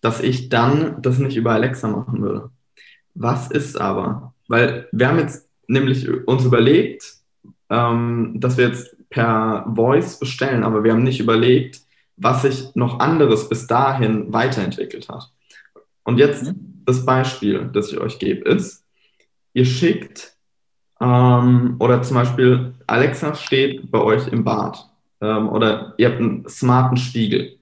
dass 0.00 0.20
ich 0.20 0.48
dann 0.48 1.00
das 1.02 1.18
nicht 1.18 1.36
über 1.36 1.52
Alexa 1.52 1.88
machen 1.88 2.22
würde. 2.22 2.50
Was 3.14 3.50
ist 3.50 3.80
aber? 3.80 4.32
Weil 4.48 4.88
wir 4.92 5.08
haben 5.08 5.18
jetzt 5.18 5.48
nämlich 5.66 6.08
uns 6.26 6.44
überlegt, 6.44 7.14
ähm, 7.68 8.34
dass 8.36 8.56
wir 8.56 8.68
jetzt 8.68 8.96
per 9.10 9.66
Voice 9.74 10.18
bestellen, 10.18 10.64
aber 10.64 10.84
wir 10.84 10.92
haben 10.92 11.02
nicht 11.02 11.20
überlegt, 11.20 11.80
was 12.16 12.42
sich 12.42 12.74
noch 12.74 13.00
anderes 13.00 13.48
bis 13.48 13.66
dahin 13.66 14.32
weiterentwickelt 14.32 15.08
hat. 15.08 15.30
Und 16.04 16.18
jetzt 16.18 16.44
Mhm. 16.46 16.67
Das 16.88 17.04
Beispiel, 17.04 17.68
das 17.72 17.92
ich 17.92 18.00
euch 18.00 18.18
gebe, 18.18 18.48
ist, 18.48 18.82
ihr 19.52 19.66
schickt 19.66 20.34
ähm, 21.00 21.76
oder 21.78 22.02
zum 22.02 22.16
Beispiel 22.16 22.74
Alexa 22.86 23.34
steht 23.34 23.90
bei 23.90 24.00
euch 24.00 24.26
im 24.28 24.42
Bad 24.42 24.88
ähm, 25.20 25.50
oder 25.50 25.94
ihr 25.98 26.08
habt 26.08 26.18
einen 26.18 26.48
smarten 26.48 26.96
Spiegel. 26.96 27.58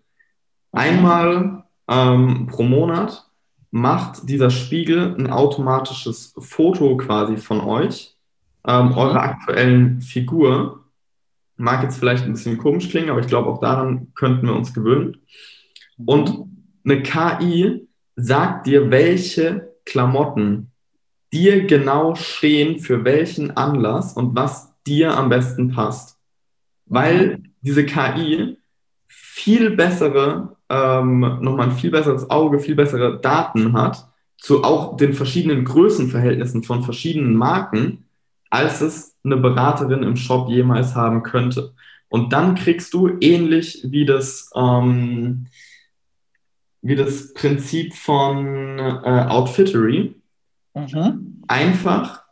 Einmal 0.70 1.64
ähm, 1.88 2.46
pro 2.46 2.62
Monat 2.62 3.28
macht 3.72 4.28
dieser 4.28 4.50
Spiegel 4.50 5.16
ein 5.18 5.28
automatisches 5.28 6.32
Foto 6.38 6.96
quasi 6.96 7.36
von 7.36 7.60
euch, 7.60 8.16
ähm, 8.66 8.90
mhm. 8.90 8.92
eurer 8.92 9.22
aktuellen 9.22 10.00
Figur. 10.02 10.84
Mag 11.56 11.82
jetzt 11.82 11.98
vielleicht 11.98 12.24
ein 12.24 12.32
bisschen 12.32 12.58
komisch 12.58 12.90
klingen, 12.90 13.10
aber 13.10 13.20
ich 13.20 13.26
glaube, 13.26 13.48
auch 13.48 13.60
daran 13.60 14.12
könnten 14.14 14.46
wir 14.46 14.54
uns 14.54 14.72
gewöhnen. 14.72 15.16
Mhm. 15.96 16.04
Und 16.08 16.44
eine 16.84 17.02
KI 17.02 17.85
sagt 18.16 18.66
dir, 18.66 18.90
welche 18.90 19.72
Klamotten 19.84 20.72
dir 21.32 21.66
genau 21.66 22.14
stehen 22.14 22.80
für 22.80 23.04
welchen 23.04 23.56
Anlass 23.56 24.14
und 24.14 24.34
was 24.34 24.72
dir 24.86 25.16
am 25.16 25.28
besten 25.28 25.70
passt. 25.70 26.18
Weil 26.86 27.42
diese 27.60 27.84
KI 27.84 28.56
viel 29.06 29.70
bessere, 29.70 30.56
ähm, 30.68 31.20
nochmal 31.20 31.68
ein 31.68 31.76
viel 31.76 31.90
besseres 31.90 32.30
Auge, 32.30 32.58
viel 32.58 32.74
bessere 32.74 33.20
Daten 33.20 33.72
hat 33.74 34.08
zu 34.38 34.64
auch 34.64 34.96
den 34.96 35.14
verschiedenen 35.14 35.64
Größenverhältnissen 35.64 36.62
von 36.62 36.82
verschiedenen 36.82 37.34
Marken, 37.34 38.04
als 38.50 38.80
es 38.80 39.16
eine 39.24 39.36
Beraterin 39.36 40.02
im 40.02 40.16
Shop 40.16 40.48
jemals 40.48 40.94
haben 40.94 41.22
könnte. 41.22 41.74
Und 42.08 42.32
dann 42.32 42.54
kriegst 42.54 42.94
du 42.94 43.10
ähnlich 43.20 43.84
wie 43.84 44.06
das, 44.06 44.50
ähm, 44.54 45.46
wie 46.86 46.94
das 46.94 47.34
Prinzip 47.34 47.94
von 47.94 48.78
äh, 48.78 49.26
Outfittery, 49.28 50.14
mhm. 50.74 51.42
einfach 51.48 52.22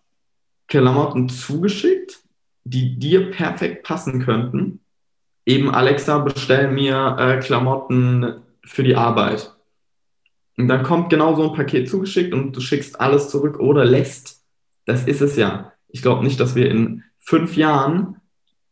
Klamotten 0.69 1.29
zugeschickt, 1.29 2.21
die 2.63 2.97
dir 2.99 3.31
perfekt 3.33 3.85
passen 3.85 4.25
könnten. 4.25 4.81
Eben 5.45 5.75
Alexa, 5.75 6.19
bestell 6.19 6.71
mir 6.71 7.17
äh, 7.19 7.41
Klamotten 7.41 8.43
für 8.65 8.85
die 8.85 8.95
Arbeit. 8.95 9.53
Und 10.57 10.69
dann 10.69 10.85
kommt 10.85 11.11
genau 11.11 11.35
so 11.35 11.51
ein 11.51 11.57
Paket 11.57 11.91
zugeschickt 11.91 12.33
und 12.33 12.53
du 12.53 12.61
schickst 12.61 13.01
alles 13.01 13.29
zurück 13.29 13.59
oder 13.59 13.85
lässt. 13.85 14.45
Das 14.87 15.05
ist 15.07 15.21
es 15.21 15.37
ja. 15.37 15.73
Ich 15.89 16.01
glaube 16.01 16.23
nicht, 16.23 16.39
dass 16.39 16.55
wir 16.55 16.71
in 16.71 17.03
fünf 17.19 17.57
Jahren 17.57 18.21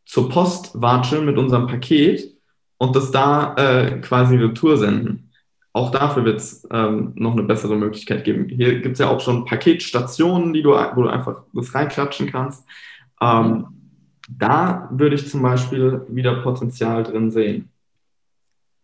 zur 0.05 0.29
Post 0.29 0.71
watscheln 0.81 1.25
mit 1.25 1.37
unserem 1.37 1.67
Paket 1.67 2.37
und 2.77 2.95
das 2.95 3.11
da 3.11 3.55
äh, 3.55 3.99
quasi 3.99 4.37
Retour 4.37 4.77
senden 4.77 5.32
auch 5.73 5.89
dafür 5.89 6.23
wird 6.23 6.39
es 6.39 6.67
ähm, 6.71 7.13
noch 7.15 7.33
eine 7.33 7.43
bessere 7.43 7.75
Möglichkeit 7.75 8.23
geben. 8.23 8.47
Hier 8.47 8.79
gibt 8.79 8.93
es 8.93 8.99
ja 8.99 9.09
auch 9.09 9.19
schon 9.19 9.45
Paketstationen, 9.45 10.53
die 10.53 10.61
du, 10.61 10.69
wo 10.69 11.01
du 11.01 11.09
einfach 11.09 11.43
das 11.51 11.73
reinklatschen 11.73 12.31
kannst. 12.31 12.63
Ähm, 13.19 13.67
da 14.29 14.87
würde 14.91 15.15
ich 15.15 15.29
zum 15.29 15.41
Beispiel 15.41 16.05
wieder 16.09 16.41
Potenzial 16.43 17.03
drin 17.03 17.31
sehen. 17.31 17.69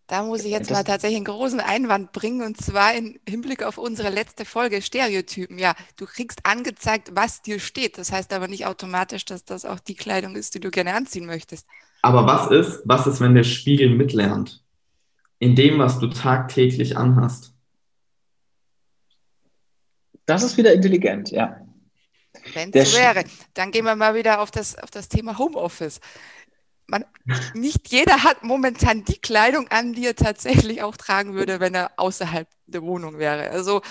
Da 0.08 0.24
muss 0.24 0.44
ich 0.44 0.50
jetzt 0.50 0.72
mal 0.72 0.84
tatsächlich 0.84 1.18
einen 1.18 1.26
großen 1.26 1.60
Einwand 1.60 2.12
bringen 2.12 2.42
und 2.42 2.60
zwar 2.60 2.96
im 2.96 3.20
Hinblick 3.30 3.62
auf 3.62 3.78
unsere 3.78 4.10
letzte 4.10 4.44
Folge 4.44 4.82
Stereotypen. 4.82 5.60
Ja, 5.60 5.76
du 5.98 6.08
kriegst 6.08 6.40
angezeigt, 6.48 7.12
was 7.14 7.44
dir 7.44 7.60
steht. 7.60 8.00
Das 8.00 8.12
heißt 8.12 8.34
aber 8.34 8.48
nicht 8.48 8.66
automatisch, 8.66 9.26
dass 9.26 9.46
das 9.46 9.66
auch 9.66 9.80
die 9.80 9.94
Kleidung 9.94 10.36
ist, 10.36 10.56
die 10.56 10.60
du 10.60 10.72
gerne 10.72 10.96
anziehen 10.96 11.28
möchtest. 11.28 11.68
Aber 12.02 12.26
was 12.26 12.50
ist, 12.50 12.82
was 12.86 13.06
ist, 13.06 13.22
wenn 13.22 13.36
der 13.36 13.44
Spiegel 13.44 13.92
mitlernt? 13.92 14.64
In 15.40 15.56
dem, 15.56 15.80
was 15.80 16.00
du 16.00 16.08
tagtäglich 16.08 16.98
anhast. 16.98 17.54
Das 20.26 20.44
ist 20.44 20.58
wieder 20.58 20.74
intelligent, 20.74 21.32
ja. 21.32 21.66
Wenn 22.54 22.72
es 22.74 22.92
so 22.92 22.98
wäre, 22.98 23.24
dann 23.54 23.72
gehen 23.72 23.86
wir 23.86 23.96
mal 23.96 24.14
wieder 24.14 24.42
auf 24.42 24.52
das, 24.52 24.78
auf 24.78 24.92
das 24.92 25.10
Thema 25.10 25.38
Homeoffice. 25.38 26.00
Man, 26.86 27.06
nicht 27.54 27.90
jeder 27.90 28.24
hat 28.24 28.44
momentan 28.44 29.06
die 29.06 29.18
Kleidung 29.18 29.68
an, 29.70 29.94
die 29.94 30.06
er 30.06 30.16
tatsächlich 30.16 30.84
auch 30.84 30.98
tragen 30.98 31.34
würde, 31.34 31.60
wenn 31.60 31.74
er 31.74 31.92
außerhalb 31.98 32.48
der 32.68 32.84
Wohnung 32.84 33.18
wäre. 33.18 33.50
Also, 33.50 33.82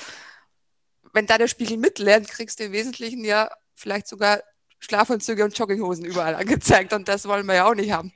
wenn 1.13 1.27
da 1.27 1.39
der 1.39 1.49
Spiegel 1.49 1.77
mitlernt, 1.77 2.29
kriegst 2.29 2.61
du 2.61 2.65
im 2.65 2.73
Wesentlichen 2.73 3.25
ja 3.25 3.51
vielleicht 3.75 4.09
sogar 4.09 4.43
Schlafanzüge 4.81 5.45
und 5.45 5.57
Jogginghosen 5.57 6.05
überall 6.05 6.35
angezeigt 6.35 6.93
und 6.93 7.09
das 7.09 7.27
wollen 7.27 7.47
wir 7.47 7.55
ja 7.55 7.69
auch 7.69 7.75
nicht 7.75 7.93
haben 7.93 8.13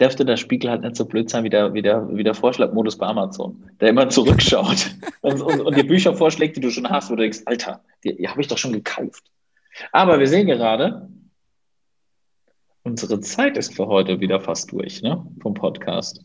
dürfte 0.00 0.24
der 0.24 0.36
Spiegel 0.36 0.70
halt 0.70 0.82
nicht 0.82 0.96
so 0.96 1.04
blöd 1.04 1.28
sein 1.30 1.44
wie 1.44 1.50
der, 1.50 1.74
wie 1.74 1.82
der, 1.82 2.08
wie 2.16 2.24
der 2.24 2.34
Vorschlagmodus 2.34 2.96
bei 2.96 3.06
Amazon, 3.06 3.70
der 3.80 3.90
immer 3.90 4.08
zurückschaut 4.08 4.90
und, 5.20 5.40
und, 5.40 5.60
und 5.60 5.76
die 5.76 5.82
Bücher 5.82 6.14
vorschlägt, 6.14 6.56
die 6.56 6.60
du 6.60 6.70
schon 6.70 6.88
hast, 6.88 7.10
wo 7.10 7.16
du 7.16 7.22
denkst, 7.22 7.40
Alter, 7.46 7.82
die, 8.04 8.16
die 8.16 8.28
habe 8.28 8.40
ich 8.40 8.48
doch 8.48 8.58
schon 8.58 8.72
gekauft. 8.72 9.24
Aber 9.92 10.18
wir 10.18 10.26
sehen 10.26 10.46
gerade, 10.46 11.08
unsere 12.82 13.20
Zeit 13.20 13.56
ist 13.56 13.74
für 13.74 13.86
heute 13.86 14.20
wieder 14.20 14.40
fast 14.40 14.72
durch, 14.72 15.02
ne? 15.02 15.24
Vom 15.40 15.54
Podcast. 15.54 16.24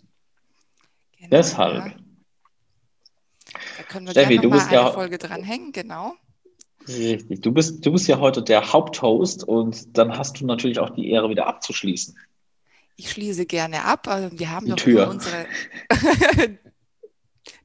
Genau, 1.17 1.29
Deshalb. 1.29 1.86
Ja. 1.86 1.93
Da 3.77 3.83
können 3.83 4.07
wir 4.07 4.12
Steffi, 4.12 4.38
du 4.38 4.49
bist 4.49 4.71
ja 4.71 4.91
Folge 4.91 5.17
dranhängen, 5.17 5.71
genau. 5.71 6.13
Richtig. 6.88 7.41
Du 7.41 7.51
bist, 7.51 7.86
du 7.86 7.91
bist 7.91 8.07
ja 8.07 8.19
heute 8.19 8.41
der 8.41 8.73
Haupthost 8.73 9.43
und 9.43 9.97
dann 9.97 10.17
hast 10.17 10.39
du 10.39 10.45
natürlich 10.45 10.79
auch 10.79 10.89
die 10.89 11.09
Ehre, 11.12 11.29
wieder 11.29 11.47
abzuschließen. 11.47 12.17
Ich 12.95 13.12
schließe 13.12 13.45
gerne 13.45 13.86
ab. 13.86 14.08
Also 14.08 14.38
wir 14.38 14.49
haben 14.49 14.65
die 14.65 14.71
doch 14.71 14.77
Tür. 14.77 15.08
unsere. 15.10 15.47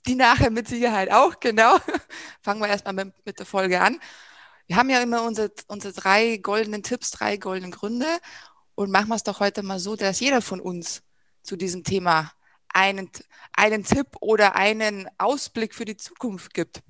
die 0.06 0.14
nachher 0.14 0.50
mit 0.50 0.68
Sicherheit 0.68 1.12
auch, 1.12 1.38
genau. 1.38 1.76
Fangen 2.42 2.60
wir 2.60 2.68
erstmal 2.68 2.94
mit, 2.94 3.12
mit 3.24 3.38
der 3.38 3.46
Folge 3.46 3.80
an. 3.80 3.98
Wir 4.66 4.76
haben 4.76 4.90
ja 4.90 5.02
immer 5.02 5.22
unsere, 5.22 5.50
unsere 5.66 5.92
drei 5.94 6.38
goldenen 6.38 6.82
Tipps, 6.82 7.10
drei 7.10 7.36
goldenen 7.36 7.70
Gründe. 7.70 8.06
Und 8.74 8.90
machen 8.90 9.08
wir 9.08 9.16
es 9.16 9.24
doch 9.24 9.40
heute 9.40 9.62
mal 9.62 9.78
so, 9.78 9.96
dass 9.96 10.20
jeder 10.20 10.40
von 10.40 10.60
uns 10.60 11.02
zu 11.42 11.56
diesem 11.56 11.84
Thema 11.84 12.30
einen, 12.72 13.10
einen 13.52 13.84
Tipp 13.84 14.08
oder 14.20 14.56
einen 14.56 15.08
Ausblick 15.18 15.74
für 15.74 15.84
die 15.84 15.96
Zukunft 15.96 16.54
gibt. 16.54 16.82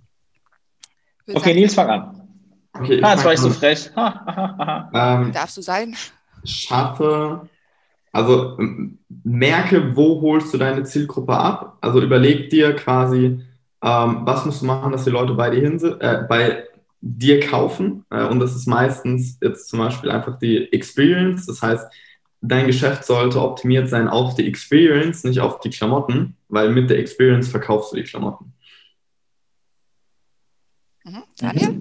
Okay, 1.27 1.39
sagen, 1.39 1.55
Nils, 1.55 1.75
fang 1.75 1.89
an. 1.89 2.29
Okay, 2.73 3.01
ah, 3.03 3.15
jetzt 3.15 3.25
war 3.25 3.33
ich 3.33 3.41
so 3.41 3.51
frech. 3.51 3.91
ähm, 3.97 5.33
Darfst 5.33 5.57
du 5.57 5.63
sein? 5.63 5.97
Schaffe 6.45 7.49
also 8.13 8.59
merke, 9.25 9.97
wo 9.97 10.21
holst 10.21 10.53
du 10.53 10.59
deine 10.59 10.85
Zielgruppe 10.85 11.37
ab. 11.37 11.79
Also 11.81 12.01
überleg 12.01 12.51
dir 12.51 12.75
quasi, 12.75 13.41
ähm, 13.83 14.21
was 14.23 14.45
musst 14.47 14.63
du 14.63 14.67
machen, 14.67 14.93
dass 14.93 15.05
die 15.05 15.11
Leute 15.11 15.35
bei 15.35 15.51
dir, 15.51 15.61
hin, 15.61 15.79
äh, 16.01 16.25
bei 16.29 16.65
dir 17.01 17.41
kaufen. 17.41 18.05
Äh, 18.11 18.25
und 18.25 18.41
das 18.41 18.57
ist 18.57 18.67
meistens 18.67 19.39
jetzt 19.41 19.69
zum 19.69 19.79
Beispiel 19.81 20.11
einfach 20.11 20.39
die 20.39 20.73
Experience. 20.73 21.47
Das 21.47 21.63
heißt, 21.63 21.87
dein 22.41 22.67
Geschäft 22.67 23.05
sollte 23.05 23.41
optimiert 23.41 23.89
sein 23.89 24.09
auf 24.09 24.35
die 24.35 24.47
Experience, 24.47 25.25
nicht 25.25 25.41
auf 25.41 25.61
die 25.61 25.71
Klamotten, 25.71 26.37
weil 26.49 26.71
mit 26.71 26.91
der 26.91 26.99
Experience 26.99 27.49
verkaufst 27.49 27.93
du 27.93 27.97
die 27.97 28.05
Klamotten. 28.05 28.53
Mhm. 31.05 31.23
Daniel? 31.39 31.81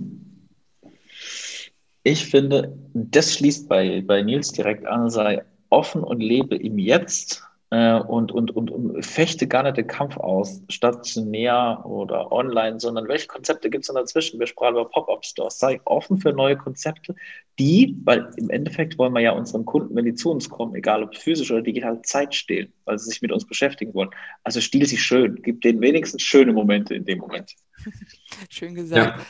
Ich 2.04 2.26
finde, 2.26 2.78
das 2.94 3.34
schließt 3.34 3.68
bei, 3.68 4.02
bei 4.02 4.22
Nils 4.22 4.52
direkt 4.54 4.86
an, 4.86 5.10
sei 5.10 5.44
offen 5.70 6.04
und 6.04 6.22
lebe 6.22 6.56
im 6.56 6.78
Jetzt 6.78 7.44
äh, 7.70 8.00
und, 8.00 8.32
und, 8.32 8.56
und, 8.56 8.72
und 8.72 9.06
fechte 9.06 9.48
gar 9.48 9.64
nicht 9.64 9.78
den 9.78 9.88
Kampf 9.88 10.16
aus, 10.18 10.62
stationär 10.70 11.82
oder 11.86 12.32
online, 12.32 12.80
sondern 12.80 13.08
welche 13.08 13.28
Konzepte 13.28 13.70
gibt 13.70 13.88
es 13.88 13.94
dazwischen? 13.94 14.40
Wir 14.40 14.48
sprachen 14.48 14.76
über 14.76 14.90
Pop-Up-Stores. 14.90 15.60
Sei 15.60 15.82
offen 15.84 16.18
für 16.18 16.32
neue 16.32 16.56
Konzepte, 16.56 17.16
die, 17.60 17.98
weil 18.06 18.30
im 18.38 18.50
Endeffekt 18.50 18.98
wollen 18.98 19.14
wir 19.14 19.20
ja 19.20 19.32
unseren 19.32 19.66
Kunden, 19.66 19.96
wenn 19.96 20.06
die 20.06 20.14
zu 20.14 20.32
uns 20.32 20.50
kommen, 20.50 20.76
egal 20.76 21.04
ob 21.04 21.16
physisch 21.18 21.52
oder 21.52 21.62
digital, 21.62 22.02
Zeit 22.04 22.34
stehlen, 22.34 22.72
weil 22.86 22.98
sie 22.98 23.10
sich 23.10 23.22
mit 23.22 23.34
uns 23.34 23.46
beschäftigen 23.46 23.94
wollen. 23.94 24.12
Also 24.44 24.62
stiel 24.62 24.86
sie 24.86 24.98
schön, 24.98 25.42
gib 25.42 25.62
denen 25.62 25.82
wenigstens 25.82 26.22
schöne 26.22 26.54
Momente 26.54 26.96
in 26.96 27.04
dem 27.04 27.20
Moment. 27.20 27.54
Schön 28.50 28.76
gesagt. 28.76 29.20
Ja. 29.20 29.26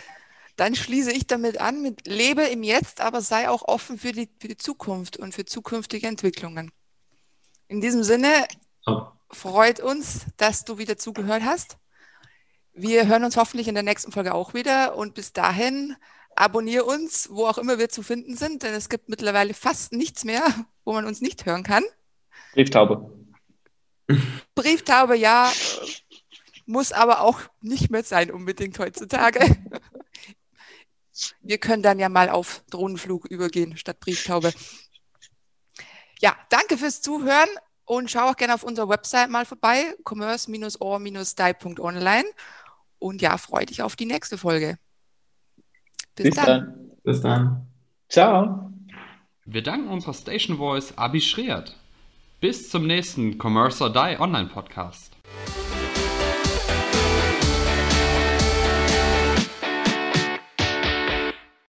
Dann 0.57 0.75
schließe 0.75 1.11
ich 1.11 1.27
damit 1.27 1.61
an 1.61 1.81
mit 1.83 2.07
lebe 2.07 2.41
im 2.41 2.63
Jetzt, 2.63 2.99
aber 2.99 3.21
sei 3.21 3.47
auch 3.47 3.61
offen 3.67 3.97
für 3.99 4.11
die, 4.11 4.27
für 4.39 4.47
die 4.47 4.57
Zukunft 4.57 5.15
und 5.15 5.33
für 5.33 5.45
zukünftige 5.45 6.07
Entwicklungen. 6.07 6.71
In 7.67 7.79
diesem 7.79 8.03
Sinne 8.03 8.47
freut 9.29 9.79
uns, 9.79 10.25
dass 10.37 10.65
du 10.65 10.79
wieder 10.79 10.97
zugehört 10.97 11.43
hast. 11.43 11.77
Wir 12.73 13.07
hören 13.07 13.23
uns 13.23 13.37
hoffentlich 13.37 13.67
in 13.67 13.75
der 13.75 13.83
nächsten 13.83 14.11
Folge 14.11 14.33
auch 14.33 14.55
wieder 14.55 14.95
und 14.95 15.13
bis 15.13 15.31
dahin 15.31 15.95
abonniere 16.35 16.85
uns, 16.85 17.29
wo 17.31 17.45
auch 17.45 17.59
immer 17.59 17.77
wir 17.77 17.89
zu 17.89 18.01
finden 18.01 18.35
sind, 18.35 18.63
denn 18.63 18.73
es 18.73 18.89
gibt 18.89 19.09
mittlerweile 19.09 19.53
fast 19.53 19.93
nichts 19.93 20.23
mehr, 20.23 20.43
wo 20.85 20.93
man 20.93 21.05
uns 21.05 21.21
nicht 21.21 21.45
hören 21.45 21.63
kann. 21.63 21.83
Brieftaube. 22.53 23.11
Brieftaube, 24.55 25.15
ja, 25.15 25.51
muss 26.65 26.91
aber 26.91 27.21
auch 27.21 27.41
nicht 27.61 27.91
mehr 27.91 28.03
sein 28.03 28.31
unbedingt 28.31 28.79
heutzutage. 28.79 29.39
Wir 31.41 31.57
können 31.57 31.83
dann 31.83 31.99
ja 31.99 32.07
mal 32.09 32.29
auf 32.29 32.63
Drohnenflug 32.69 33.25
übergehen 33.25 33.75
statt 33.77 33.99
Brieftaube. 33.99 34.53
Ja, 36.19 36.35
danke 36.49 36.77
fürs 36.77 37.01
Zuhören 37.01 37.47
und 37.85 38.11
schau 38.11 38.29
auch 38.29 38.35
gerne 38.35 38.53
auf 38.53 38.63
unserer 38.63 38.89
Website 38.89 39.29
mal 39.29 39.45
vorbei, 39.45 39.95
commerce-or-die.online. 40.03 42.25
Und 42.99 43.21
ja, 43.21 43.37
freue 43.37 43.67
dich 43.67 43.83
auf 43.83 43.95
die 43.95 44.07
nächste 44.07 44.37
Folge. 44.37 44.77
Bis, 46.15 46.25
Bis 46.25 46.35
dann. 46.35 46.45
dann. 46.45 46.91
Bis 47.03 47.21
dann. 47.21 47.67
Ciao. 48.09 48.73
Wir 49.45 49.63
danken 49.63 49.87
unserer 49.89 50.13
Station 50.13 50.57
Voice 50.57 50.97
Abi 50.97 51.21
Schreert. 51.21 51.77
Bis 52.41 52.69
zum 52.69 52.85
nächsten 52.85 53.41
Commerce 53.41 53.81
or 53.83 53.89
Die 53.91 54.19
Online 54.19 54.49
Podcast. 54.49 55.13